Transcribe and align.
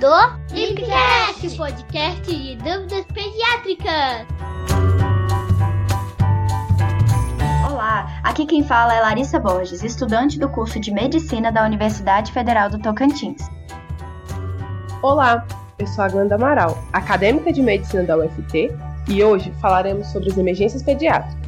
do 0.00 0.08
Lipcast, 0.50 1.58
podcast 1.58 2.22
de 2.22 2.56
dúvidas 2.56 3.04
pediátricas. 3.12 4.26
Olá, 7.70 8.18
aqui 8.22 8.46
quem 8.46 8.64
fala 8.64 8.94
é 8.94 9.00
Larissa 9.02 9.38
Borges, 9.38 9.84
estudante 9.84 10.38
do 10.38 10.48
curso 10.48 10.80
de 10.80 10.90
Medicina 10.90 11.52
da 11.52 11.66
Universidade 11.66 12.32
Federal 12.32 12.70
do 12.70 12.78
Tocantins. 12.78 13.42
Olá, 15.02 15.46
eu 15.78 15.86
sou 15.86 16.02
a 16.02 16.08
Glenda 16.08 16.36
Amaral, 16.36 16.82
acadêmica 16.94 17.52
de 17.52 17.60
Medicina 17.60 18.02
da 18.02 18.16
UFT, 18.16 18.70
e 19.06 19.22
hoje 19.22 19.52
falaremos 19.60 20.06
sobre 20.06 20.30
as 20.30 20.38
emergências 20.38 20.82
pediátricas. 20.82 21.39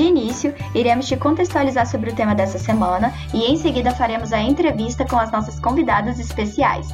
De 0.00 0.06
início, 0.06 0.54
iremos 0.74 1.06
te 1.06 1.14
contextualizar 1.14 1.86
sobre 1.86 2.08
o 2.08 2.14
tema 2.14 2.34
dessa 2.34 2.58
semana 2.58 3.12
e 3.34 3.44
em 3.44 3.58
seguida 3.58 3.90
faremos 3.90 4.32
a 4.32 4.40
entrevista 4.40 5.04
com 5.04 5.16
as 5.16 5.30
nossas 5.30 5.60
convidadas 5.60 6.18
especiais. 6.18 6.88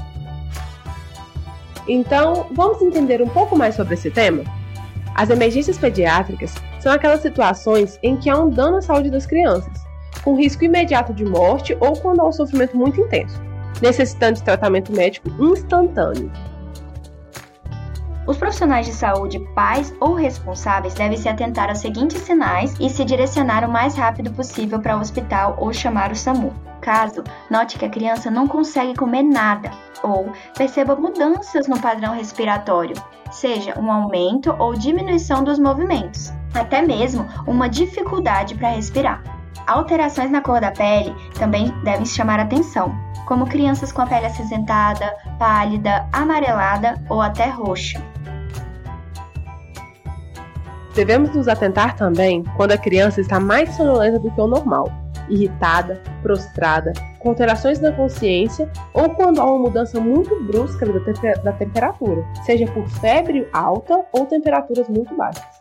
Então, 1.87 2.49
vamos 2.51 2.83
entender 2.83 3.23
um 3.23 3.29
pouco 3.29 3.57
mais 3.57 3.77
sobre 3.77 3.95
esse 3.95 4.11
tema? 4.11 4.43
As 5.15 5.31
emergências 5.31 5.79
pediátricas 5.79 6.53
são 6.81 6.91
aquelas 6.91 7.21
situações 7.21 7.97
em 8.03 8.17
que 8.17 8.29
há 8.29 8.41
um 8.41 8.51
dano 8.51 8.79
à 8.79 8.83
saúde 8.83 9.09
das 9.09 9.25
crianças, 9.25 9.87
com 10.25 10.35
risco 10.35 10.65
imediato 10.65 11.15
de 11.15 11.25
morte 11.25 11.77
ou 11.79 11.93
quando 11.93 12.23
há 12.23 12.27
um 12.27 12.33
sofrimento 12.33 12.77
muito 12.77 13.01
intenso, 13.01 13.41
necessitando 13.81 14.35
de 14.35 14.43
tratamento 14.43 14.91
médico 14.93 15.31
instantâneo. 15.39 16.29
Os 18.27 18.37
profissionais 18.37 18.87
de 18.87 18.93
saúde, 18.93 19.39
pais 19.55 19.95
ou 20.01 20.15
responsáveis 20.15 20.95
devem 20.95 21.17
se 21.17 21.29
atentar 21.29 21.69
aos 21.69 21.79
seguintes 21.79 22.23
sinais 22.23 22.75
e 22.81 22.91
se 22.91 23.05
direcionar 23.05 23.65
o 23.65 23.71
mais 23.71 23.95
rápido 23.95 24.33
possível 24.33 24.81
para 24.81 24.97
o 24.97 25.01
hospital 25.01 25.57
ou 25.59 25.73
chamar 25.73 26.11
o 26.11 26.17
SAMU. 26.17 26.53
Caso 26.81 27.23
note 27.49 27.79
que 27.79 27.85
a 27.85 27.91
criança 27.91 28.31
não 28.31 28.49
consegue 28.49 28.95
comer 28.95 29.23
nada 29.23 29.71
ou 30.03 30.33
perceba 30.57 30.97
mudanças 30.97 31.69
no 31.69 31.81
padrão 31.81 32.15
respiratório, 32.15 32.97
seja 33.31 33.79
um 33.79 33.91
aumento 33.91 34.55
ou 34.59 34.75
diminuição 34.75 35.45
dos 35.45 35.59
movimentos, 35.59 36.33
até 36.53 36.83
mesmo 36.83 37.27
uma 37.47 37.69
dificuldade 37.69 38.55
para 38.57 38.71
respirar. 38.71 39.23
Alterações 39.67 40.31
na 40.31 40.41
cor 40.41 40.61
da 40.61 40.71
pele 40.71 41.15
também 41.39 41.73
devem 41.83 42.07
chamar 42.07 42.39
atenção, 42.39 42.95
como 43.27 43.47
crianças 43.47 43.93
com 43.93 44.03
a 44.03 44.07
pele 44.07 44.27
acinzentada, 44.27 45.15
pálida, 45.39 46.09
amarelada 46.13 46.95
ou 47.11 47.21
até 47.21 47.51
roxa. 47.51 48.01
Devemos 50.95 51.35
nos 51.35 51.47
atentar 51.47 51.95
também 51.95 52.43
quando 52.57 52.73
a 52.73 52.79
criança 52.79 53.21
está 53.21 53.39
mais 53.39 53.75
sonolenta 53.75 54.19
do 54.19 54.31
que 54.31 54.41
o 54.41 54.47
normal, 54.47 54.91
irritada, 55.29 56.01
prostrada, 56.23 56.93
com 57.19 57.31
alterações 57.31 57.81
na 57.81 57.93
consciência 57.93 58.71
ou 58.95 59.11
quando 59.11 59.41
há 59.41 59.45
uma 59.45 59.59
mudança 59.59 60.01
muito 60.01 60.43
brusca 60.45 60.87
da, 61.43 61.53
temperatura, 61.53 62.25
seja 62.45 62.65
por 62.73 62.89
febre 62.89 63.47
alta 63.53 64.07
ou 64.13 64.25
temperaturas 64.25 64.89
muito 64.89 65.15
baixas. 65.15 65.56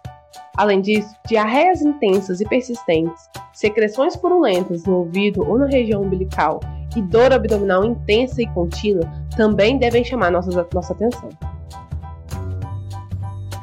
Além 0.57 0.81
disso, 0.81 1.13
diarreias 1.27 1.81
intensas 1.81 2.39
e 2.39 2.45
persistentes, 2.45 3.29
secreções 3.53 4.15
purulentas 4.15 4.85
no 4.85 4.97
ouvido 4.97 5.47
ou 5.47 5.57
na 5.57 5.67
região 5.67 6.01
umbilical 6.01 6.59
e 6.95 7.01
dor 7.01 7.33
abdominal 7.33 7.83
intensa 7.83 8.41
e 8.41 8.47
contínua 8.47 9.03
também 9.35 9.77
devem 9.77 10.03
chamar 10.03 10.31
nossa, 10.31 10.67
nossa 10.73 10.93
atenção. 10.93 11.29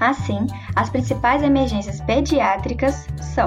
Assim, 0.00 0.46
as 0.74 0.90
principais 0.90 1.42
emergências 1.42 2.00
pediátricas 2.00 3.06
são 3.20 3.46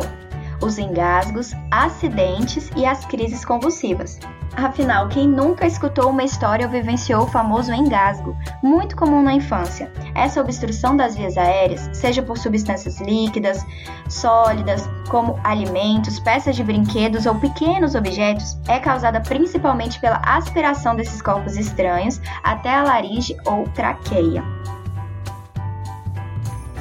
os 0.61 0.79
engasgos, 0.79 1.51
acidentes 1.69 2.71
e 2.75 2.85
as 2.85 3.06
crises 3.06 3.44
convulsivas. 3.44 4.19
Afinal, 4.57 5.09
quem 5.09 5.27
nunca 5.27 5.67
escutou 5.67 6.09
uma 6.09 6.23
história 6.23 6.66
ou 6.66 6.71
vivenciou 6.71 7.23
o 7.23 7.27
famoso 7.27 7.73
engasgo, 7.73 8.35
muito 8.63 8.95
comum 8.95 9.21
na 9.21 9.33
infância? 9.33 9.91
Essa 10.16 10.39
obstrução 10.39 10.95
das 10.95 11.16
vias 11.16 11.38
aéreas, 11.38 11.89
seja 11.91 12.23
por 12.23 12.38
substâncias 12.38 13.01
líquidas, 13.01 13.65
sólidas, 14.07 14.89
como 15.09 15.38
alimentos, 15.44 16.19
peças 16.21 16.55
de 16.55 16.63
brinquedos 16.63 17.25
ou 17.25 17.35
pequenos 17.35 17.95
objetos, 17.95 18.57
é 18.67 18.79
causada 18.79 19.19
principalmente 19.19 19.99
pela 19.99 20.21
aspiração 20.23 20.95
desses 20.95 21.21
corpos 21.21 21.57
estranhos 21.57 22.21
até 22.41 22.73
a 22.73 22.83
laringe 22.83 23.35
ou 23.45 23.65
traqueia. 23.69 24.41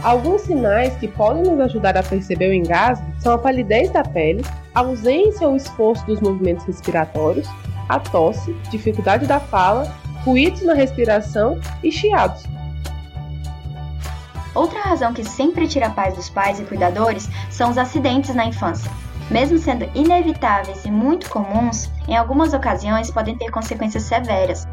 Alguns 0.05 0.43
sinais 0.43 0.95
que 0.97 1.09
podem 1.09 1.45
nos 1.45 1.59
ajudar 1.61 1.97
a 1.97 2.03
perceber 2.03 2.51
o 2.51 2.53
engasgo 2.53 3.07
são 3.19 3.33
a 3.33 3.39
palidez 3.39 3.91
da 3.91 4.03
pele, 4.03 4.45
a 4.75 4.81
ausência 4.81 5.49
ou 5.49 5.57
esforço 5.57 6.05
dos 6.05 6.21
movimentos 6.21 6.67
respiratórios, 6.67 7.49
a 7.89 7.99
tosse, 7.99 8.53
dificuldade 8.71 9.27
da 9.27 9.41
fala, 9.41 9.91
ruídos 10.23 10.63
na 10.63 10.75
respiração 10.75 11.59
e 11.83 11.91
chiados. 11.91 12.45
Outra 14.55 14.79
razão 14.83 15.15
que 15.15 15.25
sempre 15.25 15.67
tira 15.67 15.87
a 15.87 15.91
paz 15.91 16.15
dos 16.15 16.29
pais 16.29 16.61
e 16.61 16.65
cuidadores 16.65 17.31
são 17.51 17.71
os 17.71 17.79
acidentes 17.79 18.35
na 18.35 18.45
infância. 18.45 18.91
Mesmo 19.31 19.57
sendo 19.57 19.89
inevitáveis 19.95 20.85
e 20.85 20.91
muito 20.91 21.31
comuns, 21.31 21.91
em 22.07 22.15
algumas 22.15 22.53
ocasiões 22.53 23.11
podem 23.11 23.39
ter 23.39 23.51
consequências 23.51 24.03
severas. 24.03 24.69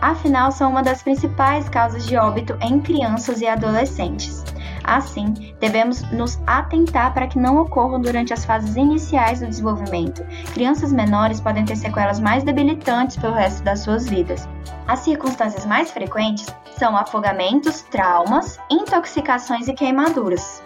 Afinal, 0.00 0.52
são 0.52 0.70
uma 0.70 0.82
das 0.82 1.02
principais 1.02 1.68
causas 1.68 2.06
de 2.06 2.16
óbito 2.16 2.56
em 2.60 2.80
crianças 2.80 3.40
e 3.40 3.48
adolescentes. 3.48 4.44
Assim, 4.86 5.34
devemos 5.58 6.00
nos 6.12 6.38
atentar 6.46 7.12
para 7.12 7.26
que 7.26 7.38
não 7.38 7.56
ocorram 7.58 8.00
durante 8.00 8.32
as 8.32 8.44
fases 8.44 8.76
iniciais 8.76 9.40
do 9.40 9.46
desenvolvimento. 9.46 10.24
Crianças 10.54 10.92
menores 10.92 11.40
podem 11.40 11.64
ter 11.64 11.76
sequelas 11.76 12.20
mais 12.20 12.44
debilitantes 12.44 13.16
pelo 13.16 13.34
resto 13.34 13.64
das 13.64 13.80
suas 13.80 14.08
vidas. 14.08 14.48
As 14.86 15.00
circunstâncias 15.00 15.66
mais 15.66 15.90
frequentes 15.90 16.46
são 16.78 16.96
afogamentos, 16.96 17.82
traumas, 17.82 18.58
intoxicações 18.70 19.66
e 19.66 19.74
queimaduras. 19.74 20.62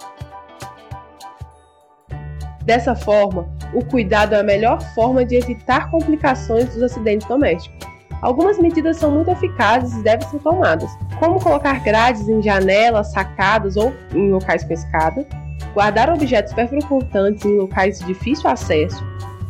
Dessa 2.63 2.95
forma, 2.95 3.49
o 3.73 3.83
cuidado 3.85 4.35
é 4.35 4.41
a 4.41 4.45
melhor 4.45 4.83
forma 4.95 5.25
de 5.25 5.37
evitar 5.37 5.91
complicações 5.91 6.69
dos 6.75 6.83
acidentes 6.83 7.27
domésticos. 7.27 7.89
Algumas 8.23 8.59
medidas 8.59 8.99
são 8.99 9.11
muito 9.11 9.31
eficazes 9.31 9.99
e 9.99 10.03
devem 10.03 10.29
ser 10.29 10.41
tomadas, 10.41 10.91
como 11.19 11.41
colocar 11.41 11.83
grades 11.83 12.29
em 12.29 12.43
janelas, 12.43 13.13
sacadas 13.13 13.77
ou 13.77 13.95
em 14.15 14.31
locais 14.31 14.63
com 14.63 14.75
escada, 14.75 15.27
guardar 15.73 16.13
objetos 16.13 16.53
perfurocortantes 16.53 17.45
em 17.45 17.57
locais 17.57 17.99
de 17.99 18.07
difícil 18.07 18.51
acesso, 18.51 19.03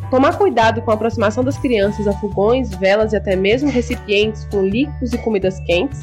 tomar 0.09 0.37
cuidado 0.37 0.81
com 0.81 0.91
a 0.91 0.93
aproximação 0.93 1.43
das 1.43 1.57
crianças 1.57 2.07
a 2.07 2.13
fogões, 2.13 2.73
velas 2.75 3.11
e 3.11 3.17
até 3.17 3.35
mesmo 3.35 3.69
recipientes 3.69 4.45
com 4.45 4.65
líquidos 4.65 5.13
e 5.13 5.17
comidas 5.17 5.59
quentes, 5.61 6.01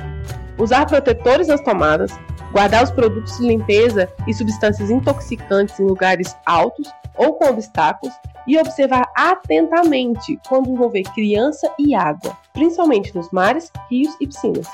usar 0.59 0.87
protetores 0.87 1.49
nas 1.49 1.61
tomadas, 1.63 2.19
guardar 2.53 2.85
os 2.85 2.91
produtos 2.91 3.39
de 3.39 3.47
limpeza 3.47 4.09
e 4.27 4.35
substâncias 4.35 4.91
intoxicantes 4.91 5.79
em 5.81 5.85
lugares 5.85 6.37
altos 6.45 6.91
ou 7.17 7.35
com 7.35 7.49
obstáculos 7.49 8.15
e 8.47 8.59
observar 8.59 9.07
atentamente 9.15 10.39
quando 10.49 10.71
envolver 10.71 11.03
criança 11.15 11.71
e 11.79 11.95
água, 11.95 12.35
principalmente 12.59 13.15
nos 13.15 13.31
mares, 13.31 13.71
rios 13.89 14.17
e 14.21 14.27
piscinas. 14.27 14.67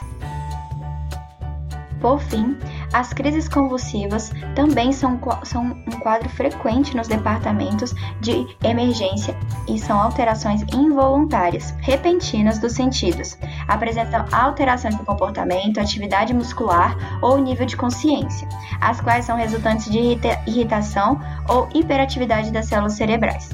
Por 2.00 2.19
fim, 2.19 2.56
as 2.95 3.12
crises 3.12 3.47
convulsivas 3.47 4.31
também 4.55 4.91
são, 4.91 5.19
são, 5.43 5.65
um 5.65 6.00
quadro 6.00 6.28
frequente 6.31 6.97
nos 6.97 7.09
departamentos 7.09 7.95
de 8.21 8.47
emergência 8.62 9.37
e 9.69 9.78
são 9.78 10.00
alterações 10.00 10.62
involuntárias, 10.72 11.75
repentinas 11.81 12.59
dos 12.59 12.72
sentidos. 12.72 13.39
Apresentam 13.69 14.25
alterações 14.33 14.97
no 14.97 15.05
comportamento, 15.05 15.78
atividade 15.78 16.33
muscular 16.33 16.97
ou 17.22 17.39
nível 17.39 17.66
de 17.66 17.77
consciência, 17.77 18.48
as 18.80 19.01
quais 19.01 19.27
são 19.27 19.37
resultantes 19.37 19.91
de 19.91 19.98
irrita 19.98 20.41
irritação 20.47 21.21
ou 21.48 21.69
hiperatividade 21.75 22.51
das 22.51 22.66
células 22.66 22.95
cerebrais. 22.95 23.51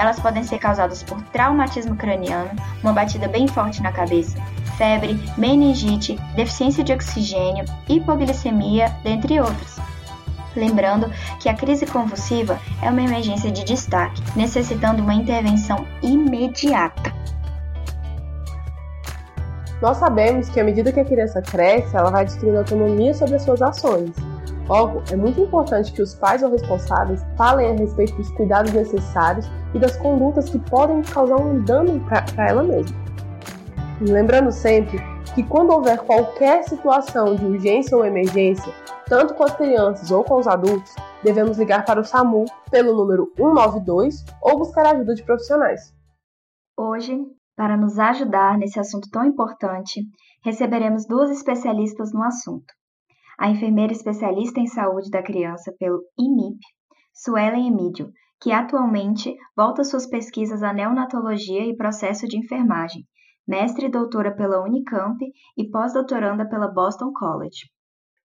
Elas 0.00 0.18
podem 0.18 0.42
ser 0.42 0.58
causadas 0.58 1.02
por 1.02 1.20
traumatismo 1.24 1.94
craniano, 1.94 2.48
uma 2.82 2.94
batida 2.94 3.28
bem 3.28 3.46
forte 3.46 3.82
na 3.82 3.92
cabeça, 3.92 4.40
febre, 4.78 5.20
meningite, 5.36 6.18
deficiência 6.34 6.82
de 6.82 6.90
oxigênio, 6.90 7.66
hipoglicemia, 7.86 8.88
dentre 9.04 9.38
outros. 9.38 9.76
Lembrando 10.56 11.10
que 11.38 11.50
a 11.50 11.54
crise 11.54 11.84
convulsiva 11.84 12.58
é 12.80 12.88
uma 12.88 13.02
emergência 13.02 13.52
de 13.52 13.62
destaque, 13.62 14.22
necessitando 14.34 15.02
uma 15.02 15.12
intervenção 15.12 15.86
imediata. 16.02 17.12
Nós 19.82 19.98
sabemos 19.98 20.48
que 20.48 20.58
à 20.58 20.64
medida 20.64 20.92
que 20.92 21.00
a 21.00 21.04
criança 21.04 21.42
cresce, 21.42 21.94
ela 21.94 22.10
vai 22.10 22.22
adquirindo 22.22 22.56
autonomia 22.56 23.12
sobre 23.12 23.34
as 23.36 23.42
suas 23.42 23.60
ações. 23.60 24.29
Logo, 24.70 25.02
é 25.10 25.16
muito 25.16 25.40
importante 25.40 25.92
que 25.92 26.00
os 26.00 26.14
pais 26.14 26.44
ou 26.44 26.50
responsáveis 26.52 27.26
falem 27.36 27.72
a 27.72 27.72
respeito 27.72 28.14
dos 28.14 28.30
cuidados 28.30 28.72
necessários 28.72 29.44
e 29.74 29.80
das 29.80 29.96
condutas 29.96 30.48
que 30.48 30.60
podem 30.60 31.02
causar 31.02 31.40
um 31.40 31.60
dano 31.64 32.00
para 32.06 32.48
ela 32.48 32.62
mesma. 32.62 32.96
Lembrando 34.00 34.52
sempre 34.52 35.00
que 35.34 35.42
quando 35.42 35.72
houver 35.72 35.98
qualquer 35.98 36.62
situação 36.62 37.34
de 37.34 37.44
urgência 37.44 37.96
ou 37.96 38.04
emergência, 38.04 38.72
tanto 39.08 39.34
com 39.34 39.42
as 39.42 39.56
crianças 39.56 40.12
ou 40.12 40.22
com 40.22 40.36
os 40.36 40.46
adultos, 40.46 40.94
devemos 41.20 41.58
ligar 41.58 41.84
para 41.84 42.00
o 42.00 42.04
SAMU 42.04 42.44
pelo 42.70 42.94
número 42.96 43.26
192 43.36 44.24
ou 44.40 44.56
buscar 44.56 44.86
ajuda 44.86 45.16
de 45.16 45.24
profissionais. 45.24 45.92
Hoje, 46.78 47.26
Para 47.56 47.76
nos 47.76 47.98
ajudar 47.98 48.56
nesse 48.56 48.78
assunto 48.78 49.10
tão 49.10 49.22
importante, 49.24 50.00
receberemos 50.42 51.06
duas 51.06 51.30
especialistas 51.30 52.10
no 52.10 52.22
assunto. 52.22 52.72
A 53.40 53.48
enfermeira 53.48 53.90
especialista 53.90 54.60
em 54.60 54.66
saúde 54.66 55.08
da 55.08 55.22
criança 55.22 55.74
pelo 55.78 56.02
IMIP, 56.18 56.58
Suelen 57.14 57.68
Emídio, 57.68 58.12
que 58.38 58.52
atualmente 58.52 59.34
volta 59.56 59.82
suas 59.82 60.06
pesquisas 60.06 60.62
à 60.62 60.74
neonatologia 60.74 61.64
e 61.64 61.74
processo 61.74 62.28
de 62.28 62.36
enfermagem, 62.36 63.02
mestre 63.48 63.86
e 63.86 63.90
doutora 63.90 64.36
pela 64.36 64.62
Unicamp 64.62 65.16
e 65.56 65.70
pós-doutoranda 65.70 66.46
pela 66.50 66.68
Boston 66.68 67.12
College. 67.14 67.70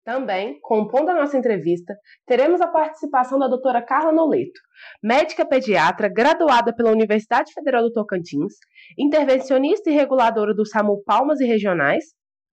Também, 0.05 0.59
compondo 0.61 1.11
a 1.11 1.15
nossa 1.15 1.39
entrevista, 1.39 1.95
teremos 2.27 2.61
a 2.61 2.67
participação 2.67 3.39
da 3.39 3.47
doutora 3.47 3.81
Carla 3.81 4.11
Noleto, 4.11 4.61
médica 5.01 5.47
pediatra 5.47 6.09
graduada 6.13 6.75
pela 6.75 6.91
Universidade 6.91 7.53
Federal 7.53 7.85
do 7.85 7.93
Tocantins, 7.93 8.55
intervencionista 8.99 9.89
e 9.89 9.95
reguladora 9.95 10.53
do 10.53 10.67
SAMU 10.67 11.05
Palmas 11.05 11.39
e 11.39 11.47
Regionais, 11.47 12.05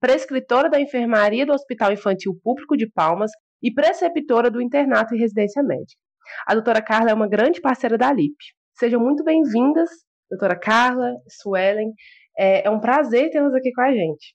prescritora 0.01 0.67
da 0.67 0.81
enfermaria 0.81 1.45
do 1.45 1.53
Hospital 1.53 1.93
Infantil 1.93 2.33
Público 2.43 2.75
de 2.75 2.89
Palmas 2.91 3.29
e 3.61 3.71
preceptora 3.71 4.49
do 4.49 4.59
internato 4.59 5.13
e 5.13 5.19
residência 5.19 5.61
médica. 5.61 6.01
A 6.47 6.55
doutora 6.55 6.81
Carla 6.81 7.11
é 7.11 7.13
uma 7.13 7.29
grande 7.29 7.61
parceira 7.61 7.97
da 7.97 8.11
LIP. 8.11 8.35
Sejam 8.77 8.99
muito 8.99 9.23
bem-vindas, 9.23 9.89
doutora 10.29 10.59
Carla, 10.59 11.13
Suelen. 11.29 11.91
É, 12.35 12.67
é 12.67 12.69
um 12.71 12.79
prazer 12.79 13.29
tê-las 13.29 13.53
aqui 13.53 13.71
com 13.71 13.81
a 13.81 13.91
gente. 13.91 14.33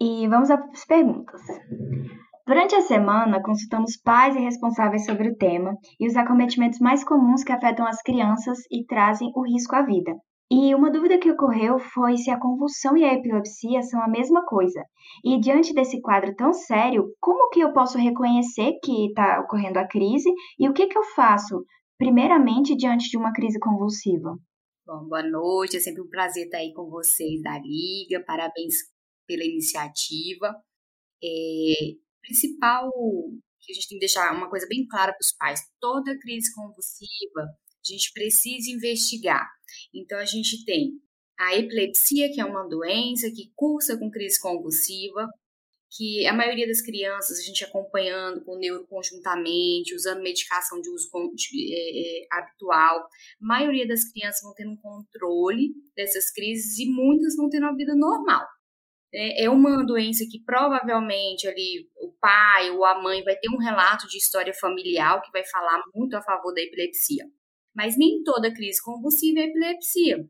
E 0.00 0.28
vamos 0.28 0.50
às 0.50 0.84
perguntas. 0.86 1.40
Durante 2.46 2.76
a 2.76 2.82
semana, 2.82 3.42
consultamos 3.42 3.96
pais 3.96 4.36
e 4.36 4.38
responsáveis 4.38 5.04
sobre 5.04 5.30
o 5.30 5.36
tema 5.36 5.74
e 5.98 6.06
os 6.06 6.14
acometimentos 6.14 6.78
mais 6.78 7.02
comuns 7.02 7.42
que 7.42 7.50
afetam 7.50 7.84
as 7.84 8.00
crianças 8.02 8.58
e 8.70 8.84
trazem 8.86 9.32
o 9.34 9.42
risco 9.42 9.74
à 9.74 9.82
vida. 9.82 10.12
E 10.48 10.72
uma 10.76 10.92
dúvida 10.92 11.18
que 11.18 11.30
ocorreu 11.30 11.78
foi 11.78 12.16
se 12.16 12.30
a 12.30 12.38
convulsão 12.38 12.96
e 12.96 13.04
a 13.04 13.12
epilepsia 13.12 13.82
são 13.82 14.00
a 14.00 14.08
mesma 14.08 14.44
coisa. 14.46 14.80
E 15.24 15.40
diante 15.40 15.74
desse 15.74 16.00
quadro 16.00 16.36
tão 16.36 16.52
sério, 16.52 17.12
como 17.20 17.50
que 17.50 17.58
eu 17.58 17.72
posso 17.72 17.98
reconhecer 17.98 18.78
que 18.82 19.06
está 19.06 19.40
ocorrendo 19.40 19.80
a 19.80 19.88
crise 19.88 20.32
e 20.56 20.68
o 20.68 20.72
que, 20.72 20.86
que 20.86 20.96
eu 20.96 21.02
faço, 21.16 21.64
primeiramente, 21.98 22.76
diante 22.76 23.08
de 23.08 23.16
uma 23.16 23.32
crise 23.32 23.58
convulsiva? 23.58 24.36
Bom, 24.86 25.08
boa 25.08 25.22
noite, 25.24 25.78
é 25.78 25.80
sempre 25.80 26.02
um 26.02 26.08
prazer 26.08 26.44
estar 26.44 26.58
aí 26.58 26.72
com 26.72 26.88
vocês 26.88 27.42
da 27.42 27.58
Liga, 27.58 28.22
parabéns 28.24 28.76
pela 29.26 29.42
iniciativa. 29.42 30.54
É, 31.24 31.96
principal 32.22 32.88
que 33.62 33.72
a 33.72 33.74
gente 33.74 33.88
tem 33.88 33.98
que 33.98 34.06
deixar 34.06 34.32
uma 34.32 34.48
coisa 34.48 34.64
bem 34.68 34.86
clara 34.86 35.10
para 35.10 35.24
os 35.24 35.32
pais: 35.32 35.60
toda 35.80 36.16
crise 36.20 36.54
convulsiva 36.54 37.48
a 37.92 37.96
gente 37.96 38.12
precisa 38.12 38.70
investigar. 38.70 39.48
Então, 39.94 40.18
a 40.18 40.24
gente 40.24 40.64
tem 40.64 40.92
a 41.38 41.56
epilepsia, 41.56 42.32
que 42.32 42.40
é 42.40 42.44
uma 42.44 42.66
doença 42.66 43.30
que 43.30 43.52
cursa 43.54 43.98
com 43.98 44.10
crise 44.10 44.40
convulsiva, 44.40 45.28
que 45.96 46.26
a 46.26 46.32
maioria 46.32 46.66
das 46.66 46.82
crianças 46.82 47.38
a 47.38 47.42
gente 47.42 47.64
acompanhando 47.64 48.44
com 48.44 48.58
neuroconjuntamente, 48.58 49.94
usando 49.94 50.22
medicação 50.22 50.80
de 50.80 50.90
uso 50.90 51.08
é, 51.14 52.22
é, 52.22 52.26
habitual, 52.30 53.00
a 53.00 53.06
maioria 53.40 53.86
das 53.86 54.10
crianças 54.10 54.42
vão 54.42 54.54
ter 54.54 54.66
um 54.66 54.76
controle 54.76 55.72
dessas 55.96 56.30
crises 56.30 56.78
e 56.78 56.86
muitas 56.86 57.36
vão 57.36 57.48
ter 57.48 57.60
uma 57.60 57.74
vida 57.74 57.94
normal. 57.94 58.46
É, 59.14 59.44
é 59.44 59.50
uma 59.50 59.84
doença 59.86 60.24
que 60.30 60.42
provavelmente 60.44 61.46
ali 61.46 61.88
o 61.96 62.12
pai 62.20 62.70
ou 62.70 62.84
a 62.84 63.00
mãe 63.00 63.22
vai 63.22 63.36
ter 63.36 63.48
um 63.48 63.58
relato 63.58 64.06
de 64.08 64.18
história 64.18 64.52
familiar 64.52 65.22
que 65.22 65.30
vai 65.32 65.44
falar 65.44 65.82
muito 65.94 66.16
a 66.16 66.22
favor 66.22 66.52
da 66.52 66.60
epilepsia. 66.60 67.24
Mas 67.76 67.96
nem 67.98 68.22
toda 68.22 68.52
crise 68.52 68.82
convulsiva 68.82 69.40
é 69.40 69.44
epilepsia. 69.44 70.26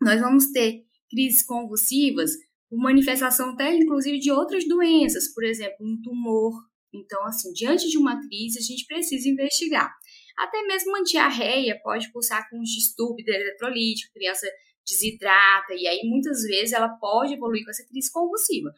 Nós 0.00 0.20
vamos 0.20 0.50
ter 0.50 0.84
crises 1.08 1.44
convulsivas 1.44 2.32
com 2.68 2.76
manifestação 2.76 3.50
até 3.50 3.74
inclusive 3.76 4.18
de 4.18 4.32
outras 4.32 4.66
doenças, 4.66 5.32
por 5.32 5.44
exemplo, 5.44 5.76
um 5.80 6.00
tumor. 6.02 6.52
Então, 6.92 7.24
assim, 7.24 7.52
diante 7.52 7.88
de 7.88 7.96
uma 7.96 8.20
crise, 8.26 8.58
a 8.58 8.62
gente 8.62 8.84
precisa 8.86 9.28
investigar. 9.28 9.94
Até 10.36 10.62
mesmo 10.62 10.90
uma 10.90 11.02
diarreia 11.02 11.78
pode 11.82 12.10
pulsar 12.12 12.48
com 12.50 12.58
um 12.58 12.62
distúrbio 12.62 13.24
eletrolítico, 13.28 14.12
criança 14.12 14.46
desidrata, 14.86 15.74
e 15.74 15.86
aí 15.86 16.00
muitas 16.04 16.42
vezes 16.42 16.72
ela 16.72 16.88
pode 16.88 17.34
evoluir 17.34 17.64
com 17.64 17.70
essa 17.70 17.86
crise 17.86 18.10
convulsiva. 18.10 18.72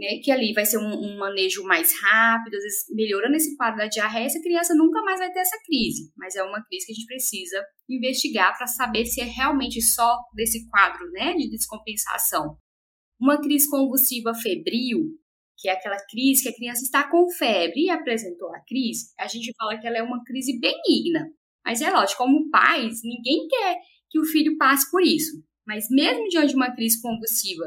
Né, 0.00 0.18
que 0.24 0.30
ali 0.30 0.54
vai 0.54 0.64
ser 0.64 0.78
um, 0.78 0.88
um, 0.88 1.18
manejo 1.18 1.62
mais 1.64 1.92
rápido, 2.00 2.54
às 2.54 2.62
vezes 2.62 2.86
melhorando 2.88 3.36
esse 3.36 3.54
quadro 3.54 3.80
da 3.80 3.86
diarreia, 3.86 4.24
essa 4.24 4.40
criança 4.40 4.74
nunca 4.74 5.02
mais 5.02 5.18
vai 5.18 5.30
ter 5.30 5.40
essa 5.40 5.58
crise, 5.62 6.10
mas 6.16 6.34
é 6.36 6.42
uma 6.42 6.64
crise 6.64 6.86
que 6.86 6.92
a 6.92 6.94
gente 6.94 7.06
precisa 7.06 7.62
investigar 7.86 8.56
para 8.56 8.66
saber 8.66 9.04
se 9.04 9.20
é 9.20 9.24
realmente 9.24 9.82
só 9.82 10.16
desse 10.34 10.66
quadro 10.70 11.10
né, 11.10 11.34
de 11.34 11.50
descompensação. 11.50 12.56
Uma 13.20 13.38
crise 13.42 13.68
convulsiva 13.68 14.32
febril, 14.32 15.00
que 15.58 15.68
é 15.68 15.72
aquela 15.72 15.98
crise 16.06 16.44
que 16.44 16.48
a 16.48 16.56
criança 16.56 16.82
está 16.82 17.06
com 17.06 17.28
febre 17.32 17.84
e 17.84 17.90
apresentou 17.90 18.48
a 18.54 18.60
crise, 18.60 19.12
a 19.18 19.26
gente 19.26 19.52
fala 19.58 19.78
que 19.78 19.86
ela 19.86 19.98
é 19.98 20.02
uma 20.02 20.24
crise 20.24 20.58
benigna. 20.58 21.28
Mas 21.62 21.82
é 21.82 21.90
lógico, 21.90 22.22
como 22.22 22.48
pais, 22.48 23.00
ninguém 23.04 23.46
quer 23.48 23.76
que 24.08 24.18
o 24.18 24.24
filho 24.24 24.56
passe 24.56 24.90
por 24.90 25.02
isso. 25.02 25.44
Mas 25.66 25.90
mesmo 25.90 26.26
diante 26.28 26.48
de 26.48 26.56
uma 26.56 26.74
crise 26.74 27.02
convulsiva, 27.02 27.64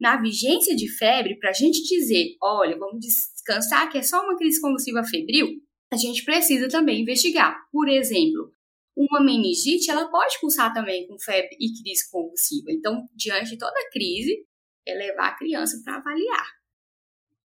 na 0.00 0.20
vigência 0.20 0.74
de 0.74 0.88
febre, 0.88 1.38
para 1.38 1.50
a 1.50 1.54
gente 1.54 1.82
dizer, 1.82 2.36
olha, 2.42 2.76
vamos 2.76 3.00
descansar 3.00 3.90
que 3.90 3.98
é 3.98 4.02
só 4.02 4.22
uma 4.22 4.36
crise 4.36 4.60
convulsiva 4.60 5.04
febril, 5.04 5.48
a 5.92 5.96
gente 5.96 6.24
precisa 6.24 6.68
também 6.68 7.02
investigar. 7.02 7.56
Por 7.70 7.88
exemplo, 7.88 8.50
uma 8.96 9.22
meningite, 9.22 9.90
ela 9.90 10.10
pode 10.10 10.40
cursar 10.40 10.72
também 10.72 11.06
com 11.06 11.18
febre 11.18 11.56
e 11.60 11.82
crise 11.82 12.10
convulsiva. 12.10 12.70
Então, 12.70 13.08
diante 13.14 13.50
de 13.50 13.58
toda 13.58 13.90
crise, 13.92 14.46
é 14.86 14.94
levar 14.94 15.28
a 15.28 15.36
criança 15.36 15.80
para 15.84 15.96
avaliar. 15.96 16.46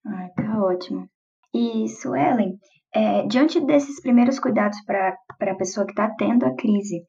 Ah, 0.05 0.29
tá 0.35 0.63
ótimo. 0.63 1.09
E, 1.53 1.87
Suelen, 1.87 2.57
é, 2.93 3.27
diante 3.27 3.59
desses 3.59 4.01
primeiros 4.01 4.39
cuidados 4.39 4.79
para 4.85 5.17
a 5.41 5.55
pessoa 5.55 5.85
que 5.85 5.91
está 5.91 6.09
tendo 6.17 6.45
a 6.45 6.55
crise, 6.55 7.05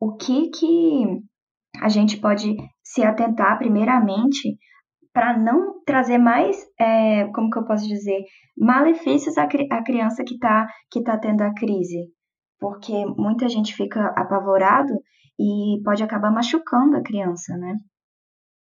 o 0.00 0.16
que 0.16 0.48
que 0.50 1.04
a 1.80 1.88
gente 1.88 2.18
pode 2.18 2.56
se 2.82 3.02
atentar 3.02 3.58
primeiramente 3.58 4.58
para 5.18 5.36
não 5.36 5.82
trazer 5.84 6.16
mais, 6.16 6.56
é, 6.78 7.24
como 7.34 7.50
que 7.50 7.58
eu 7.58 7.64
posso 7.64 7.84
dizer, 7.88 8.24
malefícios 8.56 9.36
à, 9.36 9.48
à 9.72 9.82
criança 9.82 10.22
que 10.22 10.34
está 10.34 10.68
que 10.88 11.02
tá 11.02 11.18
tendo 11.18 11.42
a 11.42 11.52
crise, 11.52 12.06
porque 12.60 13.04
muita 13.16 13.48
gente 13.48 13.74
fica 13.74 14.14
apavorado 14.16 14.94
e 15.36 15.82
pode 15.84 16.04
acabar 16.04 16.30
machucando 16.30 16.96
a 16.96 17.02
criança, 17.02 17.56
né? 17.56 17.74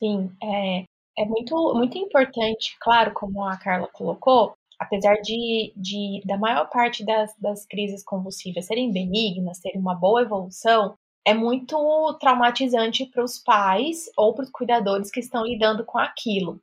Sim, 0.01 0.31
é, 0.41 0.85
é 1.17 1.25
muito, 1.25 1.73
muito 1.75 1.97
importante, 1.97 2.77
claro, 2.79 3.11
como 3.13 3.43
a 3.43 3.57
Carla 3.57 3.89
colocou, 3.91 4.53
apesar 4.79 5.15
de, 5.15 5.73
de 5.75 6.21
da 6.25 6.37
maior 6.37 6.69
parte 6.69 7.05
das, 7.05 7.35
das 7.37 7.65
crises 7.65 8.01
convulsivas 8.01 8.65
serem 8.65 8.93
benignas, 8.93 9.59
terem 9.59 9.81
uma 9.81 9.93
boa 9.93 10.21
evolução, 10.21 10.95
é 11.29 11.33
muito 11.35 12.17
traumatizante 12.19 13.05
para 13.05 13.23
os 13.23 13.37
pais 13.37 14.09
ou 14.17 14.33
para 14.33 14.45
os 14.45 14.49
cuidadores 14.49 15.11
que 15.11 15.19
estão 15.19 15.45
lidando 15.45 15.85
com 15.85 15.99
aquilo. 15.99 16.59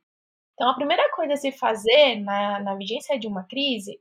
Então, 0.53 0.69
a 0.69 0.75
primeira 0.75 1.09
coisa 1.15 1.35
a 1.35 1.37
se 1.37 1.53
fazer 1.53 2.15
na, 2.17 2.59
na 2.59 2.75
vigência 2.75 3.17
de 3.17 3.27
uma 3.27 3.45
crise 3.45 3.97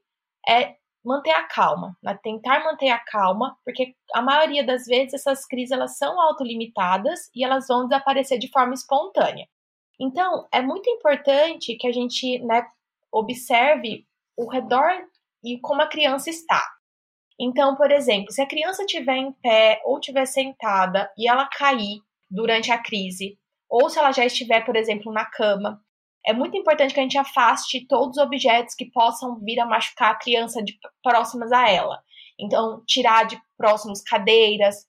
é 0.48 0.74
manter 1.04 1.30
a 1.30 1.44
calma, 1.44 1.96
né? 2.02 2.18
tentar 2.20 2.64
manter 2.64 2.88
a 2.88 2.98
calma, 2.98 3.56
porque 3.64 3.94
a 4.12 4.20
maioria 4.20 4.66
das 4.66 4.86
vezes 4.86 5.14
essas 5.14 5.46
crises 5.46 5.70
elas 5.70 5.96
são 5.98 6.20
autolimitadas 6.20 7.30
e 7.32 7.44
elas 7.44 7.68
vão 7.68 7.86
desaparecer 7.86 8.36
de 8.36 8.50
forma 8.50 8.74
espontânea. 8.74 9.46
Então, 10.00 10.48
é 10.50 10.60
muito 10.60 10.90
importante 10.90 11.76
que 11.76 11.86
a 11.86 11.92
gente 11.92 12.40
né, 12.40 12.66
observe 13.12 14.04
o 14.36 14.50
redor 14.50 15.06
e 15.44 15.60
como 15.60 15.80
a 15.80 15.86
criança 15.86 16.28
está. 16.28 16.75
Então, 17.38 17.76
por 17.76 17.90
exemplo, 17.90 18.32
se 18.32 18.40
a 18.40 18.46
criança 18.46 18.82
estiver 18.82 19.16
em 19.16 19.32
pé 19.32 19.80
ou 19.84 19.98
estiver 19.98 20.26
sentada 20.26 21.12
e 21.16 21.28
ela 21.28 21.46
cair 21.46 22.00
durante 22.30 22.72
a 22.72 22.78
crise, 22.78 23.38
ou 23.68 23.90
se 23.90 23.98
ela 23.98 24.12
já 24.12 24.24
estiver, 24.24 24.64
por 24.64 24.76
exemplo, 24.76 25.12
na 25.12 25.24
cama, 25.24 25.82
é 26.26 26.32
muito 26.32 26.56
importante 26.56 26.92
que 26.92 27.00
a 27.00 27.02
gente 27.02 27.18
afaste 27.18 27.86
todos 27.86 28.16
os 28.16 28.22
objetos 28.22 28.74
que 28.74 28.90
possam 28.90 29.38
vir 29.38 29.60
a 29.60 29.66
machucar 29.66 30.12
a 30.12 30.18
criança 30.18 30.62
de, 30.62 30.76
próximas 31.02 31.52
a 31.52 31.70
ela. 31.70 32.02
Então, 32.38 32.82
tirar 32.86 33.26
de 33.26 33.40
próximos 33.56 34.02
cadeiras, 34.02 34.86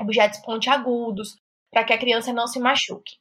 objetos 0.00 0.40
pontiagudos, 0.40 1.36
para 1.70 1.84
que 1.84 1.92
a 1.92 1.98
criança 1.98 2.32
não 2.32 2.46
se 2.46 2.58
machuque. 2.58 3.16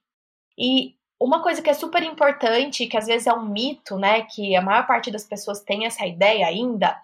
E 0.57 0.95
uma 1.19 1.41
coisa 1.41 1.61
que 1.61 1.69
é 1.69 1.73
super 1.73 2.03
importante, 2.03 2.87
que 2.87 2.97
às 2.97 3.07
vezes 3.07 3.27
é 3.27 3.33
um 3.33 3.45
mito, 3.45 3.97
né, 3.97 4.21
que 4.23 4.55
a 4.55 4.61
maior 4.61 4.87
parte 4.87 5.11
das 5.11 5.25
pessoas 5.25 5.61
tem 5.61 5.85
essa 5.85 6.05
ideia 6.05 6.47
ainda, 6.47 6.99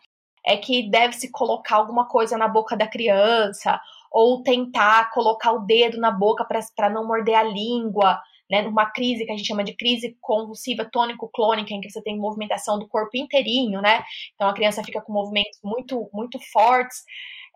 é 0.46 0.58
que 0.58 0.90
deve-se 0.90 1.32
colocar 1.32 1.78
alguma 1.78 2.08
coisa 2.08 2.38
na 2.38 2.48
boca 2.48 2.76
da 2.76 2.88
criança, 2.88 3.80
ou 4.12 4.42
tentar 4.44 5.12
colocar 5.12 5.52
o 5.52 5.66
dedo 5.66 6.00
na 6.00 6.12
boca 6.12 6.46
para 6.76 6.90
não 6.90 7.06
morder 7.08 7.36
a 7.36 7.44
língua, 7.44 8.20
né, 8.50 8.64
numa 8.64 8.88
crise 8.88 9.26
que 9.26 9.32
a 9.32 9.38
gente 9.38 9.46
chama 9.46 9.64
de 9.64 9.76
crise 9.76 10.18
convulsiva 10.20 10.84
tônico-clônica, 10.84 11.72
em 11.72 11.82
que 11.82 11.90
você 11.90 12.02
tem 12.02 12.18
movimentação 12.18 12.80
do 12.80 12.88
corpo 12.88 13.16
inteirinho, 13.16 13.80
né? 13.80 14.04
Então 14.34 14.50
a 14.50 14.54
criança 14.54 14.84
fica 14.84 15.02
com 15.02 15.14
movimentos 15.14 15.60
muito, 15.64 16.10
muito 16.12 16.40
fortes. 16.52 17.04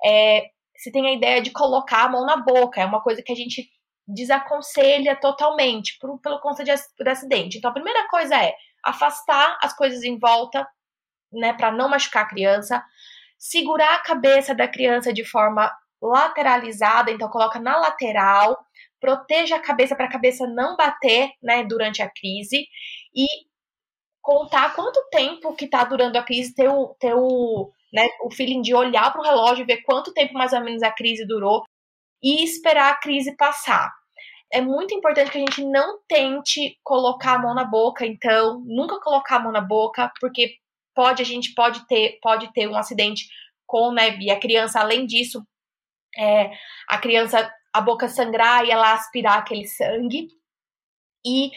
É, 0.05 0.49
se 0.77 0.91
tem 0.91 1.07
a 1.07 1.13
ideia 1.13 1.41
de 1.41 1.49
colocar 1.51 2.03
a 2.03 2.09
mão 2.09 2.25
na 2.25 2.37
boca, 2.37 2.79
é 2.79 2.85
uma 2.85 3.01
coisa 3.01 3.23
que 3.23 3.31
a 3.31 3.35
gente 3.35 3.67
desaconselha 4.07 5.15
totalmente 5.15 5.97
por, 5.99 6.19
pelo 6.19 6.39
conta 6.39 6.63
de, 6.63 6.71
acidente. 6.71 7.57
Então, 7.57 7.71
a 7.71 7.73
primeira 7.73 8.07
coisa 8.09 8.35
é 8.35 8.53
afastar 8.83 9.57
as 9.61 9.73
coisas 9.75 10.03
em 10.03 10.19
volta, 10.19 10.67
né, 11.33 11.53
para 11.53 11.71
não 11.71 11.89
machucar 11.89 12.23
a 12.23 12.29
criança, 12.29 12.83
segurar 13.37 13.95
a 13.95 13.99
cabeça 13.99 14.55
da 14.55 14.67
criança 14.67 15.11
de 15.11 15.25
forma 15.25 15.71
lateralizada, 16.01 17.11
então 17.11 17.29
coloca 17.29 17.59
na 17.59 17.77
lateral, 17.77 18.57
proteja 18.99 19.55
a 19.55 19.61
cabeça 19.61 19.95
para 19.95 20.05
a 20.05 20.11
cabeça 20.11 20.47
não 20.47 20.75
bater, 20.75 21.29
né, 21.41 21.63
durante 21.63 22.01
a 22.01 22.09
crise 22.09 22.65
e 23.15 23.25
contar 24.21 24.73
quanto 24.73 25.03
tempo 25.11 25.53
que 25.53 25.65
está 25.65 25.83
durando 25.83 26.17
a 26.17 26.23
crise, 26.23 26.55
ter 26.55 26.69
o, 26.69 26.95
ter 26.99 27.13
o, 27.13 27.71
né, 27.93 28.07
o 28.23 28.31
feeling 28.31 28.61
de 28.61 28.73
olhar 28.73 29.11
para 29.11 29.21
o 29.21 29.23
relógio, 29.23 29.65
ver 29.65 29.81
quanto 29.83 30.13
tempo 30.13 30.33
mais 30.33 30.53
ou 30.53 30.61
menos 30.61 30.81
a 30.81 30.91
crise 30.91 31.27
durou 31.27 31.63
e 32.23 32.43
esperar 32.43 32.93
a 32.93 32.95
crise 32.95 33.35
passar. 33.35 33.91
É 34.51 34.61
muito 34.61 34.93
importante 34.93 35.31
que 35.31 35.37
a 35.37 35.41
gente 35.41 35.65
não 35.65 35.99
tente 36.07 36.79
colocar 36.83 37.33
a 37.33 37.39
mão 37.39 37.53
na 37.53 37.65
boca, 37.65 38.05
então, 38.05 38.63
nunca 38.65 38.99
colocar 39.01 39.37
a 39.37 39.39
mão 39.39 39.51
na 39.51 39.59
boca, 39.59 40.11
porque 40.21 40.55
pode 40.93 41.21
a 41.21 41.25
gente 41.25 41.53
pode 41.53 41.85
ter 41.87 42.19
pode 42.21 42.51
ter 42.53 42.67
um 42.67 42.75
acidente 42.75 43.27
com 43.65 43.91
né, 43.91 44.17
e 44.19 44.29
a 44.29 44.39
criança 44.39 44.79
além 44.79 45.05
disso 45.05 45.45
é, 46.17 46.51
a 46.87 46.97
criança 46.97 47.51
a 47.73 47.81
boca 47.81 48.07
sangrar 48.07 48.65
e 48.65 48.71
ela 48.71 48.93
aspirar 48.93 49.39
aquele 49.39 49.67
sangue 49.67 50.27
e 51.25 51.51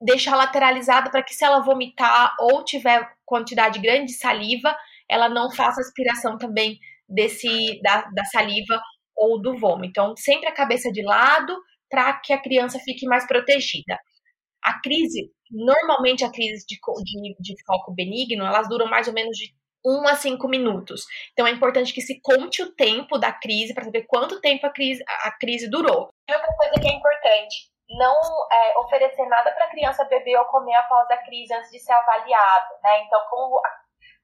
deixar 0.00 0.36
lateralizada 0.36 1.10
para 1.10 1.22
que 1.22 1.34
se 1.34 1.44
ela 1.44 1.60
vomitar 1.60 2.36
ou 2.38 2.64
tiver 2.64 3.10
quantidade 3.24 3.80
grande 3.80 4.06
de 4.06 4.18
saliva, 4.18 4.76
ela 5.08 5.28
não 5.28 5.50
faça 5.50 5.80
aspiração 5.80 6.38
também 6.38 6.78
desse 7.08 7.80
da, 7.82 8.02
da 8.02 8.24
saliva 8.26 8.80
ou 9.16 9.40
do 9.40 9.58
vômito. 9.58 9.90
Então, 9.90 10.16
sempre 10.16 10.48
a 10.48 10.54
cabeça 10.54 10.92
de 10.92 11.02
lado 11.02 11.56
para 11.90 12.12
que 12.20 12.32
a 12.32 12.40
criança 12.40 12.78
fique 12.78 13.06
mais 13.06 13.26
protegida. 13.26 13.98
A 14.64 14.80
crise, 14.80 15.32
normalmente 15.50 16.24
a 16.24 16.30
crise 16.30 16.66
de, 16.66 16.76
de, 16.76 17.36
de 17.40 17.64
foco 17.64 17.94
benigno, 17.94 18.44
elas 18.44 18.68
duram 18.68 18.86
mais 18.86 19.08
ou 19.08 19.14
menos 19.14 19.36
de 19.36 19.52
1 19.84 20.08
a 20.08 20.14
5 20.14 20.48
minutos. 20.48 21.04
Então 21.32 21.46
é 21.46 21.50
importante 21.50 21.92
que 21.92 22.00
se 22.00 22.20
conte 22.20 22.62
o 22.62 22.74
tempo 22.74 23.18
da 23.18 23.32
crise 23.32 23.74
para 23.74 23.84
saber 23.84 24.06
quanto 24.06 24.40
tempo 24.40 24.66
a 24.66 24.70
crise, 24.70 25.02
a 25.24 25.30
crise 25.32 25.70
durou. 25.70 26.10
E 26.28 26.34
outra 26.34 26.54
coisa 26.56 26.80
que 26.80 26.88
é 26.88 26.92
importante, 26.92 27.70
não 27.90 28.14
é, 28.52 28.78
oferecer 28.78 29.26
nada 29.26 29.50
para 29.52 29.64
a 29.64 29.70
criança 29.70 30.04
beber 30.04 30.36
ou 30.38 30.44
comer 30.46 30.74
após 30.74 31.10
a 31.10 31.16
crise 31.18 31.54
antes 31.54 31.70
de 31.70 31.78
ser 31.78 31.92
avaliado, 31.92 32.74
né? 32.82 33.02
Então, 33.04 33.20
como, 33.30 33.60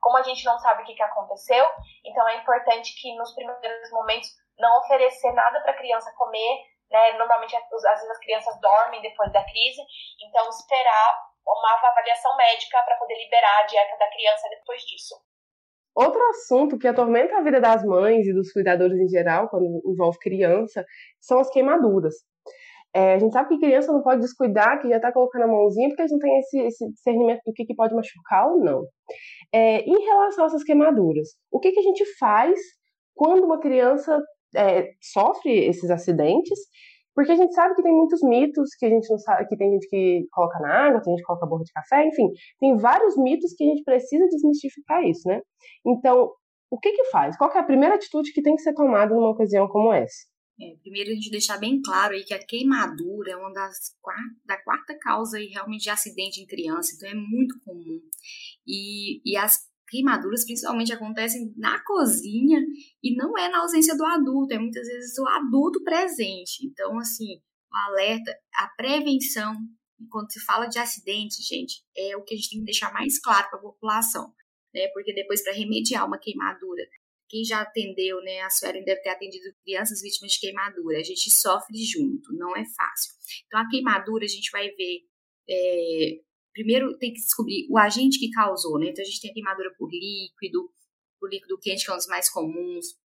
como 0.00 0.18
a 0.18 0.22
gente 0.22 0.44
não 0.44 0.58
sabe 0.58 0.82
o 0.82 0.84
que, 0.84 0.94
que 0.94 1.02
aconteceu, 1.02 1.64
então 2.04 2.28
é 2.28 2.36
importante 2.36 2.94
que 3.00 3.14
nos 3.16 3.32
primeiros 3.34 3.90
momentos 3.90 4.28
não 4.58 4.78
oferecer 4.80 5.32
nada 5.32 5.60
para 5.62 5.72
a 5.72 5.76
criança 5.76 6.12
comer, 6.16 6.58
né? 6.90 7.12
Normalmente, 7.18 7.56
às 7.56 7.68
vezes 7.68 8.10
as 8.10 8.18
crianças 8.18 8.60
dormem 8.60 9.02
depois 9.02 9.32
da 9.32 9.42
crise, 9.42 9.82
então 10.22 10.48
esperar 10.48 11.14
uma 11.46 11.88
avaliação 11.88 12.36
médica 12.36 12.82
para 12.82 12.96
poder 12.96 13.14
liberar 13.14 13.60
a 13.60 13.66
dieta 13.66 13.96
da 13.98 14.10
criança 14.10 14.48
depois 14.48 14.82
disso. 14.82 15.14
Outro 15.94 16.20
assunto 16.30 16.78
que 16.78 16.88
atormenta 16.88 17.36
a 17.36 17.42
vida 17.42 17.60
das 17.60 17.84
mães 17.84 18.26
e 18.26 18.32
dos 18.32 18.52
cuidadores 18.52 18.98
em 18.98 19.08
geral, 19.08 19.48
quando 19.48 19.64
envolve 19.86 20.18
criança, 20.18 20.84
são 21.20 21.38
as 21.38 21.48
queimaduras. 21.50 22.14
É, 22.92 23.14
a 23.14 23.18
gente 23.18 23.32
sabe 23.32 23.48
que 23.48 23.58
criança 23.58 23.92
não 23.92 24.02
pode 24.02 24.20
descuidar, 24.20 24.80
que 24.80 24.88
já 24.88 24.96
está 24.96 25.12
colocando 25.12 25.42
a 25.42 25.48
mãozinha, 25.48 25.88
porque 25.88 26.02
a 26.02 26.06
gente 26.06 26.12
não 26.12 26.20
tem 26.20 26.38
esse, 26.38 26.60
esse 26.60 26.92
discernimento 26.92 27.42
do 27.44 27.52
que, 27.52 27.64
que 27.64 27.74
pode 27.74 27.94
machucar 27.94 28.48
ou 28.48 28.60
não. 28.60 28.82
É, 29.52 29.80
em 29.80 30.04
relação 30.04 30.44
a 30.44 30.46
essas 30.46 30.64
queimaduras, 30.64 31.30
o 31.50 31.58
que, 31.58 31.72
que 31.72 31.80
a 31.80 31.82
gente 31.82 32.04
faz 32.18 32.58
quando 33.14 33.44
uma 33.44 33.60
criança 33.60 34.20
é, 34.56 34.90
sofre 35.00 35.52
esses 35.66 35.90
acidentes 35.90 36.58
porque 37.14 37.30
a 37.30 37.36
gente 37.36 37.54
sabe 37.54 37.74
que 37.76 37.82
tem 37.82 37.94
muitos 37.94 38.20
mitos 38.22 38.74
que 38.74 38.84
a 38.84 38.90
gente 38.90 39.08
não 39.08 39.18
sabe, 39.18 39.46
que 39.46 39.56
tem 39.56 39.70
gente 39.70 39.88
que 39.88 40.26
coloca 40.32 40.58
na 40.58 40.86
água, 40.86 41.00
tem 41.00 41.12
gente 41.12 41.20
que 41.20 41.26
coloca 41.26 41.46
borra 41.46 41.62
de 41.62 41.72
café, 41.72 42.06
enfim, 42.06 42.28
tem 42.58 42.76
vários 42.76 43.16
mitos 43.16 43.52
que 43.54 43.62
a 43.62 43.68
gente 43.68 43.84
precisa 43.84 44.26
desmistificar 44.26 45.04
isso, 45.04 45.28
né? 45.28 45.40
Então, 45.86 46.32
o 46.70 46.78
que 46.78 46.90
que 46.90 47.04
faz? 47.06 47.36
Qual 47.36 47.50
que 47.50 47.56
é 47.56 47.60
a 47.60 47.64
primeira 47.64 47.94
atitude 47.94 48.32
que 48.32 48.42
tem 48.42 48.56
que 48.56 48.62
ser 48.62 48.74
tomada 48.74 49.14
numa 49.14 49.30
ocasião 49.30 49.68
como 49.68 49.92
essa? 49.92 50.26
É, 50.60 50.76
primeiro 50.82 51.10
a 51.10 51.14
gente 51.14 51.30
deixar 51.30 51.58
bem 51.58 51.80
claro 51.82 52.14
aí 52.14 52.24
que 52.24 52.34
a 52.34 52.44
queimadura 52.44 53.32
é 53.32 53.36
uma 53.36 53.52
das 53.52 53.76
da 54.44 54.56
quarta 54.62 54.96
causa 55.00 55.36
aí 55.36 55.46
realmente 55.46 55.82
de 55.82 55.90
acidente 55.90 56.40
em 56.40 56.46
criança, 56.46 56.92
então 56.96 57.08
é 57.08 57.14
muito 57.14 57.54
comum. 57.64 58.00
E, 58.66 59.20
e 59.24 59.36
as 59.36 59.58
queimaduras 59.94 60.44
principalmente 60.44 60.92
acontecem 60.92 61.54
na 61.56 61.78
cozinha 61.84 62.60
e 63.00 63.14
não 63.14 63.38
é 63.38 63.48
na 63.48 63.60
ausência 63.60 63.96
do 63.96 64.04
adulto, 64.04 64.52
é 64.52 64.58
muitas 64.58 64.86
vezes 64.88 65.16
o 65.18 65.26
adulto 65.28 65.84
presente. 65.84 66.66
Então, 66.66 66.98
assim, 66.98 67.36
o 67.70 67.76
alerta, 67.86 68.36
a 68.54 68.68
prevenção, 68.76 69.54
quando 70.10 70.32
se 70.32 70.40
fala 70.40 70.66
de 70.66 70.80
acidente, 70.80 71.40
gente, 71.42 71.84
é 71.96 72.16
o 72.16 72.24
que 72.24 72.34
a 72.34 72.36
gente 72.36 72.50
tem 72.50 72.58
que 72.58 72.64
deixar 72.64 72.92
mais 72.92 73.20
claro 73.20 73.48
para 73.48 73.58
a 73.60 73.62
população, 73.62 74.32
né? 74.74 74.88
Porque 74.92 75.14
depois, 75.14 75.42
para 75.44 75.52
remediar 75.52 76.04
uma 76.04 76.18
queimadura, 76.18 76.82
quem 77.28 77.44
já 77.44 77.60
atendeu, 77.60 78.20
né, 78.22 78.40
a 78.40 78.50
Suelen 78.50 78.84
deve 78.84 79.00
ter 79.00 79.10
atendido 79.10 79.44
crianças 79.64 80.02
vítimas 80.02 80.32
de 80.32 80.40
queimadura, 80.40 80.98
a 80.98 81.02
gente 81.02 81.30
sofre 81.30 81.78
junto, 81.84 82.32
não 82.32 82.56
é 82.56 82.64
fácil. 82.64 83.12
Então, 83.46 83.60
a 83.60 83.68
queimadura, 83.68 84.24
a 84.24 84.28
gente 84.28 84.50
vai 84.50 84.68
ver 84.70 85.00
é, 85.48 86.20
primeiro 86.54 86.96
tem 86.96 87.12
que 87.12 87.20
descobrir 87.20 87.66
o 87.68 87.76
agente 87.76 88.18
que 88.18 88.30
causou, 88.30 88.78
né? 88.78 88.88
Então 88.88 89.02
a 89.02 89.06
gente 89.06 89.20
tem 89.20 89.30
a 89.30 89.34
queimadura 89.34 89.74
por 89.76 89.90
líquido, 89.90 90.70
por 91.20 91.28
líquido 91.28 91.58
quente, 91.58 91.84
que 91.84 91.90
é 91.90 91.94
um 91.94 91.96
dos 91.96 92.06
mais 92.06 92.30
comuns. 92.30 92.96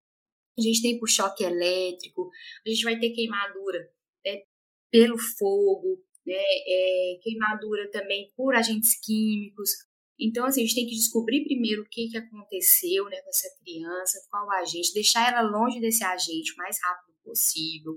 A 0.58 0.62
gente 0.62 0.82
tem 0.82 1.00
por 1.00 1.10
choque 1.10 1.44
elétrico, 1.44 2.30
a 2.66 2.70
gente 2.70 2.84
vai 2.84 3.00
ter 3.00 3.12
queimadura 3.12 3.80
né, 4.26 4.44
pelo 4.92 5.18
fogo, 5.18 6.04
né, 6.26 6.36
é, 6.36 7.20
queimadura 7.22 7.90
também 7.92 8.32
por 8.36 8.56
agentes 8.56 9.00
químicos. 9.04 9.72
Então, 10.20 10.46
assim, 10.46 10.62
a 10.62 10.66
gente 10.66 10.76
tem 10.76 10.86
que 10.86 10.96
descobrir 10.96 11.46
primeiro 11.46 11.82
o 11.82 11.90
que, 11.90 12.10
que 12.10 12.18
aconteceu 12.18 13.06
né, 13.06 13.22
com 13.22 13.30
essa 13.30 13.48
criança, 13.62 14.28
qual 14.30 14.52
agente, 14.52 14.94
deixar 14.94 15.30
ela 15.30 15.42
longe 15.42 15.80
desse 15.80 16.04
agente 16.04 16.54
o 16.54 16.58
mais 16.58 16.78
rápido 16.84 17.16
possível. 17.24 17.94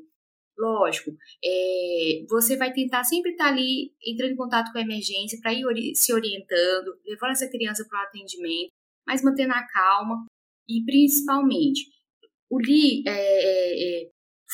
Lógico, 0.59 1.11
é, 1.45 2.25
você 2.29 2.57
vai 2.57 2.73
tentar 2.73 3.05
sempre 3.05 3.33
estar 3.33 3.49
ali 3.49 3.93
entrando 4.07 4.33
em 4.33 4.37
contato 4.37 4.71
com 4.71 4.79
a 4.79 4.83
emergência 4.83 5.39
para 5.41 5.53
ir 5.53 5.65
ori 5.65 5.95
se 5.95 6.13
orientando, 6.13 6.95
levando 7.07 7.31
essa 7.31 7.49
criança 7.49 7.87
para 7.89 8.01
o 8.01 8.03
atendimento, 8.03 8.71
mas 9.07 9.23
mantendo 9.23 9.55
a 9.55 9.67
calma 9.67 10.27
e 10.69 10.85
principalmente 10.85 11.91
o 12.51 12.61
li 12.61 13.03
é, 13.07 14.03
é, 14.05 14.11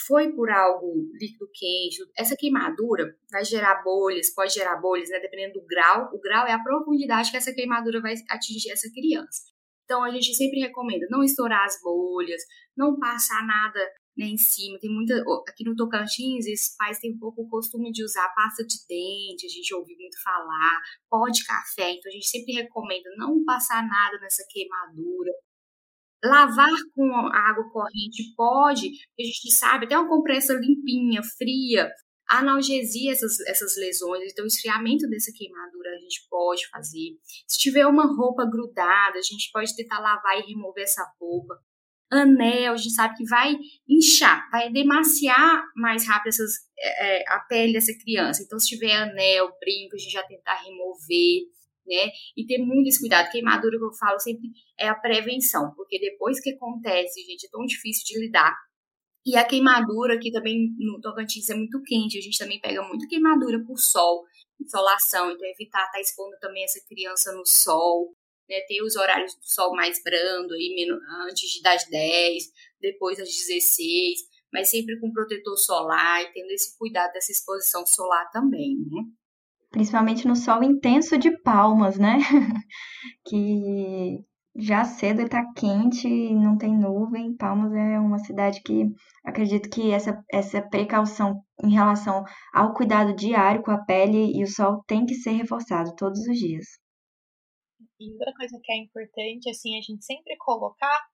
foi 0.07 0.33
por 0.33 0.51
algo 0.51 1.11
líquido 1.15 1.51
quente, 1.53 1.99
essa 2.17 2.37
queimadura 2.37 3.17
vai 3.31 3.45
gerar 3.45 3.83
bolhas, 3.83 4.33
pode 4.33 4.55
gerar 4.55 4.77
bolhas, 4.77 5.09
né, 5.11 5.19
dependendo 5.19 5.61
do 5.61 5.67
grau. 5.67 6.09
O 6.15 6.21
grau 6.21 6.47
é 6.47 6.53
a 6.53 6.63
profundidade 6.63 7.31
que 7.31 7.37
essa 7.37 7.53
queimadura 7.53 8.01
vai 8.01 8.15
atingir 8.31 8.71
essa 8.71 8.89
criança. 8.93 9.43
Então 9.85 10.05
a 10.05 10.11
gente 10.11 10.35
sempre 10.35 10.61
recomenda 10.61 11.07
não 11.11 11.25
estourar 11.25 11.65
as 11.65 11.81
bolhas, 11.83 12.41
não 12.77 12.99
passar 12.99 13.45
nada 13.45 13.81
né, 14.19 14.27
em 14.27 14.37
cima. 14.37 14.79
Tem 14.81 14.91
muita. 14.91 15.15
Aqui 15.49 15.65
no 15.65 15.77
Tocantins, 15.77 16.47
esses 16.47 16.77
pais 16.77 16.99
têm 16.99 17.15
um 17.15 17.19
pouco 17.19 17.43
o 17.43 17.49
costume 17.49 17.93
de 17.93 18.03
usar 18.03 18.29
pasta 18.35 18.65
de 18.67 18.77
dente, 18.89 19.47
a 19.47 19.49
gente 19.49 19.73
ouve 19.75 19.95
muito 19.97 20.21
falar, 20.23 20.83
pó 21.09 21.29
de 21.29 21.45
café, 21.45 21.93
então 21.93 22.11
a 22.11 22.15
gente 22.15 22.27
sempre 22.27 22.53
recomenda 22.55 23.09
não 23.17 23.45
passar 23.45 23.87
nada 23.87 24.19
nessa 24.21 24.45
queimadura. 24.51 25.33
Lavar 26.25 26.75
com 26.97 27.09
água 27.29 27.71
corrente 27.71 28.35
pode, 28.37 28.89
a 28.89 29.23
gente 29.23 29.53
sabe, 29.53 29.87
até 29.87 29.97
uma 29.97 30.09
compressa 30.09 30.53
limpinha, 30.53 31.23
fria, 31.39 31.89
analgesia 32.29 33.13
essas, 33.13 33.39
essas 33.47 33.77
lesões, 33.77 34.33
então 34.33 34.45
esfriamento 34.45 35.09
dessa 35.09 35.31
queimadura 35.33 35.91
a 35.91 36.01
gente 36.01 36.27
pode 36.29 36.69
fazer. 36.71 37.17
Se 37.47 37.57
tiver 37.59 37.87
uma 37.87 38.05
roupa 38.05 38.45
grudada, 38.45 39.17
a 39.17 39.23
gente 39.23 39.49
pode 39.53 39.75
tentar 39.77 40.01
lavar 40.01 40.41
e 40.41 40.47
remover 40.53 40.83
essa 40.83 41.05
roupa 41.21 41.55
anel, 42.11 42.73
a 42.73 42.77
gente 42.77 42.95
sabe 42.95 43.17
que 43.17 43.25
vai 43.25 43.57
inchar, 43.89 44.49
vai 44.51 44.71
demaciar 44.71 45.63
mais 45.77 46.07
rápido 46.07 46.29
essas, 46.29 46.53
é, 46.79 47.21
é, 47.21 47.25
a 47.29 47.41
pele 47.41 47.73
dessa 47.75 47.93
criança. 47.99 48.43
Então, 48.43 48.59
se 48.59 48.69
tiver 48.69 48.95
anel, 48.95 49.51
brinco, 49.61 49.95
a 49.95 49.99
gente 49.99 50.13
já 50.13 50.23
tentar 50.23 50.55
remover, 50.55 51.43
né? 51.87 52.11
E 52.37 52.47
ter 52.47 52.59
muito 52.59 52.89
esse 52.89 53.01
cuidado. 53.01 53.31
Queimadura, 53.31 53.79
que 53.79 53.85
eu 53.85 53.93
falo 53.93 54.19
sempre, 54.19 54.51
é 54.79 54.89
a 54.89 54.95
prevenção, 54.95 55.73
porque 55.75 55.99
depois 55.99 56.41
que 56.41 56.51
acontece, 56.51 57.25
gente, 57.25 57.47
é 57.47 57.51
tão 57.51 57.65
difícil 57.65 58.05
de 58.07 58.27
lidar. 58.27 58.55
E 59.27 59.37
a 59.37 59.45
queimadura, 59.45 60.15
aqui 60.15 60.31
também 60.31 60.75
no 60.79 61.01
Tocantins 61.01 61.51
é 61.51 61.55
muito 61.55 61.83
quente, 61.83 62.17
a 62.17 62.21
gente 62.21 62.39
também 62.39 62.61
pega 62.61 62.83
muito 62.83 63.07
queimadura 63.09 63.63
por 63.67 63.79
sol, 63.79 64.25
insolação, 64.61 65.31
então 65.31 65.47
evitar 65.47 65.81
estar 65.81 65.93
tá 65.93 66.01
expondo 66.01 66.37
também 66.41 66.65
essa 66.65 66.81
criança 66.89 67.33
no 67.33 67.45
sol, 67.45 68.15
né, 68.49 68.61
ter 68.67 68.83
os 68.83 68.97
horários 68.97 69.35
do 69.35 69.45
sol 69.45 69.75
mais 69.75 70.03
brando, 70.03 70.55
aí, 70.55 70.87
antes 71.29 71.61
das 71.63 71.85
10, 71.89 72.45
depois 72.81 73.19
das 73.19 73.29
16, 73.29 74.21
mas 74.53 74.71
sempre 74.71 74.99
com 75.01 75.13
protetor 75.13 75.57
solar 75.59 76.23
e 76.23 76.33
tendo 76.33 76.51
esse 76.51 76.77
cuidado 76.79 77.13
dessa 77.13 77.33
exposição 77.33 77.87
solar 77.87 78.31
também, 78.31 78.77
né? 78.91 79.03
Principalmente 79.71 80.27
no 80.27 80.35
sol 80.35 80.63
intenso 80.63 81.19
de 81.19 81.31
palmas, 81.43 81.99
né? 81.99 82.17
que 83.27 84.25
já 84.57 84.85
cedo 84.85 85.23
está 85.23 85.45
quente, 85.55 86.09
não 86.35 86.57
tem 86.57 86.77
nuvem. 86.77 87.37
Palmas 87.37 87.73
é 87.73 87.99
uma 87.99 88.19
cidade 88.19 88.63
que 88.63 88.87
acredito 89.25 89.69
que 89.69 89.93
essa, 89.93 90.21
essa 90.33 90.61
precaução 90.63 91.43
em 91.63 91.73
relação 91.73 92.25
ao 92.53 92.73
cuidado 92.73 93.15
diário 93.15 93.63
com 93.63 93.71
a 93.71 93.85
pele 93.85 94.33
e 94.35 94.43
o 94.43 94.49
sol 94.49 94.83
tem 94.87 95.05
que 95.05 95.15
ser 95.15 95.33
reforçado 95.33 95.95
todos 95.95 96.27
os 96.27 96.39
dias. 96.39 96.67
E 98.01 98.13
outra 98.13 98.33
coisa 98.35 98.59
que 98.63 98.73
é 98.73 98.77
importante, 98.77 99.51
assim, 99.51 99.77
a 99.77 99.81
gente 99.81 100.05
sempre 100.05 100.37
colocar 100.37 101.07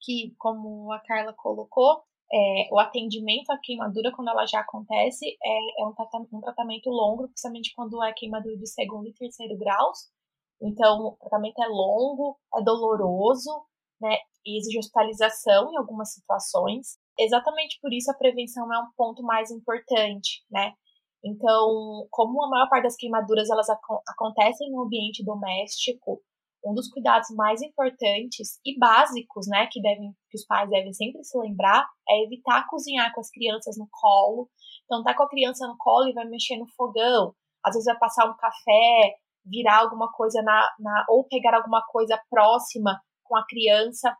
que, 0.00 0.34
como 0.38 0.92
a 0.92 1.00
Carla 1.00 1.32
colocou, 1.32 2.02
é, 2.30 2.68
o 2.70 2.78
atendimento 2.78 3.50
à 3.50 3.58
queimadura, 3.58 4.12
quando 4.14 4.28
ela 4.28 4.46
já 4.46 4.60
acontece, 4.60 5.26
é, 5.26 5.82
é 5.82 5.84
um, 5.84 5.94
um, 6.32 6.40
tratamento 6.40 6.90
longo, 6.90 7.28
principalmente 7.28 7.72
quando 7.74 8.02
é 8.04 8.12
queimadura 8.12 8.56
de 8.56 8.68
segundo 8.68 9.08
e 9.08 9.14
terceiro 9.14 9.56
graus. 9.56 10.10
Então, 10.60 11.06
o 11.06 11.16
tratamento 11.16 11.62
é 11.62 11.66
longo, 11.66 12.38
é 12.54 12.62
doloroso, 12.62 13.50
né? 14.00 14.18
E 14.44 14.58
exige 14.58 14.78
hospitalização 14.78 15.72
em 15.72 15.76
algumas 15.76 16.12
situações. 16.12 16.98
Exatamente 17.18 17.78
por 17.80 17.92
isso 17.92 18.10
a 18.10 18.14
prevenção 18.14 18.72
é 18.72 18.78
um 18.78 18.90
ponto 18.96 19.22
mais 19.22 19.50
importante, 19.50 20.44
né? 20.50 20.74
Então, 21.24 22.06
como 22.10 22.42
a 22.44 22.48
maior 22.48 22.68
parte 22.68 22.84
das 22.84 22.96
queimaduras 22.96 23.50
elas 23.50 23.68
ac 23.68 23.80
acontecem 24.08 24.70
no 24.70 24.82
ambiente 24.82 25.24
doméstico, 25.24 26.22
um 26.64 26.74
dos 26.74 26.88
cuidados 26.90 27.28
mais 27.36 27.62
importantes 27.62 28.60
e 28.64 28.78
básicos, 28.78 29.46
né, 29.48 29.68
que 29.70 29.80
devem 29.80 30.12
que 30.30 30.36
os 30.36 30.44
pais 30.46 30.68
devem 30.68 30.92
sempre 30.92 31.22
se 31.24 31.38
lembrar 31.38 31.88
é 32.08 32.24
evitar 32.24 32.66
cozinhar 32.68 33.12
com 33.14 33.20
as 33.20 33.30
crianças 33.30 33.76
no 33.78 33.88
colo. 33.90 34.48
Então, 34.84 35.02
tá 35.02 35.14
com 35.14 35.22
a 35.22 35.28
criança 35.28 35.66
no 35.66 35.76
colo 35.78 36.08
e 36.08 36.12
vai 36.12 36.26
mexer 36.26 36.56
no 36.56 36.66
fogão, 36.76 37.34
às 37.64 37.74
vezes 37.74 37.86
vai 37.86 37.98
passar 37.98 38.28
um 38.28 38.36
café, 38.36 39.14
virar 39.44 39.80
alguma 39.80 40.10
coisa 40.12 40.42
na, 40.42 40.68
na 40.78 41.06
ou 41.08 41.24
pegar 41.24 41.54
alguma 41.54 41.82
coisa 41.88 42.20
próxima 42.30 43.00
com 43.24 43.36
a 43.36 43.46
criança. 43.46 44.14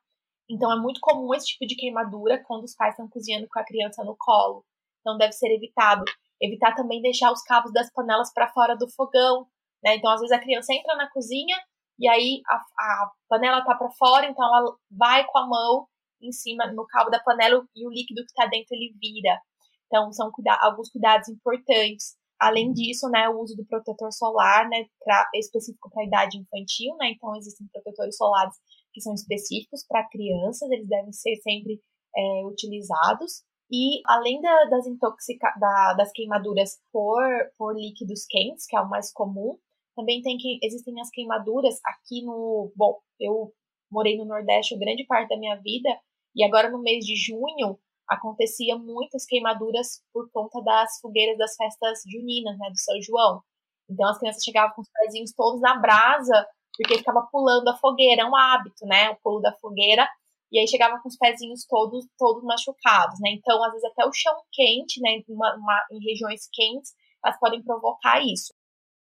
Então, 0.50 0.72
é 0.72 0.76
muito 0.80 1.00
comum 1.00 1.34
esse 1.34 1.48
tipo 1.48 1.66
de 1.66 1.76
queimadura 1.76 2.42
quando 2.46 2.64
os 2.64 2.74
pais 2.74 2.92
estão 2.92 3.08
cozinhando 3.08 3.46
com 3.50 3.58
a 3.58 3.64
criança 3.64 4.02
no 4.04 4.16
colo. 4.18 4.64
Então, 5.00 5.18
deve 5.18 5.32
ser 5.32 5.54
evitado. 5.54 6.04
Evitar 6.40 6.74
também 6.74 7.02
deixar 7.02 7.32
os 7.32 7.42
cabos 7.42 7.72
das 7.72 7.92
panelas 7.92 8.32
para 8.32 8.48
fora 8.48 8.76
do 8.76 8.88
fogão. 8.90 9.46
Né? 9.82 9.96
Então, 9.96 10.10
às 10.10 10.20
vezes 10.20 10.36
a 10.36 10.40
criança 10.40 10.72
entra 10.72 10.96
na 10.96 11.10
cozinha 11.10 11.56
e 11.98 12.08
aí 12.08 12.40
a, 12.46 12.56
a 12.56 13.10
panela 13.28 13.64
tá 13.64 13.74
para 13.74 13.90
fora, 13.90 14.26
então 14.26 14.44
ela 14.44 14.76
vai 14.90 15.24
com 15.26 15.38
a 15.38 15.46
mão 15.48 15.86
em 16.22 16.32
cima 16.32 16.66
no 16.72 16.86
cabo 16.86 17.10
da 17.10 17.20
panela 17.20 17.64
e 17.74 17.86
o 17.86 17.90
líquido 17.90 18.22
que 18.24 18.30
está 18.30 18.46
dentro 18.46 18.68
ele 18.72 18.94
vira. 19.00 19.40
Então, 19.86 20.12
são 20.12 20.30
cuida 20.30 20.56
alguns 20.60 20.90
cuidados 20.90 21.28
importantes. 21.28 22.16
Além 22.38 22.72
disso, 22.72 23.08
né, 23.08 23.28
o 23.28 23.40
uso 23.40 23.56
do 23.56 23.66
protetor 23.66 24.12
solar, 24.12 24.68
né, 24.68 24.84
pra, 25.02 25.28
específico 25.34 25.90
para 25.90 26.02
a 26.02 26.06
idade 26.06 26.38
infantil, 26.38 26.94
né, 26.96 27.10
então 27.10 27.34
existem 27.36 27.66
protetores 27.72 28.16
solares 28.16 28.54
que 28.92 29.00
são 29.00 29.12
específicos 29.12 29.84
para 29.86 30.08
crianças, 30.08 30.70
eles 30.70 30.88
devem 30.88 31.12
ser 31.12 31.34
sempre 31.36 31.80
é, 32.16 32.46
utilizados. 32.46 33.42
E 33.70 34.00
além 34.06 34.40
da, 34.40 34.64
das, 34.64 34.86
intoxica 34.86 35.52
da, 35.60 35.94
das 35.94 36.10
queimaduras 36.12 36.80
por, 36.90 37.22
por 37.58 37.74
líquidos 37.76 38.24
quentes, 38.26 38.66
que 38.66 38.76
é 38.76 38.80
o 38.80 38.88
mais 38.88 39.12
comum, 39.12 39.58
também 39.94 40.22
tem 40.22 40.38
que 40.38 40.58
existem 40.62 40.98
as 41.00 41.10
queimaduras 41.10 41.78
aqui 41.84 42.24
no. 42.24 42.72
Bom, 42.74 42.98
eu 43.18 43.52
morei 43.90 44.16
no 44.16 44.24
Nordeste 44.24 44.78
grande 44.78 45.04
parte 45.04 45.28
da 45.28 45.36
minha 45.36 45.56
vida, 45.56 45.88
e 46.34 46.44
agora 46.44 46.70
no 46.70 46.78
mês 46.78 47.04
de 47.04 47.16
junho 47.16 47.78
acontecia 48.08 48.76
muitas 48.76 49.26
queimaduras 49.26 50.02
por 50.12 50.30
conta 50.30 50.62
das 50.62 50.98
fogueiras 51.00 51.36
das 51.36 51.54
festas 51.56 52.02
juninas, 52.06 52.56
né, 52.58 52.70
do 52.70 52.78
São 52.78 53.00
João. 53.02 53.42
Então 53.90 54.08
as 54.08 54.18
crianças 54.18 54.42
chegavam 54.42 54.74
com 54.74 54.82
os 54.82 54.88
pezinhos 54.90 55.32
todos 55.34 55.60
na 55.60 55.78
brasa, 55.78 56.46
porque 56.76 56.98
ficava 56.98 57.26
pulando 57.30 57.68
a 57.68 57.76
fogueira, 57.76 58.22
é 58.22 58.24
um 58.24 58.36
hábito, 58.36 58.86
né, 58.86 59.10
o 59.10 59.16
pulo 59.16 59.40
da 59.40 59.52
fogueira, 59.54 60.08
e 60.50 60.58
aí 60.58 60.66
chegava 60.66 60.98
com 61.00 61.08
os 61.08 61.16
pezinhos 61.16 61.64
todos 61.66 62.06
todos 62.16 62.42
machucados, 62.44 63.18
né? 63.20 63.30
Então, 63.30 63.62
às 63.62 63.72
vezes 63.72 63.90
até 63.90 64.06
o 64.06 64.12
chão 64.12 64.34
quente, 64.52 65.00
né, 65.00 65.22
uma, 65.28 65.54
uma, 65.56 65.86
em 65.92 66.02
regiões 66.04 66.48
quentes, 66.52 66.92
elas 67.24 67.38
podem 67.38 67.62
provocar 67.62 68.20
isso. 68.24 68.54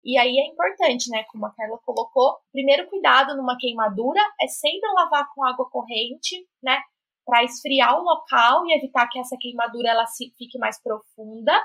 E 0.06 0.18
aí 0.18 0.38
é 0.38 0.48
importante, 0.48 1.10
né, 1.10 1.24
como 1.32 1.46
a 1.46 1.54
Carla 1.54 1.80
colocou, 1.86 2.38
primeiro 2.52 2.90
cuidado 2.90 3.38
numa 3.38 3.58
queimadura 3.58 4.22
é 4.42 4.48
sempre 4.48 4.90
lavar 4.94 5.28
com 5.34 5.46
água 5.46 5.70
corrente, 5.70 6.46
né, 6.62 6.80
para 7.26 7.44
esfriar 7.44 7.98
o 7.98 8.04
local 8.04 8.66
e 8.66 8.78
evitar 8.78 9.08
que 9.08 9.18
essa 9.18 9.38
queimadura 9.40 9.90
ela 9.90 10.06
fique 10.08 10.58
mais 10.60 10.82
profunda 10.82 11.58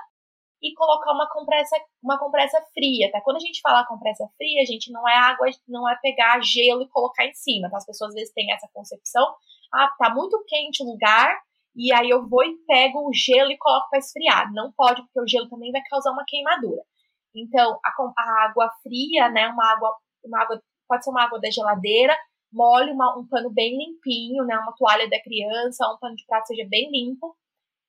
e 0.63 0.75
colocar 0.75 1.13
uma 1.13 1.29
compressa, 1.31 1.77
uma 2.03 2.19
compressa 2.19 2.61
fria, 2.75 3.11
tá? 3.13 3.21
Quando 3.21 3.37
a 3.37 3.41
gente 3.41 3.61
fala 3.61 3.87
compressa 3.87 4.29
fria, 4.37 4.63
a 4.63 4.67
gente 4.67 4.91
não 4.91 5.09
é 5.09 5.15
água, 5.15 5.47
não 5.69 5.89
é 5.89 5.97
pegar 6.03 6.41
gelo 6.43 6.83
e 6.83 6.89
colocar 6.89 7.25
em 7.25 7.35
cima, 7.35 7.71
tá? 7.71 7.77
As 7.77 7.87
pessoas 7.87 8.11
às 8.11 8.15
vezes 8.15 8.35
têm 8.35 8.53
essa 8.53 8.69
concepção, 8.73 9.35
ah, 9.73 9.89
tá 9.99 10.15
muito 10.15 10.43
quente 10.47 10.83
o 10.83 10.87
lugar, 10.87 11.39
e 11.77 11.93
aí 11.93 12.11
eu 12.11 12.29
vou 12.29 12.45
e 12.45 12.57
pego 12.67 13.09
o 13.09 13.15
gelo 13.15 13.53
e 13.53 13.59
coloco 13.59 13.89
para 13.89 14.01
esfriar. 14.01 14.53
Não 14.53 14.73
pode, 14.73 15.03
porque 15.03 15.21
o 15.21 15.29
gelo 15.29 15.49
também 15.49 15.71
vai 15.71 15.83
causar 15.89 16.11
uma 16.11 16.25
queimadura. 16.27 16.83
Então, 17.35 17.79
a, 17.85 17.91
a 18.19 18.45
água 18.47 18.69
fria, 18.83 19.29
né, 19.31 19.47
uma 19.49 19.73
água, 19.73 19.95
uma 20.25 20.43
água, 20.43 20.61
pode 20.89 21.05
ser 21.05 21.11
uma 21.11 21.23
água 21.23 21.41
da 21.41 21.51
geladeira, 21.51 22.17
molhe 22.53 22.91
uma, 22.91 23.17
um 23.17 23.27
pano 23.29 23.51
bem 23.51 23.77
limpinho, 23.79 24.45
né, 24.45 24.57
uma 24.59 24.73
toalha 24.73 25.09
da 25.09 25.23
criança, 25.23 25.89
um 25.93 25.99
pano 25.99 26.17
de 26.17 26.27
prato 26.27 26.49
seja 26.49 26.67
bem 26.69 26.91
limpo, 26.91 27.37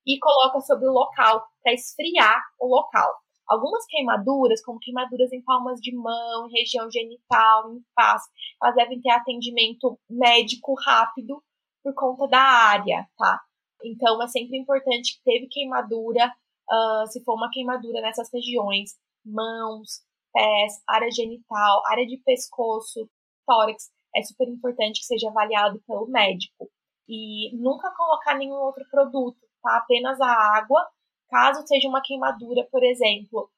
e 0.05 0.19
coloca 0.19 0.59
sobre 0.62 0.88
o 0.88 0.93
local 0.93 1.45
para 1.62 1.73
esfriar 1.73 2.41
o 2.59 2.67
local. 2.67 3.12
Algumas 3.47 3.83
queimaduras, 3.88 4.63
como 4.63 4.79
queimaduras 4.79 5.31
em 5.33 5.41
palmas 5.41 5.79
de 5.81 5.95
mão, 5.95 6.47
região 6.49 6.89
genital, 6.91 7.73
em 7.73 7.83
face, 7.95 8.29
elas 8.62 8.75
devem 8.75 9.01
ter 9.01 9.09
atendimento 9.09 9.99
médico 10.07 10.75
rápido 10.85 11.43
por 11.83 11.93
conta 11.95 12.27
da 12.27 12.39
área, 12.39 13.07
tá? 13.17 13.39
Então 13.83 14.21
é 14.21 14.27
sempre 14.27 14.57
importante 14.57 15.17
que 15.17 15.23
teve 15.23 15.47
queimadura, 15.47 16.27
uh, 16.27 17.07
se 17.07 17.23
for 17.23 17.35
uma 17.35 17.49
queimadura 17.49 18.01
nessas 18.01 18.29
regiões, 18.31 18.91
mãos, 19.25 20.03
pés, 20.31 20.73
área 20.88 21.09
genital, 21.09 21.81
área 21.88 22.05
de 22.05 22.17
pescoço, 22.17 23.09
tórax, 23.47 23.89
é 24.15 24.21
super 24.21 24.47
importante 24.47 24.99
que 24.99 25.05
seja 25.05 25.29
avaliado 25.29 25.81
pelo 25.88 26.07
médico. 26.07 26.69
E 27.07 27.55
nunca 27.57 27.91
colocar 27.95 28.35
nenhum 28.35 28.53
outro 28.55 28.85
produto, 28.91 29.39
Apenas 29.77 30.19
a 30.19 30.32
água. 30.58 30.86
Caso 31.29 31.65
seja 31.67 31.88
uma 31.88 32.01
queimadura, 32.01 32.67
por 32.71 32.84
exemplo, 32.84 33.51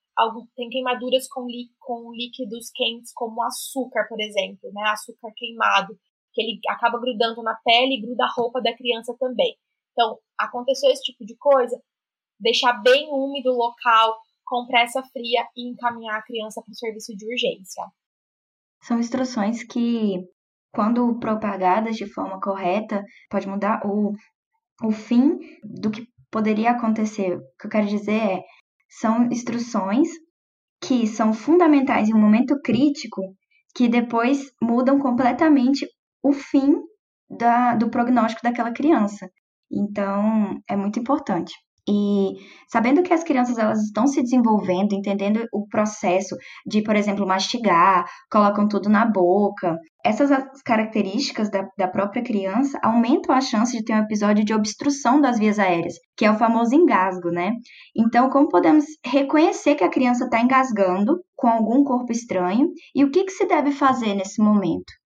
tem 0.55 0.69
queimaduras 0.69 1.27
com, 1.27 1.47
com 1.79 2.11
líquidos 2.13 2.69
quentes, 2.73 3.13
como 3.13 3.41
açúcar, 3.41 4.07
por 4.09 4.19
exemplo, 4.19 4.71
né? 4.73 4.83
Açúcar 4.89 5.31
queimado, 5.35 5.97
que 6.33 6.41
ele 6.41 6.59
acaba 6.67 6.99
grudando 6.99 7.41
na 7.41 7.55
pele 7.63 7.95
e 7.95 8.01
gruda 8.01 8.25
a 8.25 8.33
roupa 8.35 8.61
da 8.61 8.75
criança 8.75 9.15
também. 9.19 9.55
Então, 9.91 10.19
aconteceu 10.37 10.89
esse 10.91 11.03
tipo 11.03 11.25
de 11.25 11.35
coisa, 11.37 11.81
deixar 12.39 12.73
bem 12.73 13.09
úmido 13.09 13.51
o 13.51 13.57
local, 13.57 14.17
compressa 14.45 15.01
fria 15.03 15.47
e 15.55 15.69
encaminhar 15.69 16.19
a 16.19 16.23
criança 16.23 16.61
para 16.61 16.71
o 16.71 16.75
serviço 16.75 17.15
de 17.15 17.25
urgência. 17.25 17.83
São 18.81 18.99
instruções 18.99 19.63
que, 19.63 20.27
quando 20.73 21.19
propagadas 21.19 21.95
de 21.95 22.11
forma 22.11 22.39
correta, 22.41 23.03
pode 23.29 23.47
mudar 23.47 23.81
o, 23.85 24.13
o 24.83 24.91
fim 24.91 25.39
do 25.63 25.91
que 25.91 26.07
poderia 26.31 26.71
acontecer. 26.71 27.35
O 27.35 27.41
que 27.59 27.67
eu 27.67 27.69
quero 27.69 27.87
dizer 27.87 28.21
é, 28.21 28.43
são 28.89 29.25
instruções 29.25 30.07
que 30.81 31.05
são 31.05 31.33
fundamentais 31.33 32.09
em 32.09 32.13
um 32.13 32.19
momento 32.19 32.59
crítico, 32.61 33.21
que 33.75 33.87
depois 33.87 34.51
mudam 34.61 34.99
completamente 34.99 35.87
o 36.23 36.33
fim 36.33 36.75
da, 37.29 37.75
do 37.75 37.89
prognóstico 37.89 38.43
daquela 38.43 38.73
criança. 38.73 39.29
Então, 39.71 40.59
é 40.67 40.75
muito 40.75 40.99
importante. 40.99 41.53
E 41.89 42.33
sabendo 42.69 43.01
que 43.01 43.13
as 43.13 43.23
crianças 43.23 43.57
elas 43.57 43.81
estão 43.81 44.05
se 44.05 44.21
desenvolvendo, 44.21 44.93
entendendo 44.93 45.47
o 45.51 45.67
processo 45.67 46.35
de, 46.65 46.83
por 46.83 46.95
exemplo, 46.95 47.25
mastigar, 47.25 48.05
colocam 48.29 48.67
tudo 48.67 48.87
na 48.87 49.05
boca, 49.05 49.77
essas 50.05 50.29
características 50.63 51.49
da, 51.49 51.67
da 51.77 51.87
própria 51.87 52.23
criança 52.23 52.79
aumentam 52.83 53.35
a 53.35 53.41
chance 53.41 53.75
de 53.75 53.83
ter 53.83 53.93
um 53.93 54.03
episódio 54.03 54.43
de 54.43 54.53
obstrução 54.53 55.19
das 55.19 55.39
vias 55.39 55.59
aéreas, 55.59 55.95
que 56.15 56.25
é 56.25 56.31
o 56.31 56.37
famoso 56.37 56.75
engasgo, 56.75 57.29
né? 57.29 57.51
Então, 57.95 58.29
como 58.29 58.49
podemos 58.49 58.85
reconhecer 59.05 59.75
que 59.75 59.83
a 59.83 59.89
criança 59.89 60.25
está 60.25 60.39
engasgando 60.39 61.19
com 61.35 61.47
algum 61.47 61.83
corpo 61.83 62.11
estranho 62.11 62.69
e 62.95 63.03
o 63.03 63.11
que, 63.11 63.23
que 63.23 63.31
se 63.31 63.45
deve 63.45 63.71
fazer 63.71 64.13
nesse 64.13 64.41
momento? 64.41 65.00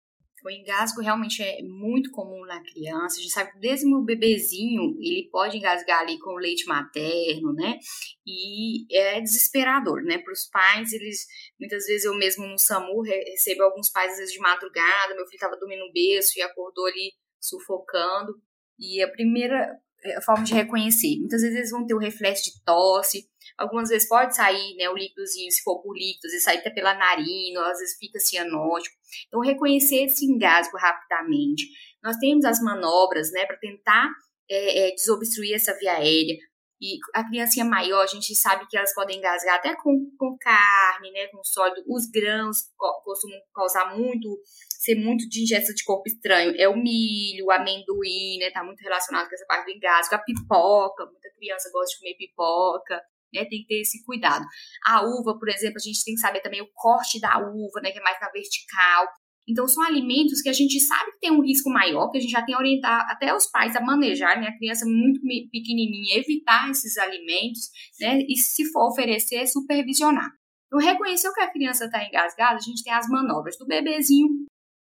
O 0.45 0.51
engasgo 0.51 1.01
realmente 1.01 1.43
é 1.43 1.63
muito 1.63 2.11
comum 2.11 2.45
na 2.45 2.63
criança. 2.63 3.19
A 3.19 3.23
gente 3.23 3.33
sabe 3.33 3.53
que 3.53 3.59
desde 3.59 3.87
o 3.87 4.03
bebezinho 4.03 4.95
ele 5.01 5.27
pode 5.33 5.57
engasgar 5.57 6.01
ali 6.01 6.19
com 6.19 6.35
o 6.35 6.39
leite 6.39 6.67
materno, 6.67 7.55
né? 7.55 7.79
E 8.27 8.87
é 8.95 9.21
desesperador, 9.23 10.03
né? 10.03 10.19
Para 10.19 10.33
os 10.35 10.47
pais, 10.51 10.93
eles 10.93 11.27
muitas 11.59 11.87
vezes 11.87 12.05
eu 12.05 12.15
mesmo 12.15 12.47
no 12.47 12.59
SAMU 12.59 13.01
recebo 13.01 13.63
alguns 13.63 13.89
pais 13.89 14.13
às 14.13 14.19
vezes 14.19 14.35
de 14.35 14.41
madrugada, 14.41 15.15
meu 15.15 15.25
filho 15.25 15.37
estava 15.37 15.57
dormindo 15.57 15.87
no 15.87 15.93
berço 15.93 16.39
e 16.39 16.43
acordou 16.43 16.85
ali 16.87 17.13
sufocando. 17.41 18.35
E 18.79 19.03
a 19.03 19.11
primeira 19.11 19.79
é, 20.05 20.21
forma 20.21 20.45
de 20.45 20.53
reconhecer. 20.53 21.19
Muitas 21.21 21.41
vezes 21.41 21.57
eles 21.57 21.71
vão 21.71 21.87
ter 21.87 21.95
o 21.95 21.99
reflexo 21.99 22.45
de 22.45 22.63
tosse, 22.63 23.27
algumas 23.59 23.89
vezes 23.89 24.09
pode 24.09 24.35
sair 24.35 24.77
né, 24.77 24.89
o 24.89 24.97
líquidozinho, 24.97 25.51
se 25.51 25.63
for 25.63 25.81
por 25.83 25.97
líquidos, 25.97 26.33
e 26.33 26.41
sair 26.41 26.59
até 26.59 26.71
pela 26.71 26.95
narina, 26.95 27.71
às 27.71 27.79
vezes 27.79 27.97
fica 27.99 28.19
cianótico. 28.19 28.97
Então, 29.29 29.41
reconhecer 29.41 30.05
esse 30.05 30.25
engasgo 30.25 30.77
rapidamente. 30.77 31.65
Nós 32.03 32.17
temos 32.19 32.45
as 32.45 32.61
manobras 32.61 33.31
né, 33.33 33.47
para 33.47 33.57
tentar 33.57 34.11
é, 34.51 34.89
é, 34.89 34.95
desobstruir 34.95 35.55
essa 35.55 35.77
via 35.79 35.93
aérea. 35.93 36.37
E 36.81 36.99
a 37.15 37.27
criancinha 37.27 37.65
maior, 37.65 38.03
a 38.03 38.07
gente 38.07 38.35
sabe 38.35 38.67
que 38.69 38.77
elas 38.77 38.93
podem 38.93 39.19
engasgar 39.19 39.55
até 39.55 39.75
com, 39.77 40.11
com 40.19 40.37
carne, 40.39 41.11
né, 41.13 41.29
com 41.29 41.43
sólido. 41.43 41.83
Os 41.89 42.11
grãos 42.11 42.59
costumam 43.03 43.39
causar 43.55 43.97
muito, 43.97 44.29
ser 44.69 44.97
muito 44.97 45.27
de 45.29 45.45
ingestão 45.45 45.75
de 45.75 45.85
corpo 45.85 46.03
estranho. 46.07 46.55
É 46.59 46.69
o 46.69 46.77
milho, 46.77 47.47
o 47.47 47.51
amendoim, 47.51 48.39
né, 48.39 48.51
tá 48.51 48.63
muito 48.63 48.81
relacionado 48.81 49.29
com 49.29 49.35
essa 49.35 49.47
parte 49.47 49.67
do 49.67 49.77
engasgo. 49.77 50.15
A 50.15 50.19
pipoca, 50.19 51.07
muita 51.07 51.31
criança 51.39 51.71
gosta 51.73 51.95
de 51.95 52.01
comer 52.01 52.17
pipoca. 52.17 53.01
Né, 53.35 53.45
tem 53.45 53.63
que 53.63 53.67
ter 53.67 53.81
esse 53.81 54.05
cuidado. 54.05 54.45
A 54.87 55.03
uva, 55.03 55.37
por 55.39 55.49
exemplo, 55.49 55.77
a 55.77 55.83
gente 55.83 56.05
tem 56.05 56.15
que 56.15 56.21
saber 56.21 56.41
também 56.41 56.63
o 56.63 56.71
corte 56.73 57.21
da 57.21 57.37
uva, 57.39 57.81
né, 57.83 57.91
que 57.91 57.99
é 57.99 58.03
mais 58.03 58.19
na 58.21 58.31
vertical. 58.31 59.09
Então, 59.47 59.69
são 59.69 59.83
alimentos 59.83 60.41
que 60.41 60.49
a 60.49 60.53
gente 60.53 60.81
sabe 60.81 61.13
que 61.13 61.21
tem 61.21 61.31
um 61.31 61.43
risco 61.43 61.69
maior, 61.69 62.11
que 62.11 62.17
a 62.17 62.21
gente 62.21 62.31
já 62.31 62.43
tem 62.43 62.57
orientado 62.57 63.05
até 63.11 63.35
os 63.35 63.47
pais 63.47 63.77
a 63.77 63.81
manejar, 63.81 64.41
né? 64.41 64.49
A 64.49 64.57
criança 64.57 64.87
muito 64.87 65.21
pequenininha, 65.51 66.19
evitar 66.19 66.71
esses 66.71 66.97
alimentos, 66.97 67.69
né? 68.01 68.21
E 68.27 68.37
se 68.39 68.65
for 68.73 68.89
oferecer, 68.89 69.47
supervisionar. 69.47 70.31
Então, 70.67 70.79
reconheceu 70.79 71.33
que 71.35 71.41
a 71.41 71.53
criança 71.53 71.85
está 71.85 72.03
engasgada, 72.03 72.57
a 72.57 72.61
gente 72.61 72.83
tem 72.83 72.93
as 72.93 73.07
manobras 73.07 73.59
do 73.59 73.67
bebezinho, 73.67 74.47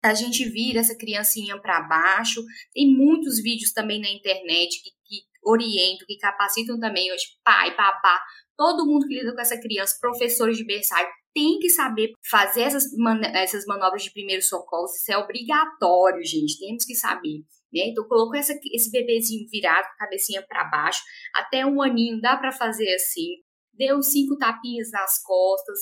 a 0.03 0.13
gente 0.13 0.47
vira 0.47 0.81
essa 0.81 0.95
criancinha 0.95 1.59
para 1.59 1.81
baixo. 1.81 2.43
Tem 2.71 2.87
muitos 2.87 3.41
vídeos 3.41 3.73
também 3.73 3.99
na 3.99 4.09
internet 4.09 4.79
que, 4.83 4.91
que 4.91 5.23
orientam, 5.45 6.07
que 6.07 6.17
capacitam 6.17 6.79
também 6.79 7.11
hoje 7.13 7.25
pai, 7.43 7.75
papá, 7.75 8.21
todo 8.57 8.85
mundo 8.85 9.07
que 9.07 9.13
lida 9.13 9.33
com 9.33 9.41
essa 9.41 9.59
criança, 9.59 9.97
professores 9.99 10.57
de 10.57 10.65
berçário, 10.65 11.07
tem 11.33 11.59
que 11.59 11.69
saber 11.69 12.13
fazer 12.29 12.61
essas, 12.61 12.91
man 12.97 13.19
essas 13.33 13.65
manobras 13.65 14.03
de 14.03 14.11
primeiro 14.11 14.41
socorro. 14.41 14.85
Isso 14.85 15.11
é 15.11 15.17
obrigatório, 15.17 16.23
gente. 16.23 16.57
Temos 16.57 16.85
que 16.85 16.95
saber. 16.95 17.39
Né? 17.73 17.89
Então, 17.89 18.07
colocou 18.07 18.35
essa, 18.35 18.57
esse 18.73 18.89
bebezinho 18.89 19.45
virado, 19.49 19.83
com 19.83 19.93
a 19.93 20.05
cabecinha 20.05 20.41
para 20.47 20.63
baixo, 20.63 21.03
até 21.35 21.65
um 21.65 21.81
aninho, 21.81 22.21
dá 22.21 22.37
para 22.37 22.53
fazer 22.53 22.93
assim. 22.95 23.43
Deu 23.73 24.01
cinco 24.01 24.37
tapinhas 24.37 24.89
nas 24.91 25.21
costas, 25.21 25.79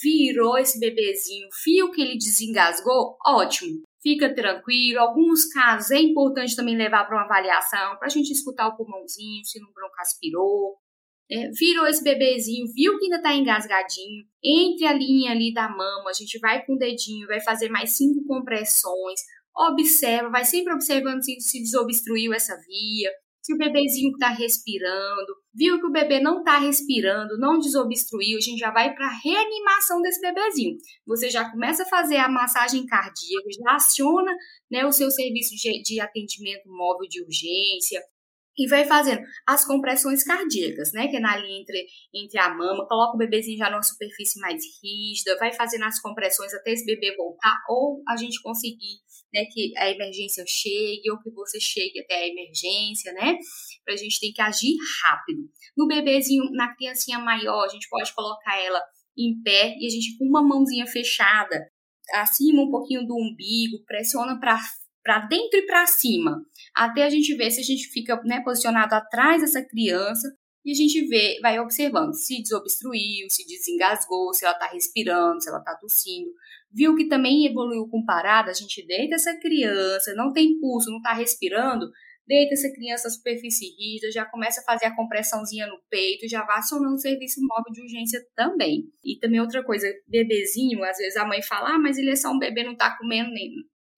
virou 0.00 0.56
esse 0.56 0.78
bebezinho, 0.78 1.48
fio 1.62 1.90
que 1.90 2.00
ele 2.00 2.16
desengasgou, 2.16 3.16
ótimo. 3.26 3.82
Fica 4.02 4.34
tranquilo. 4.34 5.00
Alguns 5.00 5.46
casos 5.46 5.90
é 5.92 6.00
importante 6.00 6.56
também 6.56 6.76
levar 6.76 7.04
para 7.04 7.16
uma 7.16 7.24
avaliação, 7.24 7.96
para 7.96 8.06
a 8.06 8.10
gente 8.10 8.32
escutar 8.32 8.68
o 8.68 8.76
pulmãozinho, 8.76 9.44
se 9.44 9.60
não 9.60 9.72
broncoaspirou, 9.72 10.76
é, 11.30 11.50
virou 11.50 11.86
esse 11.86 12.02
bebezinho, 12.02 12.66
viu 12.74 12.98
que 12.98 13.04
ainda 13.04 13.22
tá 13.22 13.34
engasgadinho, 13.34 14.24
entre 14.44 14.86
a 14.86 14.92
linha 14.92 15.30
ali 15.30 15.52
da 15.54 15.68
mama, 15.68 16.10
a 16.10 16.12
gente 16.12 16.38
vai 16.38 16.64
com 16.66 16.74
o 16.74 16.78
dedinho, 16.78 17.26
vai 17.26 17.40
fazer 17.40 17.70
mais 17.70 17.96
cinco 17.96 18.24
compressões, 18.26 19.20
observa, 19.56 20.28
vai 20.28 20.44
sempre 20.44 20.74
observando 20.74 21.22
se, 21.22 21.40
se 21.40 21.60
desobstruiu 21.60 22.34
essa 22.34 22.54
via, 22.66 23.10
se 23.42 23.52
o 23.52 23.58
bebezinho 23.58 24.12
está 24.12 24.28
respirando, 24.28 25.34
viu 25.52 25.80
que 25.80 25.86
o 25.86 25.90
bebê 25.90 26.20
não 26.20 26.38
está 26.38 26.58
respirando, 26.58 27.36
não 27.38 27.58
desobstruiu, 27.58 28.38
a 28.38 28.40
gente 28.40 28.58
já 28.58 28.70
vai 28.70 28.94
para 28.94 29.06
a 29.06 29.18
reanimação 29.22 30.00
desse 30.00 30.20
bebezinho. 30.20 30.76
Você 31.04 31.28
já 31.28 31.50
começa 31.50 31.82
a 31.82 31.88
fazer 31.88 32.18
a 32.18 32.28
massagem 32.28 32.86
cardíaca, 32.86 33.48
já 33.50 33.74
aciona 33.74 34.32
né, 34.70 34.86
o 34.86 34.92
seu 34.92 35.10
serviço 35.10 35.56
de, 35.56 35.82
de 35.82 36.00
atendimento 36.00 36.68
móvel 36.68 37.08
de 37.08 37.20
urgência, 37.20 38.00
e 38.56 38.68
vai 38.68 38.84
fazendo 38.84 39.22
as 39.46 39.64
compressões 39.64 40.22
cardíacas, 40.22 40.92
né? 40.92 41.08
Que 41.08 41.16
é 41.16 41.20
na 41.20 41.36
linha 41.36 41.60
entre, 41.60 41.86
entre 42.14 42.38
a 42.38 42.54
mama, 42.54 42.86
coloca 42.86 43.14
o 43.14 43.18
bebezinho 43.18 43.58
já 43.58 43.70
numa 43.70 43.82
superfície 43.82 44.40
mais 44.40 44.62
rígida, 44.82 45.38
vai 45.38 45.52
fazendo 45.52 45.84
as 45.84 46.00
compressões 46.00 46.52
até 46.54 46.72
esse 46.72 46.84
bebê 46.84 47.14
voltar, 47.16 47.56
ou 47.68 48.02
a 48.08 48.16
gente 48.16 48.40
conseguir 48.42 49.00
né, 49.32 49.44
que 49.50 49.72
a 49.78 49.90
emergência 49.90 50.44
chegue, 50.46 51.10
ou 51.10 51.18
que 51.22 51.30
você 51.30 51.58
chegue 51.58 52.00
até 52.00 52.14
a 52.14 52.28
emergência, 52.28 53.12
né? 53.12 53.36
Pra 53.84 53.96
gente 53.96 54.20
ter 54.20 54.32
que 54.32 54.42
agir 54.42 54.76
rápido. 55.04 55.42
No 55.76 55.86
bebezinho, 55.86 56.44
na 56.52 56.74
criancinha 56.74 57.18
maior, 57.18 57.64
a 57.64 57.68
gente 57.68 57.88
pode 57.88 58.14
colocar 58.14 58.58
ela 58.60 58.80
em 59.16 59.40
pé 59.42 59.74
e 59.78 59.86
a 59.86 59.90
gente 59.90 60.16
com 60.18 60.26
uma 60.26 60.42
mãozinha 60.42 60.86
fechada, 60.86 61.66
acima 62.14 62.62
um 62.62 62.70
pouquinho 62.70 63.06
do 63.06 63.14
umbigo, 63.14 63.84
pressiona 63.86 64.38
para 64.38 64.58
para 65.02 65.26
dentro 65.26 65.58
e 65.58 65.66
para 65.66 65.86
cima, 65.86 66.44
até 66.74 67.04
a 67.04 67.10
gente 67.10 67.34
ver 67.34 67.50
se 67.50 67.60
a 67.60 67.64
gente 67.64 67.88
fica 67.88 68.20
né, 68.24 68.40
posicionado 68.40 68.94
atrás 68.94 69.42
dessa 69.42 69.62
criança 69.62 70.28
e 70.64 70.70
a 70.70 70.74
gente 70.74 71.04
vê, 71.08 71.40
vai 71.42 71.58
observando 71.58 72.14
se 72.14 72.40
desobstruiu, 72.40 73.26
se 73.28 73.44
desengasgou, 73.46 74.32
se 74.32 74.44
ela 74.44 74.54
está 74.54 74.68
respirando, 74.68 75.42
se 75.42 75.48
ela 75.48 75.58
está 75.58 75.74
tossindo. 75.74 76.30
Viu 76.70 76.94
que 76.94 77.08
também 77.08 77.46
evoluiu 77.46 77.88
com 77.88 78.04
parada, 78.04 78.50
a 78.50 78.54
gente 78.54 78.86
deita 78.86 79.16
essa 79.16 79.36
criança, 79.38 80.14
não 80.14 80.32
tem 80.32 80.58
pulso, 80.60 80.88
não 80.88 80.98
está 80.98 81.12
respirando, 81.12 81.90
deita 82.26 82.54
essa 82.54 82.72
criança 82.72 83.08
na 83.08 83.14
superfície 83.14 83.74
rígida, 83.76 84.12
já 84.12 84.24
começa 84.24 84.60
a 84.60 84.64
fazer 84.64 84.86
a 84.86 84.94
compressãozinha 84.94 85.66
no 85.66 85.80
peito, 85.90 86.28
já 86.28 86.44
vai 86.46 86.58
acionando 86.58 86.94
o 86.94 87.00
serviço 87.00 87.40
móvel 87.40 87.72
de 87.72 87.82
urgência 87.82 88.24
também. 88.36 88.84
E 89.04 89.18
também 89.18 89.40
outra 89.40 89.64
coisa, 89.64 89.86
bebezinho, 90.06 90.82
às 90.84 90.96
vezes 90.96 91.16
a 91.16 91.26
mãe 91.26 91.42
fala, 91.42 91.74
ah, 91.74 91.78
mas 91.78 91.98
ele 91.98 92.10
é 92.10 92.16
só 92.16 92.30
um 92.30 92.38
bebê, 92.38 92.62
não 92.62 92.72
está 92.72 92.96
comendo 92.96 93.30
nem 93.32 93.50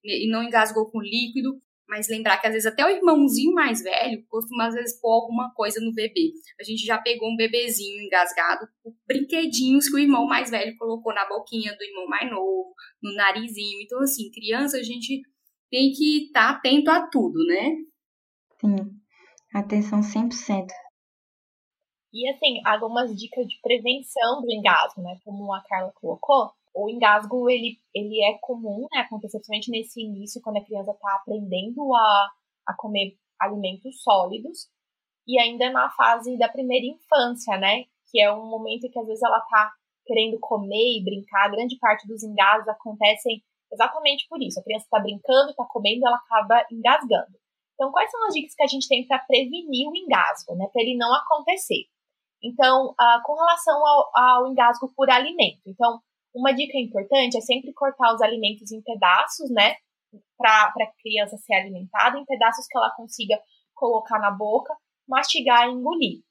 e 0.04 0.30
não 0.30 0.42
engasgou 0.42 0.90
com 0.90 1.00
líquido, 1.00 1.60
mas 1.88 2.08
lembrar 2.08 2.38
que 2.38 2.46
às 2.46 2.52
vezes 2.52 2.66
até 2.66 2.84
o 2.84 2.88
irmãozinho 2.88 3.52
mais 3.52 3.82
velho 3.82 4.24
costuma 4.28 4.66
às 4.66 4.74
vezes 4.74 5.00
pôr 5.00 5.12
alguma 5.12 5.52
coisa 5.54 5.80
no 5.80 5.92
bebê. 5.92 6.32
A 6.60 6.64
gente 6.64 6.84
já 6.84 6.98
pegou 6.98 7.30
um 7.30 7.36
bebezinho 7.36 8.02
engasgado 8.02 8.66
com 8.82 8.94
brinquedinhos 9.06 9.88
que 9.88 9.94
o 9.94 9.98
irmão 9.98 10.26
mais 10.26 10.50
velho 10.50 10.76
colocou 10.76 11.14
na 11.14 11.28
boquinha 11.28 11.76
do 11.76 11.84
irmão 11.84 12.06
mais 12.06 12.30
novo, 12.30 12.74
no 13.02 13.14
narizinho. 13.14 13.80
Então, 13.82 14.00
assim, 14.00 14.30
criança 14.30 14.78
a 14.78 14.82
gente 14.82 15.22
tem 15.70 15.92
que 15.92 16.26
estar 16.26 16.52
tá 16.52 16.58
atento 16.58 16.90
a 16.90 17.06
tudo, 17.08 17.44
né? 17.46 17.76
Sim, 18.60 18.76
atenção 19.52 20.00
100%. 20.00 20.68
E 22.12 22.30
assim, 22.30 22.60
algumas 22.64 23.14
dicas 23.14 23.44
de 23.46 23.60
prevenção 23.60 24.40
do 24.40 24.52
engasgo, 24.52 25.02
né? 25.02 25.18
Como 25.24 25.52
a 25.52 25.60
Carla 25.64 25.92
colocou, 26.00 26.52
o 26.74 26.90
engasgo 26.90 27.48
ele, 27.48 27.78
ele 27.94 28.22
é 28.24 28.36
comum 28.40 28.86
né, 28.92 29.00
acontecer 29.00 29.38
principalmente 29.38 29.70
nesse 29.70 30.02
início, 30.02 30.42
quando 30.42 30.56
a 30.56 30.64
criança 30.64 30.90
está 30.90 31.14
aprendendo 31.14 31.94
a, 31.94 32.30
a 32.66 32.74
comer 32.74 33.16
alimentos 33.40 34.02
sólidos, 34.02 34.68
e 35.26 35.38
ainda 35.38 35.70
na 35.70 35.90
fase 35.90 36.36
da 36.36 36.48
primeira 36.48 36.86
infância, 36.86 37.56
né? 37.56 37.84
Que 38.10 38.20
é 38.20 38.30
um 38.32 38.46
momento 38.46 38.90
que 38.90 38.98
às 38.98 39.06
vezes 39.06 39.22
ela 39.22 39.38
está 39.38 39.72
querendo 40.04 40.38
comer 40.38 40.98
e 40.98 41.04
brincar, 41.04 41.50
grande 41.50 41.78
parte 41.78 42.06
dos 42.06 42.22
engasgos 42.22 42.68
acontecem 42.68 43.42
exatamente 43.72 44.26
por 44.28 44.42
isso. 44.42 44.60
A 44.60 44.62
criança 44.62 44.84
está 44.84 45.00
brincando, 45.00 45.50
está 45.50 45.64
comendo, 45.64 46.06
ela 46.06 46.16
acaba 46.16 46.66
engasgando. 46.70 47.38
Então, 47.74 47.90
quais 47.90 48.10
são 48.10 48.26
as 48.26 48.34
dicas 48.34 48.54
que 48.54 48.62
a 48.62 48.66
gente 48.66 48.86
tem 48.86 49.06
para 49.06 49.18
prevenir 49.20 49.88
o 49.88 49.96
engasgo, 49.96 50.54
né? 50.56 50.68
Para 50.72 50.82
ele 50.82 50.96
não 50.96 51.12
acontecer. 51.14 51.86
Então, 52.42 52.90
uh, 52.90 53.22
com 53.24 53.34
relação 53.34 53.74
ao, 53.86 54.10
ao 54.14 54.46
engasgo 54.46 54.92
por 54.94 55.10
alimento. 55.10 55.62
Então, 55.66 56.00
uma 56.34 56.52
dica 56.52 56.78
importante 56.78 57.36
é 57.36 57.40
sempre 57.40 57.72
cortar 57.72 58.12
os 58.14 58.20
alimentos 58.20 58.72
em 58.72 58.82
pedaços, 58.82 59.50
né? 59.50 59.76
Para 60.36 60.66
a 60.66 60.92
criança 61.00 61.36
ser 61.38 61.54
alimentada, 61.54 62.18
em 62.18 62.24
pedaços 62.24 62.66
que 62.66 62.76
ela 62.76 62.90
consiga 62.96 63.40
colocar 63.74 64.18
na 64.18 64.30
boca, 64.30 64.74
mastigar 65.08 65.68
e 65.68 65.72
engolir. 65.72 66.22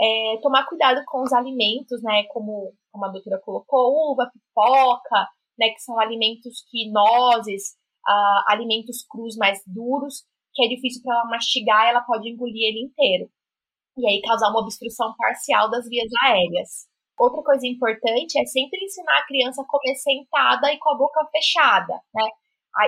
É, 0.00 0.38
tomar 0.40 0.66
cuidado 0.66 1.02
com 1.06 1.22
os 1.22 1.32
alimentos, 1.32 2.02
né? 2.02 2.24
Como, 2.28 2.72
como 2.92 3.04
a 3.04 3.08
doutora 3.08 3.40
colocou, 3.40 4.12
uva, 4.12 4.30
pipoca, 4.32 5.28
né? 5.58 5.70
Que 5.70 5.80
são 5.80 5.98
alimentos 5.98 6.64
que 6.70 6.90
nozes, 6.90 7.74
uh, 8.08 8.44
alimentos 8.48 9.04
crus 9.08 9.36
mais 9.36 9.60
duros, 9.66 10.24
que 10.54 10.64
é 10.64 10.68
difícil 10.68 11.02
para 11.02 11.14
ela 11.16 11.24
mastigar, 11.26 11.88
ela 11.88 12.00
pode 12.02 12.28
engolir 12.28 12.68
ele 12.68 12.84
inteiro. 12.84 13.30
E 13.98 14.06
aí 14.06 14.22
causar 14.22 14.50
uma 14.50 14.60
obstrução 14.60 15.14
parcial 15.16 15.70
das 15.70 15.88
vias 15.88 16.08
aéreas. 16.24 16.89
Outra 17.20 17.42
coisa 17.42 17.66
importante 17.66 18.40
é 18.40 18.46
sempre 18.46 18.82
ensinar 18.82 19.18
a 19.18 19.26
criança 19.26 19.60
a 19.60 19.66
comer 19.66 19.94
sentada 19.96 20.72
e 20.72 20.78
com 20.78 20.88
a 20.88 20.96
boca 20.96 21.22
fechada, 21.26 21.92
né? 22.14 22.24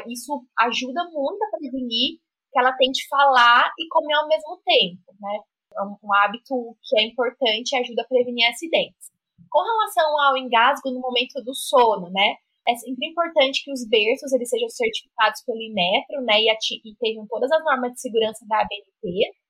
Isso 0.09 0.43
ajuda 0.59 1.05
muito 1.13 1.45
a 1.45 1.59
prevenir 1.59 2.19
que 2.51 2.59
ela 2.59 2.73
tente 2.73 3.07
falar 3.09 3.71
e 3.79 3.87
comer 3.89 4.15
ao 4.15 4.29
mesmo 4.29 4.59
tempo, 4.65 5.13
né? 5.21 5.39
É 5.77 5.83
um 5.83 6.15
hábito 6.15 6.75
que 6.83 6.99
é 6.99 7.05
importante 7.05 7.73
e 7.73 7.79
ajuda 7.79 8.01
a 8.01 8.07
prevenir 8.07 8.49
acidentes. 8.49 9.11
Com 9.51 9.63
relação 9.63 10.19
ao 10.23 10.39
engasgo 10.39 10.91
no 10.91 11.01
momento 11.01 11.43
do 11.45 11.55
sono, 11.55 12.09
né? 12.09 12.37
É 12.67 12.75
sempre 12.77 13.09
importante 13.09 13.63
que 13.63 13.71
os 13.71 13.87
berços 13.87 14.33
eles 14.33 14.49
sejam 14.49 14.69
certificados 14.71 15.43
pelo 15.45 15.61
Inmetro, 15.61 16.23
né? 16.23 16.41
E, 16.41 16.49
e 16.49 16.97
tenham 16.97 17.27
todas 17.27 17.53
as 17.53 17.63
normas 17.63 17.93
de 17.93 18.01
segurança 18.01 18.47
da 18.49 18.63
ABNT 18.63 19.42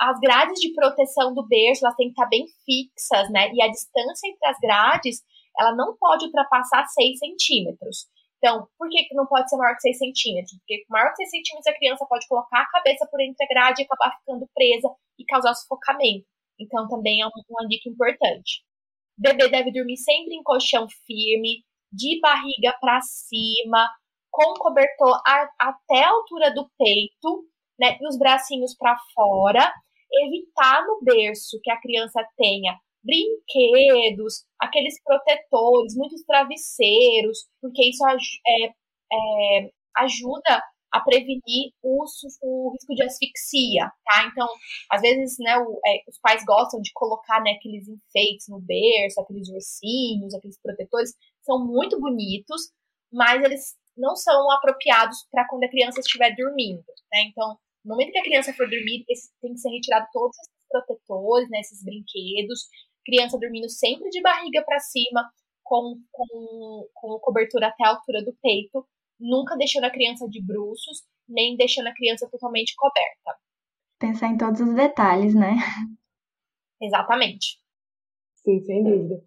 as 0.00 0.18
grades 0.18 0.58
de 0.58 0.72
proteção 0.72 1.34
do 1.34 1.46
berço 1.46 1.84
elas 1.84 1.96
têm 1.96 2.06
que 2.08 2.12
estar 2.12 2.26
bem 2.26 2.46
fixas, 2.64 3.30
né? 3.30 3.52
E 3.52 3.60
a 3.60 3.68
distância 3.68 4.28
entre 4.28 4.48
as 4.48 4.58
grades 4.58 5.22
ela 5.58 5.74
não 5.76 5.94
pode 5.96 6.24
ultrapassar 6.24 6.86
6 6.86 7.18
centímetros. 7.18 8.06
Então, 8.38 8.66
por 8.78 8.88
que 8.88 9.06
não 9.12 9.26
pode 9.26 9.50
ser 9.50 9.58
maior 9.58 9.74
que 9.74 9.82
6 9.82 9.98
centímetros? 9.98 10.56
Porque 10.58 10.84
maior 10.88 11.10
que 11.10 11.16
6 11.16 11.30
centímetros 11.30 11.66
a 11.66 11.76
criança 11.76 12.06
pode 12.08 12.26
colocar 12.26 12.62
a 12.62 12.70
cabeça 12.70 13.06
por 13.10 13.20
entre 13.20 13.44
a 13.44 13.48
grade 13.48 13.82
e 13.82 13.84
acabar 13.84 14.16
ficando 14.18 14.48
presa 14.54 14.88
e 15.18 15.24
causar 15.26 15.52
sufocamento. 15.54 16.24
Então, 16.58 16.88
também 16.88 17.20
é 17.20 17.26
uma 17.26 17.68
dica 17.68 17.90
importante. 17.90 18.64
O 19.18 19.22
bebê 19.22 19.48
deve 19.48 19.70
dormir 19.70 19.98
sempre 19.98 20.34
em 20.34 20.42
colchão 20.42 20.86
firme, 21.06 21.62
de 21.92 22.18
barriga 22.20 22.74
para 22.80 23.00
cima, 23.02 23.86
com 24.30 24.54
cobertor 24.54 25.20
a, 25.26 25.48
até 25.58 26.04
a 26.04 26.10
altura 26.10 26.54
do 26.54 26.70
peito, 26.78 27.44
né, 27.78 27.98
e 28.00 28.06
os 28.06 28.18
bracinhos 28.18 28.74
para 28.74 28.96
fora. 29.14 29.72
Evitar 30.12 30.86
no 30.86 31.00
berço 31.02 31.60
que 31.62 31.70
a 31.70 31.80
criança 31.80 32.20
tenha 32.36 32.76
brinquedos, 33.02 34.44
aqueles 34.58 35.02
protetores, 35.02 35.96
muitos 35.96 36.22
travesseiros, 36.24 37.46
porque 37.60 37.88
isso 37.88 38.04
é, 38.06 38.66
é, 39.12 39.70
ajuda 39.96 40.62
a 40.92 41.00
prevenir 41.00 41.72
o, 41.82 42.04
o, 42.42 42.72
risco 42.72 42.94
de 42.94 43.04
asfixia, 43.04 43.90
tá? 44.04 44.26
Então, 44.26 44.48
às 44.90 45.00
vezes, 45.00 45.36
né, 45.38 45.56
o, 45.58 45.80
é, 45.86 46.02
os 46.08 46.18
pais 46.20 46.44
gostam 46.44 46.80
de 46.80 46.90
colocar 46.92 47.40
né, 47.42 47.52
aqueles 47.52 47.88
enfeites 47.88 48.48
no 48.48 48.60
berço, 48.60 49.20
aqueles 49.20 49.48
ursinhos, 49.48 50.34
aqueles 50.34 50.60
protetores, 50.60 51.14
são 51.42 51.64
muito 51.64 51.98
bonitos, 52.00 52.72
mas 53.12 53.42
eles 53.42 53.76
não 53.96 54.16
são 54.16 54.50
apropriados 54.52 55.26
para 55.30 55.46
quando 55.48 55.64
a 55.64 55.70
criança 55.70 56.00
estiver 56.00 56.34
dormindo, 56.34 56.84
né? 57.12 57.22
Então, 57.28 57.56
no 57.84 57.94
momento 57.94 58.12
que 58.12 58.18
a 58.18 58.24
criança 58.24 58.52
for 58.52 58.68
dormir, 58.68 59.04
tem 59.40 59.52
que 59.52 59.58
ser 59.58 59.70
retirado 59.70 60.06
todos 60.12 60.36
esses 60.38 60.68
protetores, 60.68 61.48
né, 61.50 61.60
esses 61.60 61.82
brinquedos, 61.82 62.68
criança 63.04 63.38
dormindo 63.38 63.68
sempre 63.68 64.08
de 64.10 64.20
barriga 64.20 64.62
para 64.64 64.78
cima, 64.78 65.28
com, 65.62 65.96
com, 66.10 66.88
com 66.94 67.18
cobertura 67.20 67.68
até 67.68 67.84
a 67.84 67.90
altura 67.90 68.24
do 68.24 68.36
peito, 68.42 68.86
nunca 69.18 69.56
deixando 69.56 69.84
a 69.84 69.90
criança 69.90 70.28
de 70.28 70.44
bruços, 70.44 71.02
nem 71.28 71.56
deixando 71.56 71.88
a 71.88 71.94
criança 71.94 72.28
totalmente 72.30 72.74
coberta. 72.76 73.38
Pensar 73.98 74.28
em 74.28 74.38
todos 74.38 74.60
os 74.60 74.74
detalhes, 74.74 75.34
né? 75.34 75.54
Exatamente. 76.80 77.58
Sim, 78.36 78.60
sem 78.62 78.82
dúvida. 78.82 79.22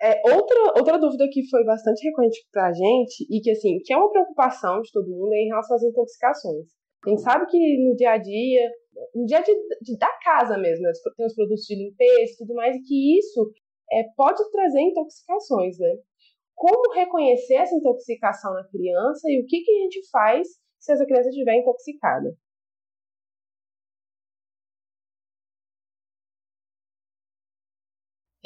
É, 0.00 0.20
outra, 0.32 0.60
outra 0.76 0.98
dúvida 0.98 1.28
que 1.30 1.48
foi 1.48 1.64
bastante 1.64 2.04
recorrente 2.04 2.46
pra 2.52 2.72
gente, 2.72 3.26
e 3.30 3.40
que 3.40 3.50
assim, 3.50 3.78
que 3.84 3.92
é 3.92 3.96
uma 3.96 4.10
preocupação 4.10 4.80
de 4.80 4.92
todo 4.92 5.10
mundo, 5.10 5.32
é 5.32 5.38
em 5.38 5.48
relação 5.48 5.76
às 5.76 5.82
intoxicações. 5.82 6.68
A 7.06 7.10
gente 7.10 7.22
sabe 7.22 7.46
que 7.46 7.58
no 7.78 7.94
dia 7.94 8.12
a 8.12 8.18
dia 8.18 8.70
no 9.14 9.26
dia 9.26 9.40
de, 9.42 9.52
de, 9.82 9.98
da 9.98 10.10
casa 10.22 10.56
mesmo, 10.58 10.82
né? 10.82 10.92
tem 11.16 11.26
os 11.26 11.34
produtos 11.34 11.64
de 11.64 11.74
limpeza 11.74 12.32
e 12.32 12.36
tudo 12.38 12.54
mais, 12.54 12.76
e 12.76 12.82
que 12.82 13.18
isso 13.18 13.52
é, 13.92 14.04
pode 14.16 14.42
trazer 14.50 14.80
intoxicações, 14.80 15.78
né? 15.78 15.96
Como 16.54 16.94
reconhecer 16.94 17.54
essa 17.54 17.74
intoxicação 17.74 18.54
na 18.54 18.64
criança 18.68 19.28
e 19.28 19.42
o 19.42 19.46
que, 19.46 19.60
que 19.62 19.70
a 19.72 19.82
gente 19.82 20.08
faz 20.10 20.46
se 20.78 20.92
essa 20.92 21.04
criança 21.04 21.28
estiver 21.28 21.56
intoxicada? 21.56 22.36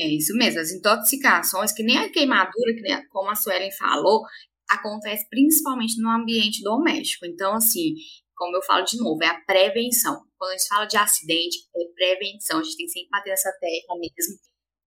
É 0.00 0.06
isso 0.06 0.32
mesmo, 0.36 0.60
as 0.60 0.70
intoxicações, 0.70 1.72
que 1.72 1.82
nem 1.82 1.98
a 1.98 2.10
queimadura, 2.10 2.74
que 2.74 2.82
nem, 2.82 3.08
como 3.08 3.30
a 3.30 3.34
Suelen 3.34 3.72
falou, 3.72 4.22
acontece 4.70 5.28
principalmente 5.28 6.00
no 6.00 6.08
ambiente 6.08 6.62
doméstico. 6.62 7.26
Então, 7.26 7.54
assim, 7.54 7.94
como 8.38 8.56
eu 8.56 8.62
falo 8.62 8.84
de 8.84 8.96
novo, 8.96 9.22
é 9.22 9.26
a 9.26 9.40
prevenção. 9.40 10.22
Quando 10.38 10.52
a 10.52 10.56
gente 10.56 10.68
fala 10.68 10.86
de 10.86 10.96
acidente, 10.96 11.58
é 11.76 11.80
prevenção. 11.94 12.60
A 12.60 12.62
gente 12.62 12.76
tem 12.76 12.86
que 12.86 12.92
sempre 12.92 13.08
bater 13.10 13.30
essa 13.30 13.50
tecla 13.60 13.96
mesmo. 13.98 14.36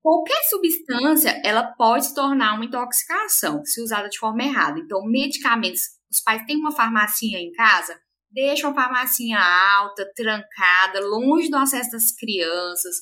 Qualquer 0.02 0.42
substância, 0.50 1.40
ela 1.46 1.64
pode 1.78 2.08
se 2.08 2.16
tornar 2.16 2.56
uma 2.56 2.66
intoxicação, 2.66 3.64
se 3.64 3.82
usada 3.82 4.10
de 4.10 4.18
forma 4.18 4.42
errada. 4.42 4.80
Então, 4.80 5.06
medicamentos, 5.06 5.82
os 6.12 6.20
pais 6.20 6.44
têm 6.48 6.58
uma 6.58 6.72
farmacinha 6.72 7.40
em 7.40 7.52
casa, 7.52 8.00
deixa 8.32 8.68
uma 8.68 8.74
farmacinha 8.74 9.40
alta, 9.40 10.10
trancada, 10.16 11.02
longe 11.02 11.50
do 11.50 11.58
acesso 11.58 11.92
das 11.92 12.12
crianças. 12.12 12.96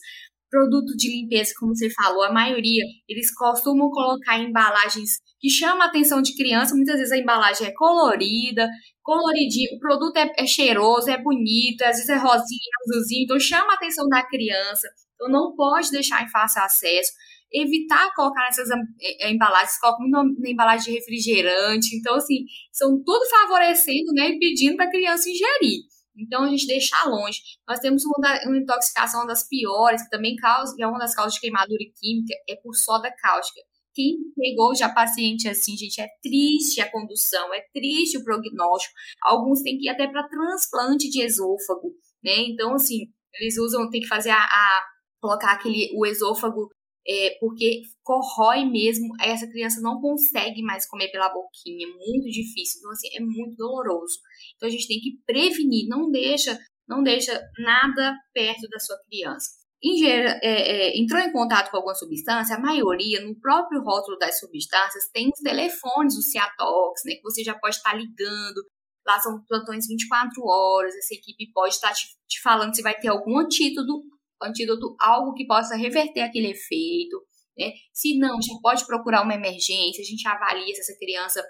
Produto 0.50 0.98
de 0.98 1.10
limpeza, 1.10 1.54
como 1.60 1.76
você 1.76 1.90
falou, 1.92 2.24
a 2.24 2.32
maioria, 2.32 2.84
eles 3.08 3.32
costumam 3.36 3.90
colocar 3.92 4.40
embalagens 4.40 5.20
que 5.40 5.50
chamam 5.50 5.84
a 5.84 5.86
atenção 5.86 6.22
de 6.22 6.36
criança. 6.36 6.76
Muitas 6.76 6.98
vezes 6.98 7.12
a 7.12 7.18
embalagem 7.18 7.68
é 7.68 7.72
colorida, 7.72 8.68
coloridinho, 9.04 9.76
o 9.76 9.80
produto 9.80 10.18
é, 10.18 10.32
é, 10.38 10.48
cheiroso, 10.48 11.10
é 11.10 11.22
bonito, 11.22 11.84
às 11.84 11.98
vezes 11.98 12.10
é 12.10 12.18
rosinha, 12.18 12.72
azulzinho, 12.84 13.24
então 13.24 13.40
chama 13.40 13.74
a 13.74 13.76
atenção 13.76 14.08
da 14.08 14.24
criança. 14.24 14.88
Então 15.16 15.30
não 15.30 15.56
pode 15.56 15.92
deixar 15.92 16.24
em 16.24 16.30
fácil 16.30 16.64
acesso. 16.64 17.12
Evitar 17.52 18.14
colocar 18.16 18.46
nessas 18.46 18.70
é, 18.70 19.28
é, 19.28 19.32
embalagens, 19.32 19.80
coloca 19.80 20.02
muito 20.02 20.40
na 20.40 20.50
embalagem 20.50 20.94
de 20.94 21.00
refrigerante. 21.00 21.96
Então, 21.96 22.16
assim, 22.16 22.46
são 22.72 23.02
tudo 23.04 23.28
favorecendo, 23.28 24.14
né, 24.14 24.30
e 24.30 24.40
pedindo 24.40 24.76
para 24.76 24.86
a 24.86 24.92
criança 24.92 25.30
ingerir. 25.30 25.82
Então, 26.20 26.44
a 26.44 26.50
gente 26.50 26.68
deixar 26.68 27.06
longe. 27.06 27.40
Nós 27.68 27.80
temos 27.80 28.04
uma 28.06 28.58
intoxicação 28.58 29.26
das 29.26 29.48
piores, 29.48 30.04
que 30.04 30.10
também 30.10 30.36
causa, 30.36 30.76
que 30.76 30.84
é 30.84 30.88
uma 30.88 31.00
das 31.00 31.16
causas 31.16 31.34
de 31.34 31.40
queimadura 31.40 31.84
química, 32.00 32.34
é 32.48 32.56
por 32.56 32.76
soda 32.76 33.12
cáustica 33.12 33.62
quem 34.00 34.18
pegou 34.34 34.74
já 34.74 34.88
paciente 34.88 35.50
assim, 35.50 35.76
gente, 35.76 36.00
é 36.00 36.08
triste 36.22 36.80
a 36.80 36.90
condução, 36.90 37.54
é 37.54 37.62
triste 37.74 38.18
o 38.18 38.24
prognóstico. 38.24 38.94
Alguns 39.22 39.62
têm 39.62 39.78
que 39.78 39.88
ir 39.88 39.90
até 39.90 40.08
para 40.08 40.28
transplante 40.28 41.10
de 41.10 41.22
esôfago, 41.22 41.94
né? 42.24 42.36
Então, 42.48 42.74
assim, 42.76 43.08
eles 43.34 43.58
usam, 43.58 43.90
tem 43.90 44.00
que 44.00 44.08
fazer 44.08 44.30
a, 44.30 44.38
a 44.38 44.84
colocar 45.20 45.52
aquele 45.52 45.90
o 45.98 46.06
esôfago 46.06 46.70
é, 47.10 47.38
porque 47.40 47.82
corrói 48.04 48.66
mesmo, 48.66 49.10
essa 49.20 49.48
criança 49.48 49.82
não 49.82 50.00
consegue 50.00 50.62
mais 50.62 50.88
comer 50.88 51.10
pela 51.10 51.30
boquinha, 51.30 51.88
é 51.88 51.92
muito 51.92 52.30
difícil, 52.30 52.80
então 52.80 52.92
assim, 52.92 53.08
é 53.16 53.20
muito 53.20 53.56
doloroso. 53.56 54.20
Então 54.56 54.68
a 54.68 54.72
gente 54.72 54.88
tem 54.88 55.00
que 55.00 55.18
prevenir, 55.26 55.88
não 55.88 56.12
deixa, 56.12 56.60
não 56.88 57.02
deixa 57.02 57.34
nada 57.58 58.16
perto 58.34 58.68
da 58.70 58.80
sua 58.80 58.98
criança 59.08 59.60
é, 59.82 60.42
é, 60.42 61.00
entrou 61.00 61.22
em 61.22 61.32
contato 61.32 61.72
com 61.72 61.78
alguma 61.78 61.96
substância, 61.96 62.56
a 62.56 62.60
maioria, 62.60 63.22
no 63.26 63.40
próprio 63.40 63.82
rótulo 63.82 64.18
das 64.18 64.40
substâncias, 64.40 65.10
tem 65.14 65.30
os 65.30 65.40
telefones, 65.40 66.18
o 66.18 66.22
Ciatox, 66.22 67.02
né, 67.06 67.16
que 67.16 67.22
você 67.22 67.44
já 67.44 67.58
pode 67.58 67.76
estar 67.76 67.94
ligando. 67.94 68.62
Lá 69.08 69.18
são 69.20 69.42
plantões 69.48 69.88
24 69.88 70.44
horas, 70.46 70.94
essa 70.96 71.14
equipe 71.14 71.52
pode 71.54 71.74
estar 71.74 71.94
te, 71.94 72.08
te 72.28 72.42
falando 72.42 72.76
se 72.76 72.82
vai 72.82 72.94
ter 72.94 73.08
algum 73.08 73.40
antídoto, 73.40 74.04
antídoto, 74.42 74.96
algo 75.00 75.34
que 75.34 75.46
possa 75.46 75.76
reverter 75.76 76.22
aquele 76.22 76.52
efeito. 76.52 77.22
Né? 77.58 77.74
Se 77.94 78.18
não, 78.18 78.42
já 78.42 78.54
pode 78.62 78.86
procurar 78.86 79.24
uma 79.24 79.34
emergência, 79.34 80.02
a 80.02 80.06
gente 80.06 80.26
avalia 80.28 80.74
se 80.74 80.82
essa 80.82 80.98
criança, 80.98 81.44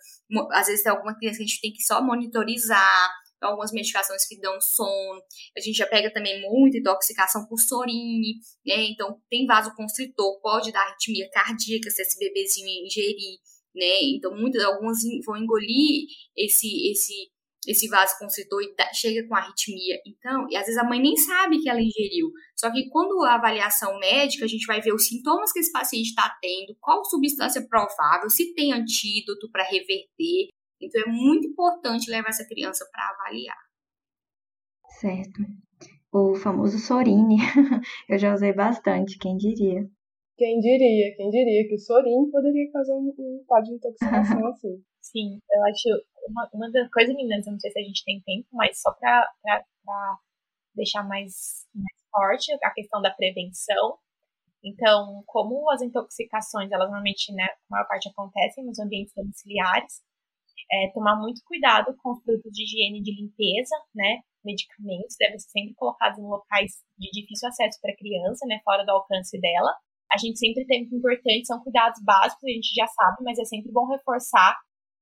às 0.51 0.67
vezes 0.67 0.83
tem 0.83 0.91
alguma 0.91 1.15
criança 1.15 1.37
que 1.37 1.43
a 1.43 1.47
gente 1.47 1.61
tem 1.61 1.71
que 1.71 1.83
só 1.83 2.01
monitorizar, 2.01 3.09
algumas 3.41 3.71
medicações 3.71 4.27
que 4.27 4.39
dão 4.39 4.59
sono. 4.59 5.21
A 5.57 5.61
gente 5.61 5.77
já 5.77 5.87
pega 5.87 6.11
também 6.11 6.41
muita 6.41 6.77
intoxicação 6.77 7.45
por 7.45 7.59
sorine, 7.59 8.35
né? 8.65 8.83
Então, 8.89 9.21
tem 9.29 9.45
vasoconstritor, 9.45 10.39
pode 10.41 10.71
dar 10.71 10.81
arritmia 10.81 11.29
cardíaca 11.31 11.89
se 11.89 12.01
esse 12.01 12.17
bebezinho 12.19 12.85
ingerir, 12.85 13.37
né? 13.75 14.01
Então, 14.03 14.35
muitas, 14.35 14.63
algumas 14.63 14.97
vão 15.25 15.37
engolir 15.37 16.07
esse, 16.35 16.91
esse, 16.91 17.13
esse 17.67 17.87
vasoconstritor 17.87 18.61
e 18.61 18.95
chega 18.95 19.27
com 19.27 19.35
arritmia. 19.35 19.99
Então, 20.05 20.47
e 20.49 20.55
às 20.55 20.65
vezes 20.65 20.77
a 20.77 20.83
mãe 20.83 20.99
nem 20.99 21.15
sabe 21.17 21.59
que 21.61 21.69
ela 21.69 21.81
ingeriu. 21.81 22.31
Só 22.55 22.71
que 22.71 22.89
quando 22.89 23.21
a 23.23 23.35
avaliação 23.35 23.99
médica, 23.99 24.45
a 24.45 24.47
gente 24.47 24.65
vai 24.65 24.81
ver 24.81 24.93
os 24.93 25.07
sintomas 25.07 25.51
que 25.51 25.59
esse 25.59 25.71
paciente 25.71 26.09
está 26.09 26.37
tendo, 26.41 26.75
qual 26.79 27.03
substância 27.05 27.65
provável, 27.67 28.29
se 28.29 28.53
tem 28.53 28.73
antídoto 28.73 29.49
para 29.51 29.63
reverter, 29.63 30.49
então 30.81 31.01
é 31.01 31.05
muito 31.07 31.47
importante 31.47 32.09
levar 32.09 32.29
essa 32.29 32.47
criança 32.47 32.87
para 32.91 33.09
avaliar. 33.09 33.57
Certo. 34.99 35.41
O 36.11 36.35
famoso 36.35 36.79
Sorine, 36.79 37.37
eu 38.09 38.17
já 38.17 38.33
usei 38.33 38.53
bastante, 38.53 39.17
quem 39.17 39.37
diria? 39.37 39.87
Quem 40.39 40.61
diria, 40.61 41.13
quem 41.17 41.29
diria 41.29 41.67
que 41.67 41.75
o 41.75 41.77
Sorine 41.77 42.31
poderia 42.31 42.71
causar 42.71 42.95
um, 42.95 43.13
um 43.19 43.43
quadro 43.45 43.71
de 43.71 43.75
intoxicação 43.75 44.47
assim. 44.47 44.81
Sim, 45.01 45.37
eu 45.51 45.63
acho 45.65 45.89
uma, 46.29 46.49
uma 46.53 46.71
das 46.71 46.89
coisas, 46.89 47.13
meninas, 47.13 47.45
eu 47.45 47.51
não 47.51 47.59
sei 47.59 47.69
se 47.71 47.79
a 47.79 47.83
gente 47.83 48.05
tem 48.05 48.21
tempo, 48.21 48.47
mas 48.53 48.79
só 48.81 48.93
para 48.93 49.27
deixar 50.73 51.03
mais, 51.03 51.67
mais 51.75 51.97
forte 52.09 52.57
a 52.63 52.71
questão 52.71 53.01
da 53.01 53.11
prevenção. 53.11 53.97
Então, 54.63 55.23
como 55.25 55.69
as 55.71 55.81
intoxicações, 55.81 56.71
elas 56.71 56.87
normalmente, 56.87 57.33
né, 57.33 57.43
a 57.43 57.57
maior 57.69 57.87
parte 57.87 58.07
acontecem 58.07 58.63
nos 58.63 58.79
ambientes 58.79 59.13
domiciliares, 59.13 60.01
é, 60.71 60.89
tomar 60.93 61.17
muito 61.17 61.41
cuidado 61.43 61.93
com 62.01 62.11
os 62.11 62.23
produtos 62.23 62.51
de 62.53 62.63
higiene 62.63 63.01
de 63.01 63.11
limpeza, 63.11 63.75
né? 63.93 64.21
Medicamentos 64.45 65.15
devem 65.17 65.39
ser 65.39 65.49
sempre 65.49 65.73
colocados 65.73 66.19
em 66.19 66.23
locais 66.23 66.71
de 66.97 67.09
difícil 67.11 67.49
acesso 67.49 67.79
para 67.81 67.91
a 67.91 67.97
criança, 67.97 68.45
né? 68.45 68.61
Fora 68.63 68.85
do 68.85 68.91
alcance 68.91 69.39
dela. 69.39 69.75
A 70.11 70.17
gente 70.17 70.39
sempre 70.39 70.65
tem 70.65 70.81
muito 70.81 70.95
importante, 70.95 71.45
são 71.45 71.61
cuidados 71.61 72.01
básicos, 72.03 72.43
a 72.43 72.49
gente 72.51 72.73
já 72.75 72.87
sabe, 72.87 73.17
mas 73.23 73.37
é 73.39 73.45
sempre 73.45 73.71
bom 73.71 73.85
reforçar, 73.87 74.55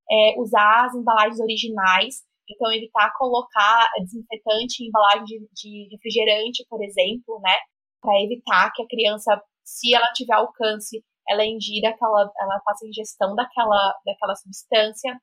é, 0.09 0.35
usar 0.39 0.85
as 0.85 0.95
embalagens 0.95 1.39
originais, 1.39 2.23
então 2.49 2.71
evitar 2.71 3.13
colocar 3.17 3.87
desinfetante 3.99 4.83
em 4.83 4.87
embalagem 4.87 5.25
de, 5.25 5.47
de 5.53 5.89
refrigerante, 5.91 6.65
por 6.69 6.83
exemplo, 6.83 7.39
né? 7.41 7.55
Para 8.01 8.21
evitar 8.21 8.71
que 8.73 8.83
a 8.83 8.87
criança, 8.87 9.41
se 9.63 9.93
ela 9.93 10.07
tiver 10.13 10.35
alcance, 10.35 11.03
ela 11.29 11.45
ingira 11.45 11.89
aquela, 11.89 12.31
ela 12.39 12.61
faça 12.65 12.87
ingestão 12.87 13.35
daquela, 13.35 13.95
daquela 14.05 14.35
substância 14.35 15.19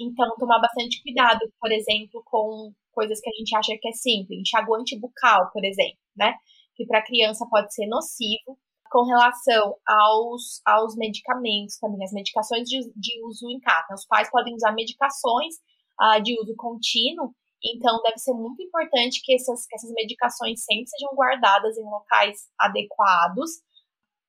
Então, 0.00 0.34
tomar 0.38 0.60
bastante 0.60 1.02
cuidado, 1.02 1.40
por 1.60 1.72
exemplo, 1.72 2.22
com 2.26 2.72
coisas 2.92 3.20
que 3.20 3.30
a 3.30 3.32
gente 3.34 3.56
acha 3.56 3.76
que 3.80 3.88
é 3.88 3.92
simples, 3.92 4.40
enxaguante 4.40 4.98
bucal, 4.98 5.50
por 5.52 5.64
exemplo, 5.64 5.98
né? 6.16 6.34
Que 6.74 6.86
para 6.86 7.04
criança 7.04 7.46
pode 7.50 7.74
ser 7.74 7.86
nocivo. 7.86 8.58
Com 8.90 9.04
relação 9.04 9.76
aos, 9.86 10.60
aos 10.64 10.96
medicamentos 10.96 11.78
também, 11.78 12.04
as 12.04 12.12
medicações 12.12 12.68
de, 12.68 12.80
de 12.94 13.24
uso 13.26 13.48
em 13.50 13.60
casa. 13.60 13.94
Os 13.94 14.06
pais 14.06 14.30
podem 14.30 14.54
usar 14.54 14.72
medicações 14.72 15.54
uh, 16.00 16.22
de 16.22 16.38
uso 16.40 16.54
contínuo, 16.56 17.34
então 17.64 18.00
deve 18.02 18.18
ser 18.18 18.32
muito 18.32 18.62
importante 18.62 19.20
que 19.22 19.34
essas, 19.34 19.66
que 19.66 19.76
essas 19.76 19.90
medicações 19.92 20.64
sempre 20.64 20.86
sejam 20.88 21.14
guardadas 21.14 21.76
em 21.76 21.84
locais 21.84 22.48
adequados. 22.58 23.50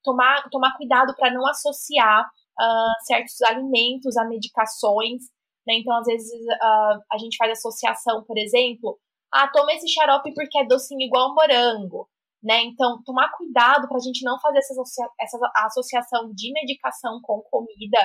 Tomar, 0.04 0.50
tomar 0.50 0.76
cuidado 0.78 1.13
para 1.15 1.34
não 1.34 1.46
associar 1.48 2.24
uh, 2.24 3.06
certos 3.06 3.41
alimentos 3.41 4.15
a 4.15 4.26
medicações 4.26 5.24
né? 5.67 5.76
Então, 5.76 5.93
às 5.98 6.06
vezes, 6.06 6.32
uh, 6.32 7.04
a 7.12 7.17
gente 7.20 7.36
faz 7.36 7.52
associação, 7.52 8.24
por 8.24 8.38
exemplo, 8.38 8.98
ah, 9.32 9.50
toma 9.50 9.74
esse 9.74 9.89
xarope 9.89 10.34
porque 10.34 10.58
é 10.58 10.65
docinho 10.65 11.02
igual 11.02 11.36
morango. 11.36 12.10
Né? 12.43 12.63
Então, 12.65 13.02
tomar 13.04 13.32
cuidado 13.32 13.88
para 13.88 13.97
a 13.97 14.00
gente 14.00 14.23
não 14.23 14.39
fazer 14.39 14.60
essa, 14.60 14.73
associa 14.73 15.08
essa 15.19 15.38
associação 15.65 16.32
de 16.34 16.52
medicação 16.54 17.19
com 17.23 17.41
comida, 17.50 17.97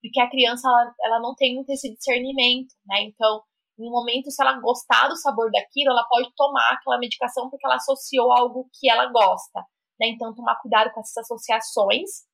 porque 0.00 0.20
a 0.20 0.28
criança 0.28 0.68
ela, 0.68 0.94
ela 1.04 1.20
não 1.20 1.34
tem 1.34 1.54
muito 1.54 1.70
esse 1.70 1.94
discernimento, 1.94 2.74
né? 2.86 3.02
Então, 3.04 3.42
em 3.78 3.88
um 3.88 3.90
momento, 3.90 4.30
se 4.30 4.42
ela 4.42 4.60
gostar 4.60 5.08
do 5.08 5.16
sabor 5.16 5.50
daquilo, 5.50 5.90
ela 5.90 6.04
pode 6.08 6.30
tomar 6.36 6.72
aquela 6.72 6.98
medicação 6.98 7.48
porque 7.48 7.66
ela 7.66 7.76
associou 7.76 8.30
algo 8.30 8.68
que 8.78 8.90
ela 8.90 9.06
gosta, 9.06 9.60
né? 9.98 10.08
Então, 10.08 10.34
tomar 10.34 10.60
cuidado 10.60 10.92
com 10.92 11.00
essas 11.00 11.16
associações 11.16 12.28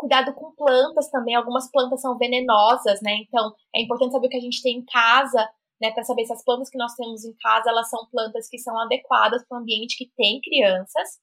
cuidado 0.00 0.32
com 0.32 0.54
plantas 0.54 1.10
também. 1.10 1.34
Algumas 1.34 1.70
plantas 1.70 2.00
são 2.00 2.16
venenosas, 2.16 3.00
né? 3.02 3.18
Então 3.18 3.52
é 3.76 3.82
importante 3.82 4.12
saber 4.12 4.26
o 4.28 4.30
que 4.30 4.38
a 4.38 4.40
gente 4.40 4.62
tem 4.62 4.78
em 4.78 4.84
casa, 4.84 5.46
né? 5.80 5.90
Para 5.92 6.04
saber 6.04 6.24
se 6.24 6.32
as 6.32 6.44
plantas 6.44 6.68
que 6.70 6.78
nós 6.78 6.94
temos 6.94 7.24
em 7.24 7.34
casa 7.36 7.70
elas 7.70 7.88
são 7.88 8.06
plantas 8.10 8.48
que 8.48 8.58
são 8.58 8.78
adequadas 8.78 9.44
para 9.46 9.58
o 9.58 9.60
ambiente 9.60 9.96
que 9.96 10.10
tem 10.16 10.40
crianças. 10.40 11.18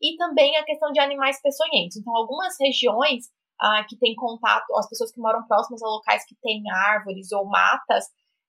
E 0.00 0.16
também 0.16 0.56
a 0.56 0.64
questão 0.64 0.90
de 0.92 1.00
animais 1.00 1.40
peçonhentos. 1.40 1.96
Então, 1.96 2.14
algumas 2.16 2.56
regiões 2.60 3.26
ah, 3.60 3.84
que 3.88 3.96
têm 3.96 4.14
contato, 4.16 4.74
as 4.76 4.88
pessoas 4.88 5.12
que 5.12 5.20
moram 5.20 5.46
próximas 5.46 5.82
a 5.82 5.86
locais 5.86 6.24
que 6.26 6.34
têm 6.42 6.62
árvores 6.70 7.30
ou 7.30 7.46
matas, 7.46 8.06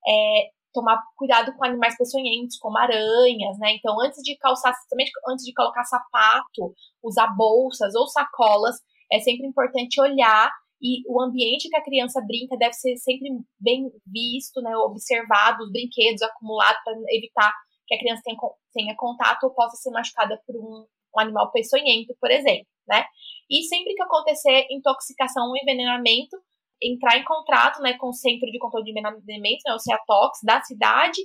é, 0.07 0.49
tomar 0.73 0.99
cuidado 1.15 1.53
com 1.55 1.63
animais 1.63 1.95
peçonhentos, 1.95 2.57
como 2.57 2.77
aranhas, 2.77 3.57
né? 3.59 3.75
Então, 3.75 3.95
antes 4.01 4.21
de 4.23 4.35
calçar, 4.37 4.73
também 4.89 5.05
antes 5.29 5.45
de 5.45 5.53
colocar 5.53 5.83
sapato, 5.83 6.73
usar 7.03 7.27
bolsas 7.37 7.93
ou 7.93 8.07
sacolas, 8.07 8.75
é 9.11 9.19
sempre 9.19 9.45
importante 9.45 10.01
olhar 10.01 10.51
e 10.83 11.01
o 11.07 11.21
ambiente 11.21 11.69
que 11.69 11.77
a 11.77 11.83
criança 11.83 12.19
brinca 12.19 12.57
deve 12.57 12.73
ser 12.73 12.97
sempre 12.97 13.29
bem 13.57 13.89
visto, 14.05 14.61
né, 14.61 14.75
observado, 14.75 15.63
os 15.63 15.71
brinquedos 15.71 16.21
acumulados 16.21 16.83
para 16.83 16.93
evitar 17.15 17.53
que 17.87 17.95
a 17.95 17.99
criança 17.99 18.21
tenha, 18.25 18.37
tenha 18.73 18.95
contato 18.97 19.45
ou 19.45 19.51
possa 19.51 19.77
ser 19.77 19.91
machucada 19.91 20.37
por 20.45 20.57
um, 20.57 20.85
um 21.15 21.19
animal 21.19 21.51
peçonhento, 21.51 22.13
por 22.19 22.29
exemplo, 22.29 22.67
né? 22.87 23.05
E 23.49 23.63
sempre 23.63 23.93
que 23.93 24.03
acontecer 24.03 24.67
intoxicação 24.69 25.47
ou 25.47 25.57
envenenamento, 25.57 26.37
entrar 26.81 27.17
em 27.17 27.23
contrato, 27.23 27.81
né, 27.81 27.93
com 27.97 28.09
o 28.09 28.13
Centro 28.13 28.51
de 28.51 28.59
Controle 28.59 28.83
de 28.83 28.91
Envenenamento, 28.91 29.61
né, 29.65 29.73
o 29.73 29.79
CEATOX, 29.79 30.39
da 30.43 30.61
cidade, 30.63 31.21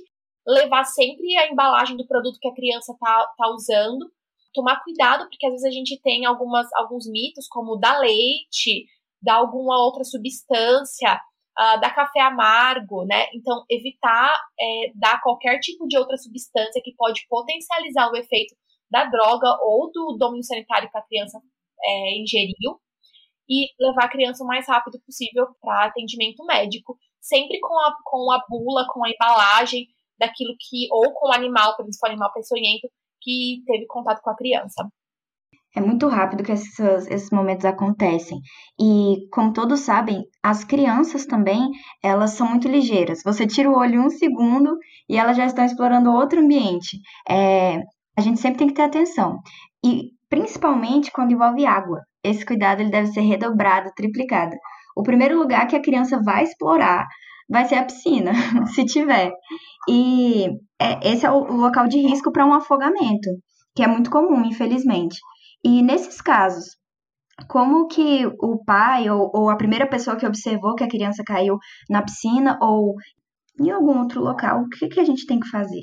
levar 0.47 0.85
sempre 0.85 1.35
a 1.35 1.51
embalagem 1.51 1.97
do 1.97 2.07
produto 2.07 2.39
que 2.39 2.47
a 2.47 2.53
criança 2.53 2.95
tá, 2.97 3.33
tá 3.37 3.49
usando, 3.49 4.09
tomar 4.53 4.81
cuidado, 4.83 5.27
porque 5.29 5.45
às 5.45 5.51
vezes 5.51 5.65
a 5.65 5.71
gente 5.71 5.99
tem 6.01 6.25
algumas, 6.25 6.67
alguns 6.75 7.05
mitos, 7.09 7.47
como 7.47 7.75
da 7.75 7.99
leite, 7.99 8.85
da 9.21 9.35
alguma 9.35 9.77
outra 9.83 10.03
substância, 10.03 11.19
uh, 11.59 11.79
da 11.79 11.89
café 11.89 12.21
amargo, 12.21 13.05
né? 13.05 13.27
Então, 13.33 13.63
evitar 13.69 14.33
é, 14.59 14.91
dar 14.95 15.21
qualquer 15.21 15.59
tipo 15.59 15.87
de 15.87 15.97
outra 15.97 16.17
substância 16.17 16.81
que 16.83 16.95
pode 16.95 17.25
potencializar 17.27 18.09
o 18.09 18.17
efeito 18.17 18.55
da 18.89 19.05
droga 19.05 19.47
ou 19.61 19.91
do 19.91 20.17
domínio 20.17 20.43
sanitário 20.43 20.89
que 20.89 20.97
a 20.97 21.01
criança 21.01 21.39
é, 21.83 22.17
ingeriu 22.19 22.79
e 23.49 23.67
levar 23.79 24.05
a 24.05 24.09
criança 24.09 24.43
o 24.43 24.47
mais 24.47 24.67
rápido 24.67 24.99
possível 25.05 25.47
para 25.61 25.85
atendimento 25.85 26.45
médico, 26.45 26.97
sempre 27.19 27.59
com 27.59 27.73
a, 27.79 27.95
com 28.03 28.31
a 28.31 28.43
bula, 28.47 28.85
com 28.91 29.03
a 29.05 29.09
embalagem 29.09 29.87
daquilo 30.19 30.53
que, 30.59 30.87
ou 30.91 31.13
com 31.13 31.29
o 31.29 31.33
animal, 31.33 31.75
por 31.75 31.83
exemplo, 31.83 32.09
animal 32.09 32.31
peçonhento, 32.33 32.87
que 33.21 33.63
teve 33.65 33.85
contato 33.87 34.21
com 34.21 34.29
a 34.29 34.35
criança. 34.35 34.87
É 35.75 35.81
muito 35.81 36.07
rápido 36.07 36.43
que 36.43 36.51
esses, 36.51 36.79
esses 37.07 37.29
momentos 37.29 37.65
acontecem. 37.65 38.39
E, 38.79 39.27
como 39.31 39.53
todos 39.53 39.81
sabem, 39.81 40.23
as 40.43 40.63
crianças 40.63 41.25
também, 41.25 41.69
elas 42.03 42.31
são 42.31 42.49
muito 42.49 42.67
ligeiras. 42.67 43.21
Você 43.23 43.45
tira 43.45 43.69
o 43.69 43.77
olho 43.77 44.01
um 44.01 44.09
segundo 44.09 44.75
e 45.07 45.17
elas 45.17 45.37
já 45.37 45.45
estão 45.45 45.63
explorando 45.63 46.11
outro 46.11 46.39
ambiente. 46.39 46.99
É, 47.29 47.81
a 48.17 48.21
gente 48.21 48.39
sempre 48.39 48.59
tem 48.59 48.67
que 48.67 48.73
ter 48.73 48.83
atenção. 48.83 49.39
E, 49.85 50.11
principalmente, 50.29 51.11
quando 51.11 51.33
envolve 51.33 51.65
água. 51.65 52.01
Esse 52.23 52.45
cuidado 52.45 52.81
ele 52.81 52.89
deve 52.89 53.07
ser 53.07 53.21
redobrado, 53.21 53.91
triplicado. 53.95 54.55
O 54.95 55.03
primeiro 55.03 55.37
lugar 55.37 55.67
que 55.67 55.75
a 55.75 55.81
criança 55.81 56.21
vai 56.23 56.43
explorar 56.43 57.05
vai 57.49 57.65
ser 57.65 57.75
a 57.75 57.85
piscina, 57.85 58.31
se 58.75 58.85
tiver. 58.85 59.31
E 59.87 60.47
é, 60.79 61.11
esse 61.11 61.25
é 61.25 61.31
o 61.31 61.39
local 61.53 61.87
de 61.87 61.99
risco 61.99 62.31
para 62.31 62.45
um 62.45 62.53
afogamento, 62.53 63.29
que 63.75 63.83
é 63.83 63.87
muito 63.87 64.11
comum, 64.11 64.43
infelizmente. 64.45 65.17
E 65.63 65.81
nesses 65.81 66.21
casos, 66.21 66.77
como 67.47 67.87
que 67.87 68.25
o 68.25 68.63
pai 68.63 69.09
ou, 69.09 69.31
ou, 69.33 69.49
a 69.49 69.57
primeira 69.57 69.87
pessoa 69.87 70.17
que 70.17 70.25
observou 70.25 70.75
que 70.75 70.83
a 70.83 70.89
criança 70.89 71.23
caiu 71.25 71.57
na 71.89 72.03
piscina 72.03 72.57
ou 72.61 72.95
em 73.59 73.69
algum 73.69 73.99
outro 73.99 74.21
local, 74.21 74.61
o 74.61 74.69
que, 74.69 74.87
que 74.87 74.99
a 74.99 75.03
gente 75.03 75.25
tem 75.25 75.39
que 75.39 75.49
fazer? 75.49 75.81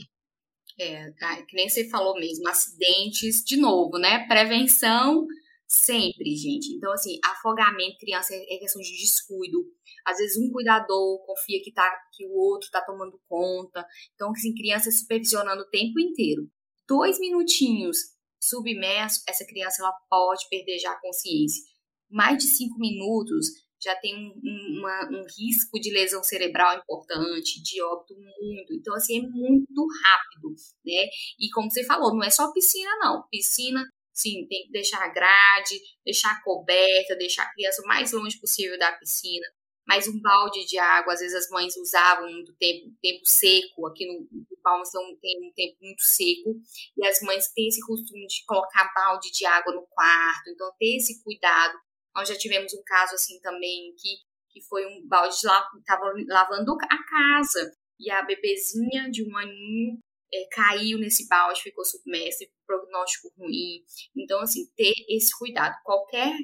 É, 0.78 1.10
que 1.48 1.56
nem 1.56 1.68
você 1.68 1.88
falou 1.88 2.14
mesmo, 2.14 2.48
acidentes, 2.48 3.42
de 3.44 3.56
novo, 3.56 3.98
né? 3.98 4.26
Prevenção 4.26 5.26
sempre, 5.66 6.36
gente. 6.36 6.72
Então, 6.74 6.92
assim, 6.92 7.18
afogamento, 7.24 7.98
criança 7.98 8.34
é, 8.34 8.54
é 8.54 8.58
questão 8.58 8.80
de 8.80 8.90
descuido. 8.92 9.58
Às 10.06 10.18
vezes 10.18 10.36
um 10.36 10.52
cuidador 10.52 11.24
confia 11.26 11.60
que, 11.62 11.72
tá, 11.72 11.90
que 12.12 12.24
o 12.26 12.32
outro 12.32 12.66
está 12.66 12.80
tomando 12.82 13.18
conta. 13.28 13.84
Então, 14.14 14.30
assim, 14.30 14.54
criança 14.54 14.90
supervisionando 14.90 15.62
o 15.62 15.68
tempo 15.70 15.98
inteiro. 15.98 16.48
Dois 16.86 17.18
minutinhos 17.18 18.15
submerso, 18.42 19.22
essa 19.28 19.46
criança 19.46 19.82
ela 19.82 19.92
pode 20.08 20.48
perder 20.48 20.78
já 20.78 20.92
a 20.92 21.00
consciência. 21.00 21.62
Mais 22.10 22.38
de 22.38 22.48
cinco 22.48 22.78
minutos 22.78 23.46
já 23.82 23.94
tem 23.96 24.14
um, 24.14 24.78
uma, 24.78 25.08
um 25.10 25.24
risco 25.38 25.78
de 25.78 25.92
lesão 25.92 26.22
cerebral 26.22 26.78
importante, 26.78 27.62
de 27.62 27.82
óbito 27.82 28.14
muito. 28.14 28.74
Então, 28.74 28.94
assim, 28.94 29.18
é 29.18 29.22
muito 29.22 29.86
rápido, 30.02 30.54
né? 30.84 31.08
E 31.38 31.50
como 31.52 31.70
você 31.70 31.84
falou, 31.84 32.14
não 32.14 32.24
é 32.24 32.30
só 32.30 32.52
piscina, 32.52 32.90
não. 33.00 33.22
Piscina, 33.30 33.84
sim, 34.14 34.46
tem 34.48 34.64
que 34.64 34.72
deixar 34.72 35.06
grade, 35.12 35.78
deixar 36.04 36.42
coberta, 36.42 37.16
deixar 37.16 37.42
a 37.42 37.52
criança 37.52 37.82
o 37.82 37.86
mais 37.86 38.12
longe 38.12 38.38
possível 38.40 38.78
da 38.78 38.92
piscina 38.92 39.46
mas 39.86 40.08
um 40.08 40.20
balde 40.20 40.64
de 40.66 40.78
água, 40.78 41.12
às 41.12 41.20
vezes 41.20 41.36
as 41.36 41.50
mães 41.50 41.76
usavam 41.76 42.30
muito 42.30 42.52
tempo, 42.56 42.92
tempo 43.00 43.24
seco, 43.24 43.86
aqui 43.86 44.06
no, 44.06 44.28
no 44.30 44.56
Palmas 44.62 44.90
tem 44.90 45.48
um 45.48 45.52
tempo 45.54 45.76
muito 45.80 46.02
seco, 46.02 46.56
e 46.96 47.06
as 47.06 47.20
mães 47.22 47.52
têm 47.52 47.68
esse 47.68 47.80
costume 47.86 48.26
de 48.26 48.44
colocar 48.46 48.92
balde 48.94 49.30
de 49.30 49.46
água 49.46 49.72
no 49.72 49.86
quarto, 49.86 50.50
então 50.50 50.70
ter 50.78 50.96
esse 50.96 51.22
cuidado. 51.22 51.78
Nós 52.14 52.28
já 52.28 52.36
tivemos 52.36 52.74
um 52.74 52.82
caso 52.84 53.14
assim 53.14 53.38
também, 53.40 53.94
que, 53.96 54.16
que 54.50 54.66
foi 54.66 54.84
um 54.86 55.06
balde 55.06 55.38
de 55.38 55.46
lá, 55.46 55.64
estava 55.78 56.12
lavando 56.28 56.72
a 56.72 57.04
casa, 57.04 57.72
e 57.98 58.10
a 58.10 58.22
bebezinha 58.22 59.10
de 59.10 59.22
um 59.22 59.36
aninho 59.36 59.98
é, 60.32 60.48
caiu 60.50 60.98
nesse 60.98 61.28
balde, 61.28 61.62
ficou 61.62 61.84
submersa, 61.84 62.44
prognóstico 62.66 63.32
ruim. 63.38 63.84
Então, 64.16 64.40
assim, 64.40 64.66
ter 64.76 64.94
esse 65.08 65.36
cuidado. 65.38 65.74
Qualquer 65.84 66.36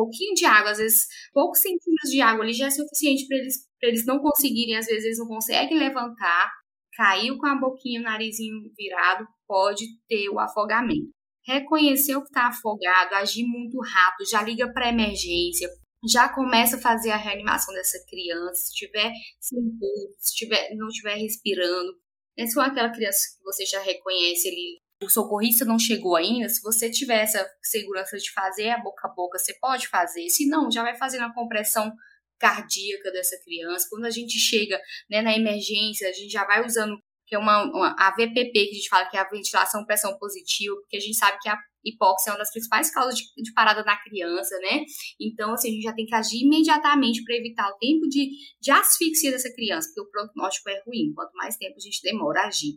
pouquinho 0.00 0.34
de 0.34 0.46
água, 0.46 0.70
às 0.70 0.78
vezes 0.78 1.06
poucos 1.32 1.60
centímetros 1.60 2.10
de 2.10 2.20
água 2.20 2.44
ali 2.44 2.54
já 2.54 2.66
é 2.66 2.70
suficiente 2.70 3.26
para 3.26 3.36
eles, 3.36 3.56
eles 3.82 4.06
não 4.06 4.18
conseguirem, 4.18 4.76
às 4.76 4.86
vezes 4.86 5.04
eles 5.04 5.18
não 5.18 5.26
conseguem 5.26 5.78
levantar, 5.78 6.50
caiu 6.94 7.36
com 7.36 7.46
a 7.46 7.58
boquinha, 7.58 8.00
o 8.00 8.04
narizinho 8.04 8.62
virado, 8.76 9.26
pode 9.46 9.84
ter 10.08 10.28
o 10.30 10.38
afogamento. 10.38 11.10
Reconhecer 11.46 12.16
o 12.16 12.22
que 12.22 12.28
está 12.28 12.48
afogado, 12.48 13.14
agir 13.14 13.44
muito 13.44 13.78
rápido, 13.80 14.28
já 14.28 14.42
liga 14.42 14.72
para 14.72 14.88
emergência, 14.88 15.68
já 16.08 16.28
começa 16.28 16.76
a 16.76 16.80
fazer 16.80 17.10
a 17.10 17.16
reanimação 17.16 17.74
dessa 17.74 17.98
criança, 18.08 18.54
se 18.54 18.74
tiver 18.74 19.12
sem 19.38 19.58
se 20.18 20.34
tiver, 20.34 20.74
não 20.76 20.88
estiver 20.88 21.16
respirando. 21.16 21.92
Essa 22.38 22.62
é 22.62 22.66
aquela 22.66 22.90
criança 22.90 23.20
que 23.36 23.42
você 23.42 23.66
já 23.66 23.80
reconhece 23.80 24.48
ali 24.48 24.79
o 25.02 25.08
socorrista 25.08 25.64
não 25.64 25.78
chegou 25.78 26.16
ainda, 26.16 26.48
se 26.48 26.60
você 26.62 26.90
tiver 26.90 27.22
essa 27.22 27.48
segurança 27.62 28.18
de 28.18 28.30
fazer 28.32 28.70
a 28.70 28.78
boca 28.78 29.08
a 29.08 29.10
boca, 29.10 29.38
você 29.38 29.54
pode 29.58 29.88
fazer. 29.88 30.28
Se 30.28 30.46
não, 30.46 30.70
já 30.70 30.82
vai 30.82 30.94
fazendo 30.94 31.24
a 31.24 31.32
compressão 31.32 31.92
cardíaca 32.38 33.10
dessa 33.12 33.36
criança. 33.44 33.86
Quando 33.90 34.06
a 34.06 34.10
gente 34.10 34.38
chega 34.38 34.80
né, 35.08 35.22
na 35.22 35.36
emergência, 35.36 36.08
a 36.08 36.12
gente 36.12 36.30
já 36.30 36.44
vai 36.44 36.64
usando 36.64 36.98
que 37.26 37.36
é 37.36 37.38
uma, 37.38 37.62
uma 37.62 37.94
a 37.96 38.10
VPP, 38.10 38.52
que 38.52 38.70
a 38.70 38.74
gente 38.74 38.88
fala 38.88 39.08
que 39.08 39.16
é 39.16 39.20
a 39.20 39.28
ventilação 39.28 39.86
pressão 39.86 40.18
positiva, 40.18 40.74
porque 40.80 40.96
a 40.96 41.00
gente 41.00 41.16
sabe 41.16 41.38
que 41.40 41.48
a 41.48 41.56
hipóxia 41.84 42.30
é 42.30 42.32
uma 42.32 42.38
das 42.38 42.50
principais 42.50 42.92
causas 42.92 43.16
de, 43.16 43.24
de, 43.40 43.52
parada 43.52 43.84
na 43.84 43.96
criança, 44.02 44.58
né? 44.58 44.84
Então, 45.20 45.52
assim, 45.52 45.68
a 45.68 45.72
gente 45.72 45.82
já 45.84 45.92
tem 45.92 46.06
que 46.06 46.14
agir 46.14 46.42
imediatamente 46.44 47.22
para 47.22 47.36
evitar 47.36 47.70
o 47.70 47.78
tempo 47.78 48.08
de, 48.08 48.30
de 48.60 48.70
asfixia 48.72 49.30
dessa 49.30 49.52
criança, 49.54 49.88
porque 49.88 50.00
o 50.00 50.10
prognóstico 50.10 50.70
é 50.70 50.82
ruim. 50.84 51.12
Quanto 51.14 51.32
mais 51.34 51.56
tempo 51.56 51.76
a 51.76 51.80
gente 51.80 52.02
demora 52.02 52.42
a 52.42 52.46
agir. 52.48 52.74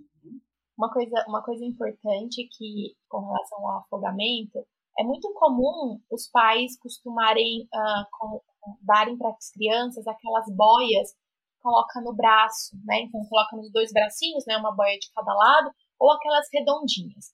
Uma 0.78 0.91
coisa, 0.91 1.26
uma 1.28 1.43
coisa 1.43 1.63
importante 1.63 2.47
que, 2.57 2.95
com 3.07 3.19
relação 3.19 3.59
ao 3.67 3.80
afogamento, 3.80 4.65
é 4.97 5.03
muito 5.03 5.32
comum 5.34 5.99
os 6.11 6.28
pais 6.30 6.78
costumarem 6.80 7.67
uh, 7.74 8.05
com, 8.11 8.41
darem 8.82 9.17
para 9.17 9.30
as 9.30 9.51
crianças 9.51 10.05
aquelas 10.07 10.45
boias 10.55 11.11
que 11.13 11.61
coloca 11.61 12.01
no 12.01 12.13
braço, 12.13 12.76
né? 12.86 13.01
Então 13.01 13.21
coloca 13.30 13.55
nos 13.55 13.71
dois 13.71 13.91
bracinhos, 13.91 14.43
né? 14.47 14.57
Uma 14.57 14.76
boia 14.76 14.97
de 14.97 15.11
cada 15.13 15.34
lado, 15.34 15.71
ou 15.99 16.11
aquelas 16.11 16.47
redondinhas. 16.51 17.34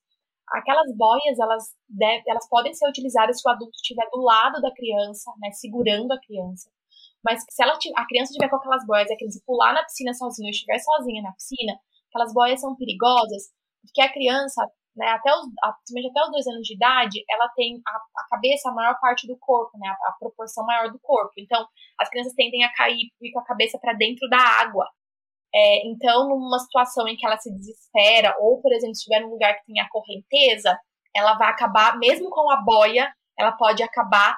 Aquelas 0.50 0.92
boias, 0.96 1.38
elas, 1.40 1.76
deve, 1.88 2.24
elas 2.28 2.48
podem 2.50 2.74
ser 2.74 2.88
utilizadas 2.90 3.40
se 3.40 3.48
o 3.48 3.52
adulto 3.52 3.76
estiver 3.76 4.08
do 4.12 4.22
lado 4.22 4.62
da 4.62 4.74
criança, 4.74 5.32
né? 5.40 5.52
Segurando 5.52 6.12
a 6.12 6.20
criança. 6.20 6.70
Mas 7.24 7.44
se 7.50 7.62
ela, 7.62 7.74
a 7.74 8.06
criança 8.08 8.32
estiver 8.32 8.50
com 8.50 8.56
aquelas 8.56 8.86
boias 8.86 9.10
e 9.10 9.14
a 9.14 9.18
criança 9.18 9.42
pular 9.46 9.74
na 9.74 9.84
piscina 9.84 10.14
sozinha 10.14 10.48
ou 10.48 10.52
estiver 10.52 10.80
sozinha 10.80 11.22
na 11.22 11.34
piscina, 11.34 11.78
aquelas 12.10 12.34
boias 12.34 12.60
são 12.60 12.76
perigosas, 12.76 13.50
porque 13.82 14.02
a 14.02 14.12
criança 14.12 14.66
né, 15.00 15.08
até 15.12 15.32
os, 15.34 15.46
até 15.64 16.22
os 16.24 16.32
dois 16.32 16.48
anos 16.48 16.68
de 16.68 16.76
idade, 16.76 17.24
ela 17.30 17.48
tem 17.56 17.82
a, 17.88 17.92
a 17.92 18.28
cabeça 18.30 18.70
a 18.70 18.74
maior 18.74 19.00
parte 19.00 19.26
do 19.28 19.38
corpo, 19.40 19.78
né, 19.78 19.88
a, 19.88 20.10
a, 20.10 20.16
proporção 20.20 20.66
maior 20.66 20.92
do 20.92 21.00
corpo. 21.00 21.32
Então, 21.38 21.66
as 22.00 22.10
crianças 22.10 22.34
tendem 22.34 22.66
a 22.66 22.74
cair 22.74 23.10
com 23.34 23.40
a 23.40 23.46
cabeça 23.46 23.80
para 23.80 23.94
dentro 23.94 24.28
da 24.28 24.38
água. 24.38 24.86
É, 25.56 25.88
então, 25.88 26.28
numa 26.28 26.60
situação 26.60 27.08
em 27.08 27.16
que 27.16 27.26
ela 27.26 27.38
se 27.38 27.50
desespera, 27.52 28.36
ou, 28.40 28.62
por 28.62 28.74
exemplo, 28.74 28.94
se 28.94 29.00
estiver 29.00 29.22
num 29.22 29.32
lugar 29.32 29.56
que 29.56 29.66
tem 29.66 29.80
a 29.80 29.90
correnteza, 29.90 30.78
ela 31.16 31.36
vai 31.38 31.50
acabar, 31.50 31.98
mesmo 31.98 32.30
com 32.30 32.52
a 32.52 32.62
boia, 32.62 33.12
ela 33.38 33.54
pode 33.54 33.82
acabar 33.82 34.38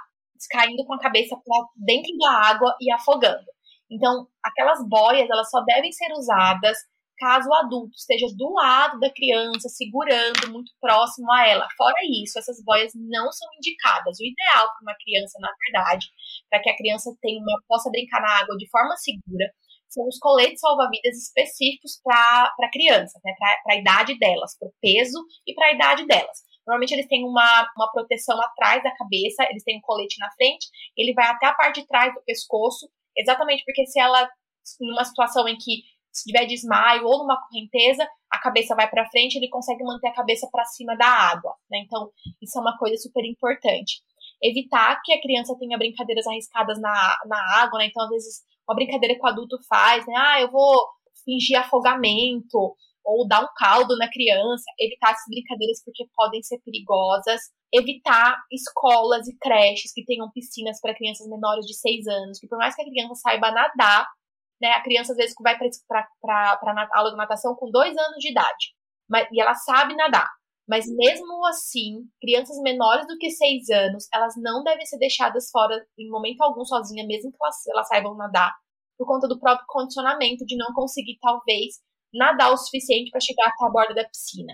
caindo 0.50 0.86
com 0.86 0.94
a 0.94 1.00
cabeça 1.00 1.36
para 1.36 1.66
dentro 1.76 2.16
da 2.18 2.32
água 2.32 2.76
e 2.80 2.92
afogando. 2.92 3.46
Então, 3.90 4.28
aquelas 4.44 4.80
boias, 4.88 5.30
elas 5.30 5.50
só 5.50 5.62
devem 5.62 5.92
ser 5.92 6.12
usadas 6.14 6.78
caso 7.22 7.48
o 7.48 7.54
adulto 7.54 7.94
esteja 7.96 8.26
do 8.36 8.52
lado 8.52 9.00
da 9.00 9.14
criança, 9.14 9.70
segurando 9.70 10.52
muito 10.52 10.72
próximo 10.82 11.32
a 11.32 11.48
ela. 11.48 11.68
Fora 11.78 11.96
isso, 12.10 12.40
essas 12.40 12.58
boias 12.64 12.92
não 12.96 13.32
são 13.32 13.48
indicadas. 13.58 14.20
O 14.20 14.26
ideal 14.26 14.66
para 14.74 14.82
uma 14.82 14.98
criança, 14.98 15.38
na 15.40 15.50
verdade, 15.64 16.08
para 16.50 16.60
que 16.60 16.70
a 16.72 16.76
criança 16.76 17.16
tenha 17.22 17.40
uma, 17.40 17.62
possa 17.68 17.92
brincar 17.92 18.22
na 18.22 18.40
água 18.40 18.58
de 18.58 18.68
forma 18.72 18.98
segura, 18.98 19.54
são 19.88 20.08
os 20.08 20.18
coletes 20.18 20.62
salva-vidas 20.62 21.16
específicos 21.18 22.02
para 22.04 22.72
criança, 22.72 23.20
né, 23.24 23.34
para 23.38 23.76
a 23.76 23.78
idade 23.78 24.18
delas, 24.18 24.58
para 24.58 24.70
o 24.70 24.74
peso 24.82 25.24
e 25.46 25.54
para 25.54 25.68
a 25.68 25.74
idade 25.74 26.08
delas. 26.08 26.42
Normalmente 26.66 26.94
eles 26.94 27.08
têm 27.08 27.24
uma, 27.24 27.68
uma 27.76 27.92
proteção 27.92 28.40
atrás 28.42 28.82
da 28.82 28.96
cabeça, 28.96 29.44
eles 29.50 29.64
têm 29.64 29.78
um 29.78 29.82
colete 29.82 30.18
na 30.20 30.32
frente, 30.32 30.68
ele 30.98 31.14
vai 31.14 31.28
até 31.28 31.46
a 31.46 31.54
parte 31.54 31.82
de 31.82 31.88
trás 31.88 32.14
do 32.14 32.24
pescoço, 32.26 32.90
exatamente 33.16 33.64
porque 33.66 33.86
se 33.86 34.00
ela, 34.00 34.30
em 34.82 34.92
uma 34.92 35.04
situação 35.04 35.48
em 35.48 35.58
que 35.58 35.84
se 36.12 36.26
tiver 36.26 36.46
desmaio 36.46 37.06
ou 37.06 37.20
numa 37.20 37.40
correnteza, 37.48 38.08
a 38.30 38.40
cabeça 38.40 38.76
vai 38.76 38.90
para 38.90 39.10
frente, 39.10 39.36
ele 39.36 39.50
consegue 39.50 39.84
manter 39.84 40.08
a 40.08 40.14
cabeça 40.14 40.48
para 40.52 40.66
cima 40.66 40.96
da 40.96 41.08
água, 41.08 41.56
né? 41.70 41.80
Então, 41.80 42.10
isso 42.42 42.58
é 42.58 42.62
uma 42.62 42.78
coisa 42.78 42.98
super 42.98 43.24
importante. 43.26 44.02
Evitar 44.44 45.02
que 45.04 45.14
a 45.14 45.22
criança 45.22 45.56
tenha 45.60 45.78
brincadeiras 45.78 46.26
arriscadas 46.28 46.80
na, 46.82 47.18
na 47.26 47.62
água, 47.62 47.80
né? 47.80 47.86
Então, 47.86 48.04
às 48.04 48.10
vezes, 48.10 48.42
uma 48.68 48.76
brincadeira 48.76 49.16
que 49.16 49.24
o 49.24 49.28
adulto 49.28 49.58
faz, 49.68 50.06
né? 50.06 50.14
Ah, 50.18 50.42
eu 50.42 50.52
vou 50.52 50.88
fingir 51.24 51.60
afogamento 51.60 52.76
ou 53.04 53.28
dar 53.28 53.44
um 53.44 53.48
caldo 53.56 53.98
na 53.98 54.10
criança. 54.10 54.64
Evitar 54.80 55.12
essas 55.12 55.28
brincadeiras 55.30 55.84
porque 55.84 56.06
podem 56.16 56.42
ser 56.44 56.60
perigosas. 56.60 57.42
Evitar 57.74 58.38
escolas 58.52 59.28
e 59.28 59.38
creches 59.38 59.94
que 59.94 60.06
tenham 60.06 60.30
piscinas 60.32 60.80
para 60.82 60.96
crianças 60.96 61.28
menores 61.28 61.66
de 61.66 61.74
6 61.74 62.08
anos, 62.08 62.40
que 62.40 62.48
por 62.48 62.58
mais 62.58 62.76
que 62.76 62.82
a 62.82 62.86
criança 62.86 63.16
saiba 63.16 63.52
nadar, 63.52 64.08
né? 64.62 64.72
A 64.74 64.84
criança 64.84 65.14
às 65.14 65.18
vezes 65.18 65.34
vai 65.42 65.58
para 65.58 66.08
a 66.22 66.98
aula 66.98 67.12
de 67.12 67.18
natação 67.18 67.56
com 67.56 67.72
dois 67.72 67.98
anos 67.98 68.18
de 68.20 68.32
idade, 68.32 68.74
mas, 69.10 69.28
e 69.32 69.42
ela 69.42 69.54
sabe 69.56 69.96
nadar. 69.96 70.30
Mas 70.70 70.86
mesmo 70.88 71.46
assim, 71.48 72.04
crianças 72.22 72.58
menores 72.62 73.06
do 73.08 73.18
que 73.18 73.32
seis 73.32 73.70
anos, 73.70 74.08
elas 74.14 74.34
não 74.38 74.64
devem 74.64 74.86
ser 74.86 74.98
deixadas 75.00 75.50
fora 75.52 75.76
em 75.98 76.10
momento 76.10 76.42
algum 76.42 76.64
sozinha, 76.64 77.06
mesmo 77.06 77.32
que 77.32 77.38
elas, 77.42 77.56
elas 77.68 77.88
saibam 77.88 78.16
nadar, 78.16 78.54
por 78.98 79.08
conta 79.08 79.28
do 79.28 79.40
próprio 79.40 79.66
condicionamento 79.68 80.46
de 80.46 80.56
não 80.56 80.72
conseguir, 80.74 81.18
talvez, 81.20 81.76
nadar 82.14 82.54
o 82.54 82.58
suficiente 82.58 83.10
para 83.10 83.20
chegar 83.20 83.48
até 83.48 83.66
a 83.66 83.70
borda 83.70 83.96
da 83.96 84.08
piscina. 84.08 84.54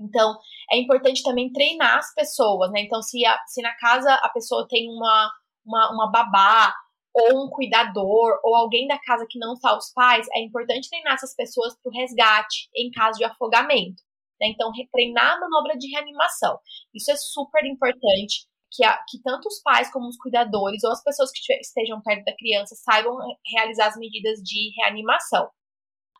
Então, 0.00 0.36
é 0.70 0.78
importante 0.78 1.22
também 1.22 1.52
treinar 1.52 1.98
as 1.98 2.12
pessoas, 2.12 2.70
né? 2.72 2.80
Então, 2.82 3.00
se, 3.00 3.24
a, 3.24 3.38
se 3.46 3.62
na 3.62 3.74
casa 3.76 4.12
a 4.12 4.28
pessoa 4.30 4.66
tem 4.68 4.88
uma, 4.90 5.30
uma, 5.64 5.92
uma 5.92 6.10
babá 6.10 6.74
ou 7.14 7.44
um 7.44 7.50
cuidador, 7.50 8.40
ou 8.42 8.56
alguém 8.56 8.86
da 8.86 8.98
casa 8.98 9.26
que 9.28 9.38
não 9.38 9.54
está 9.54 9.76
os 9.76 9.92
pais, 9.92 10.26
é 10.34 10.40
importante 10.40 10.88
treinar 10.88 11.14
essas 11.14 11.34
pessoas 11.34 11.76
para 11.80 11.90
o 11.90 11.94
resgate 11.94 12.68
em 12.74 12.90
caso 12.90 13.18
de 13.18 13.24
afogamento. 13.24 14.02
Né? 14.40 14.48
Então, 14.48 14.72
treinar 14.90 15.36
a 15.36 15.40
manobra 15.40 15.76
de 15.76 15.88
reanimação. 15.88 16.58
Isso 16.94 17.10
é 17.10 17.16
super 17.16 17.64
importante, 17.64 18.46
que, 18.70 18.84
a, 18.84 18.96
que 19.08 19.20
tanto 19.22 19.46
os 19.46 19.60
pais 19.62 19.92
como 19.92 20.08
os 20.08 20.16
cuidadores, 20.16 20.82
ou 20.82 20.90
as 20.90 21.02
pessoas 21.04 21.30
que 21.30 21.52
estejam 21.54 22.00
perto 22.02 22.24
da 22.24 22.36
criança, 22.36 22.74
saibam 22.74 23.16
realizar 23.54 23.88
as 23.88 23.96
medidas 23.96 24.38
de 24.40 24.72
reanimação. 24.80 25.48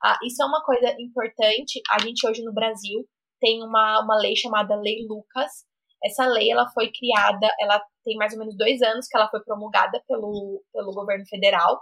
Ah, 0.05 0.19
isso 0.25 0.43
é 0.43 0.47
uma 0.47 0.63
coisa 0.63 0.95
importante. 1.01 1.81
A 1.91 1.99
gente 2.01 2.27
hoje 2.27 2.43
no 2.43 2.53
Brasil 2.53 3.09
tem 3.41 3.63
uma, 3.63 4.03
uma 4.03 4.17
lei 4.17 4.37
chamada 4.37 4.77
Lei 4.77 5.07
Lucas, 5.09 5.65
essa 6.05 6.27
lei 6.27 6.51
ela 6.51 6.69
foi 6.71 6.91
criada, 6.91 7.49
ela 7.61 7.81
tem 8.05 8.17
mais 8.17 8.33
ou 8.33 8.39
menos 8.41 8.57
dois 8.57 8.83
anos 8.83 9.07
que 9.07 9.17
ela 9.17 9.29
foi 9.29 9.43
promulgada 9.43 10.03
pelo, 10.09 10.63
pelo 10.73 10.93
governo 10.93 11.25
federal. 11.27 11.81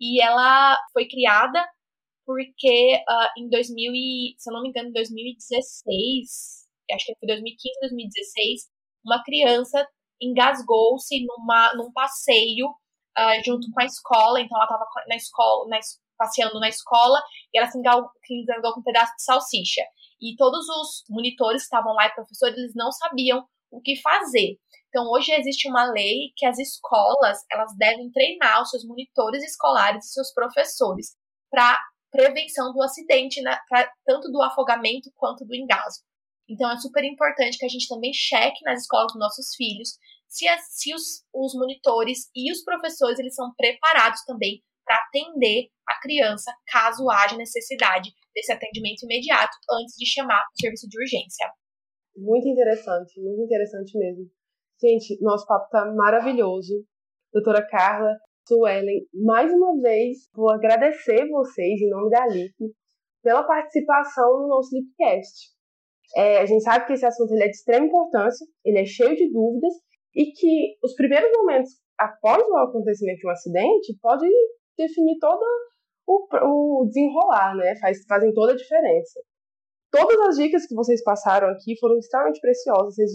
E 0.00 0.22
ela 0.22 0.78
foi 0.92 1.06
criada 1.06 1.62
porque 2.24 2.96
uh, 2.96 3.40
em 3.40 3.48
2000 3.50 3.92
e, 3.94 4.34
se 4.38 4.50
eu 4.50 4.54
não 4.54 4.62
me 4.62 4.68
engano, 4.68 4.88
em 4.88 4.92
2016, 4.92 6.68
acho 6.92 7.06
que 7.06 7.16
foi 7.18 7.26
2015, 7.26 7.80
2016, 7.80 8.62
uma 9.04 9.22
criança 9.22 9.86
engasgou-se 10.20 11.24
numa 11.24 11.74
num 11.74 11.92
passeio 11.92 12.68
uh, 12.68 13.44
junto 13.44 13.70
com 13.72 13.82
a 13.82 13.84
escola, 13.84 14.40
então 14.40 14.56
ela 14.56 14.64
estava 14.64 14.84
na 15.08 15.16
escola, 15.16 15.68
na, 15.68 15.78
passeando 16.18 16.60
na 16.60 16.68
escola 16.68 17.18
e 17.52 17.58
ela 17.58 17.70
se 17.70 17.78
engasgou, 17.78 18.10
se 18.24 18.34
engasgou 18.34 18.74
com 18.74 18.80
um 18.80 18.84
pedaço 18.84 19.12
de 19.16 19.24
salsicha 19.24 19.82
e 20.20 20.36
todos 20.36 20.68
os 20.68 21.04
monitores 21.08 21.62
que 21.62 21.66
estavam 21.66 21.92
lá 21.94 22.06
e 22.06 22.14
professores, 22.14 22.56
eles 22.56 22.72
não 22.74 22.90
sabiam 22.92 23.44
o 23.70 23.80
que 23.80 24.00
fazer. 24.00 24.58
Então, 24.88 25.08
hoje 25.10 25.32
existe 25.32 25.68
uma 25.68 25.90
lei 25.90 26.32
que 26.36 26.44
as 26.44 26.58
escolas, 26.58 27.38
elas 27.52 27.72
devem 27.76 28.10
treinar 28.10 28.62
os 28.62 28.70
seus 28.70 28.84
monitores 28.84 29.42
escolares 29.44 30.04
e 30.04 30.12
seus 30.12 30.32
professores 30.32 31.16
para 31.50 31.78
prevenção 32.10 32.72
do 32.72 32.82
acidente, 32.82 33.40
né, 33.40 33.56
pra, 33.68 33.88
tanto 34.04 34.30
do 34.30 34.42
afogamento 34.42 35.10
quanto 35.14 35.44
do 35.44 35.54
engasgo. 35.54 36.04
Então, 36.48 36.70
é 36.70 36.76
super 36.78 37.04
importante 37.04 37.56
que 37.56 37.64
a 37.64 37.68
gente 37.68 37.86
também 37.88 38.12
cheque 38.12 38.64
nas 38.64 38.80
escolas 38.80 39.12
dos 39.12 39.20
nossos 39.20 39.54
filhos 39.54 39.90
se, 40.30 40.46
se 40.68 40.94
os, 40.94 41.24
os 41.34 41.54
monitores 41.54 42.30
e 42.34 42.50
os 42.52 42.62
professores 42.62 43.18
eles 43.18 43.34
são 43.34 43.52
preparados 43.56 44.24
também 44.24 44.62
para 44.90 45.04
atender 45.06 45.68
a 45.88 46.00
criança 46.00 46.52
caso 46.66 47.08
haja 47.08 47.36
necessidade 47.36 48.10
desse 48.34 48.52
atendimento 48.52 49.04
imediato 49.04 49.56
antes 49.70 49.94
de 49.96 50.04
chamar 50.04 50.40
o 50.40 50.60
serviço 50.60 50.88
de 50.88 50.98
urgência. 50.98 51.46
Muito 52.16 52.48
interessante, 52.48 53.20
muito 53.20 53.42
interessante 53.42 53.96
mesmo. 53.96 54.24
Gente, 54.82 55.16
nosso 55.22 55.46
papo 55.46 55.68
tá 55.70 55.86
maravilhoso. 55.94 56.84
Doutora 57.32 57.64
Carla, 57.68 58.16
Suelen, 58.48 59.06
mais 59.14 59.52
uma 59.52 59.80
vez 59.80 60.28
vou 60.34 60.50
agradecer 60.50 61.28
vocês, 61.28 61.80
em 61.80 61.88
nome 61.88 62.10
da 62.10 62.26
LIP, 62.26 62.56
pela 63.22 63.44
participação 63.44 64.40
no 64.40 64.48
nosso 64.48 64.74
LIPcast. 64.74 65.50
É, 66.16 66.38
a 66.38 66.46
gente 66.46 66.64
sabe 66.64 66.86
que 66.86 66.94
esse 66.94 67.06
assunto 67.06 67.32
é 67.34 67.44
de 67.44 67.50
extrema 67.50 67.86
importância, 67.86 68.44
ele 68.64 68.80
é 68.80 68.84
cheio 68.84 69.14
de 69.14 69.30
dúvidas 69.30 69.72
e 70.16 70.32
que 70.32 70.76
os 70.82 70.94
primeiros 70.96 71.30
momentos 71.36 71.70
após 71.96 72.42
o 72.42 72.56
acontecimento 72.56 73.18
de 73.18 73.28
um 73.28 73.30
acidente 73.30 73.96
pode 74.02 74.26
definir 74.86 75.18
todo 75.18 75.42
o, 76.06 76.82
o 76.82 76.86
desenrolar, 76.86 77.54
né? 77.56 77.76
Faz, 77.80 78.04
fazem 78.06 78.32
toda 78.32 78.52
a 78.52 78.56
diferença. 78.56 79.20
Todas 79.90 80.20
as 80.28 80.36
dicas 80.36 80.66
que 80.66 80.74
vocês 80.74 81.02
passaram 81.02 81.48
aqui 81.48 81.78
foram 81.78 81.98
extremamente 81.98 82.40
preciosas. 82.40 82.94
Vocês 82.94 83.10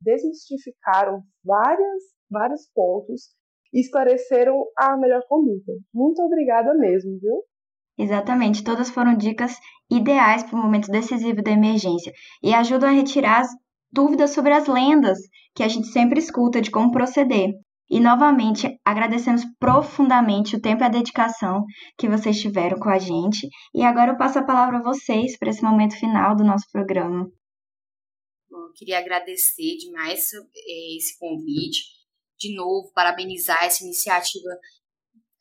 desmistificaram 0.00 1.22
várias, 1.44 2.02
vários 2.30 2.66
pontos 2.74 3.28
e 3.72 3.80
esclareceram 3.80 4.64
a 4.76 4.96
melhor 4.96 5.22
conduta. 5.28 5.72
Muito 5.92 6.22
obrigada 6.22 6.74
mesmo, 6.74 7.18
viu? 7.20 7.42
Exatamente, 7.98 8.64
todas 8.64 8.90
foram 8.90 9.16
dicas 9.16 9.56
ideais 9.90 10.44
para 10.44 10.54
o 10.54 10.62
momento 10.62 10.88
decisivo 10.88 11.42
da 11.42 11.50
emergência 11.50 12.12
e 12.42 12.54
ajudam 12.54 12.88
a 12.88 12.92
retirar 12.92 13.40
as 13.40 13.48
dúvidas 13.92 14.30
sobre 14.30 14.52
as 14.52 14.66
lendas 14.68 15.18
que 15.54 15.62
a 15.62 15.68
gente 15.68 15.88
sempre 15.88 16.20
escuta 16.20 16.60
de 16.60 16.70
como 16.70 16.92
proceder. 16.92 17.50
E 17.90 18.00
novamente 18.00 18.78
agradecemos 18.84 19.42
profundamente 19.58 20.56
o 20.56 20.60
tempo 20.60 20.82
e 20.82 20.86
a 20.86 20.90
dedicação 20.90 21.64
que 21.96 22.08
vocês 22.08 22.38
tiveram 22.38 22.78
com 22.78 22.90
a 22.90 22.98
gente. 22.98 23.48
E 23.74 23.82
agora 23.82 24.12
eu 24.12 24.16
passo 24.16 24.38
a 24.38 24.44
palavra 24.44 24.78
a 24.78 24.82
vocês 24.82 25.38
para 25.38 25.50
esse 25.50 25.62
momento 25.62 25.98
final 25.98 26.36
do 26.36 26.44
nosso 26.44 26.66
programa. 26.70 27.26
Bom, 28.50 28.72
queria 28.74 28.98
agradecer 28.98 29.76
demais 29.78 30.32
eh, 30.34 30.96
esse 30.96 31.18
convite. 31.18 31.98
De 32.38 32.54
novo, 32.54 32.92
parabenizar 32.94 33.58
essa 33.64 33.82
iniciativa 33.82 34.48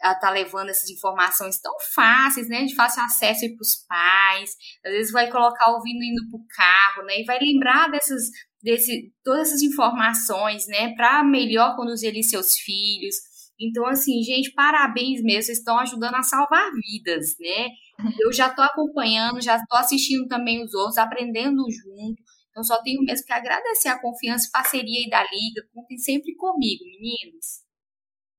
a 0.02 0.16
tá 0.16 0.30
levando 0.30 0.70
essas 0.70 0.90
informações 0.90 1.60
tão 1.60 1.74
fáceis, 1.94 2.48
né, 2.48 2.64
de 2.66 2.76
fácil 2.76 3.04
acesso 3.04 3.48
para 3.56 3.62
os 3.62 3.76
pais. 3.88 4.56
Às 4.86 4.92
vezes 4.92 5.12
vai 5.12 5.30
colocar 5.30 5.72
ouvindo 5.72 6.04
indo 6.04 6.30
para 6.30 6.40
o 6.40 6.48
carro, 6.56 7.04
né, 7.06 7.22
e 7.22 7.26
vai 7.26 7.40
lembrar 7.40 7.90
dessas 7.90 8.30
desse, 8.62 9.14
todas 9.24 9.50
essas 9.50 9.62
informações, 9.62 10.68
né, 10.68 10.94
para 10.96 11.24
melhor 11.24 11.76
conduzir 11.76 12.10
ali 12.10 12.24
seus 12.24 12.58
filhos. 12.58 13.16
Então, 13.60 13.86
assim, 13.88 14.22
gente, 14.22 14.52
parabéns 14.54 15.22
mesmo, 15.22 15.44
vocês 15.44 15.58
estão 15.58 15.80
ajudando 15.80 16.16
a 16.16 16.24
salvar 16.24 16.70
vidas, 16.74 17.36
né? 17.40 17.70
Eu 18.24 18.32
já 18.32 18.48
estou 18.50 18.64
acompanhando, 18.64 19.42
já 19.42 19.56
estou 19.56 19.80
assistindo 19.80 20.28
também 20.28 20.64
os 20.64 20.74
outros, 20.74 20.98
aprendendo 20.98 21.64
junto. 21.72 22.22
Então, 22.52 22.64
só 22.64 22.82
tenho 22.82 23.02
mesmo 23.02 23.26
que 23.26 23.34
agradecer 23.34 23.88
a 23.88 24.00
confiança 24.00 24.48
e 24.48 24.52
parceria 24.52 25.00
aí 25.00 25.10
da 25.10 25.22
Liga. 25.24 25.68
Contem 25.74 25.98
sempre 25.98 26.36
comigo, 26.36 26.84
meninos. 26.86 27.64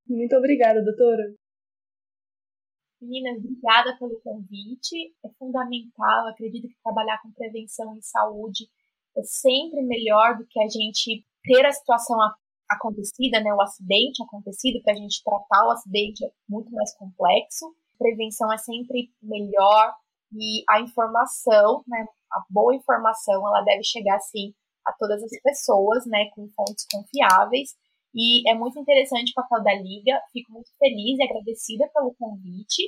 Muito 0.07 0.37
obrigada, 0.37 0.83
doutora. 0.83 1.35
Meninas, 3.01 3.39
obrigada 3.39 3.97
pelo 3.99 4.21
convite. 4.21 5.14
É 5.25 5.29
fundamental, 5.39 6.29
acredito 6.29 6.69
que 6.69 6.83
trabalhar 6.83 7.21
com 7.23 7.33
prevenção 7.33 7.97
em 7.97 8.01
saúde 8.01 8.69
é 9.19 9.23
sempre 9.25 9.83
melhor 9.83 10.37
do 10.37 10.47
que 10.47 10.61
a 10.61 10.69
gente 10.69 11.25
ter 11.43 11.66
a 11.66 11.73
situação 11.73 12.16
acontecida, 12.69 13.41
né, 13.41 13.53
o 13.53 13.62
acidente 13.62 14.23
acontecido, 14.23 14.83
para 14.83 14.93
a 14.93 14.97
gente 14.97 15.23
tratar 15.25 15.66
o 15.66 15.71
acidente 15.71 16.25
é 16.25 16.31
muito 16.49 16.71
mais 16.73 16.95
complexo. 16.97 17.75
Prevenção 17.99 18.53
é 18.53 18.59
sempre 18.59 19.11
melhor 19.23 19.95
e 20.33 20.62
a 20.69 20.81
informação, 20.81 21.83
né, 21.87 22.07
a 22.33 22.45
boa 22.51 22.75
informação, 22.75 23.47
ela 23.47 23.62
deve 23.62 23.83
chegar 23.83 24.21
sim 24.21 24.55
a 24.87 24.93
todas 24.93 25.23
as 25.23 25.31
pessoas, 25.43 26.07
né, 26.07 26.31
com 26.35 26.49
fontes 26.49 26.87
confiáveis. 26.93 27.75
E 28.14 28.49
é 28.51 28.55
muito 28.55 28.79
interessante 28.79 29.33
o 29.33 29.35
papel 29.35 29.62
da 29.62 29.75
Liga. 29.75 30.21
Fico 30.33 30.53
muito 30.53 30.71
feliz 30.79 31.19
e 31.19 31.23
agradecida 31.23 31.89
pelo 31.93 32.14
convite. 32.14 32.83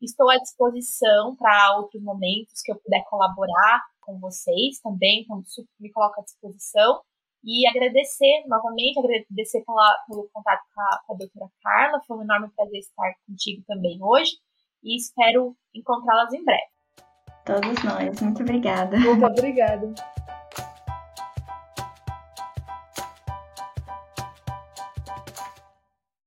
Estou 0.00 0.30
à 0.30 0.36
disposição 0.36 1.36
para 1.36 1.76
outros 1.76 2.02
momentos 2.02 2.62
que 2.62 2.72
eu 2.72 2.76
puder 2.76 3.04
colaborar 3.08 3.82
com 4.10 4.18
vocês 4.18 4.80
também, 4.80 5.22
então 5.22 5.42
me 5.78 5.90
coloco 5.92 6.20
à 6.20 6.24
disposição. 6.24 7.00
E 7.42 7.66
agradecer 7.66 8.44
novamente, 8.46 8.98
agradecer 8.98 9.64
pela, 9.64 9.96
pelo 10.06 10.28
contato 10.32 10.62
com 10.74 10.80
a, 10.82 11.00
com 11.06 11.14
a 11.14 11.16
doutora 11.16 11.50
Carla, 11.62 12.02
foi 12.06 12.18
um 12.18 12.22
enorme 12.22 12.50
prazer 12.54 12.80
estar 12.80 13.14
contigo 13.26 13.62
também 13.66 13.98
hoje 14.02 14.32
e 14.82 14.96
espero 14.96 15.56
encontrá-las 15.74 16.32
em 16.34 16.44
breve. 16.44 16.62
Todos 17.46 17.82
nós, 17.82 18.20
muito 18.20 18.42
obrigada. 18.42 18.98
Muito 18.98 19.24
obrigada. 19.24 19.94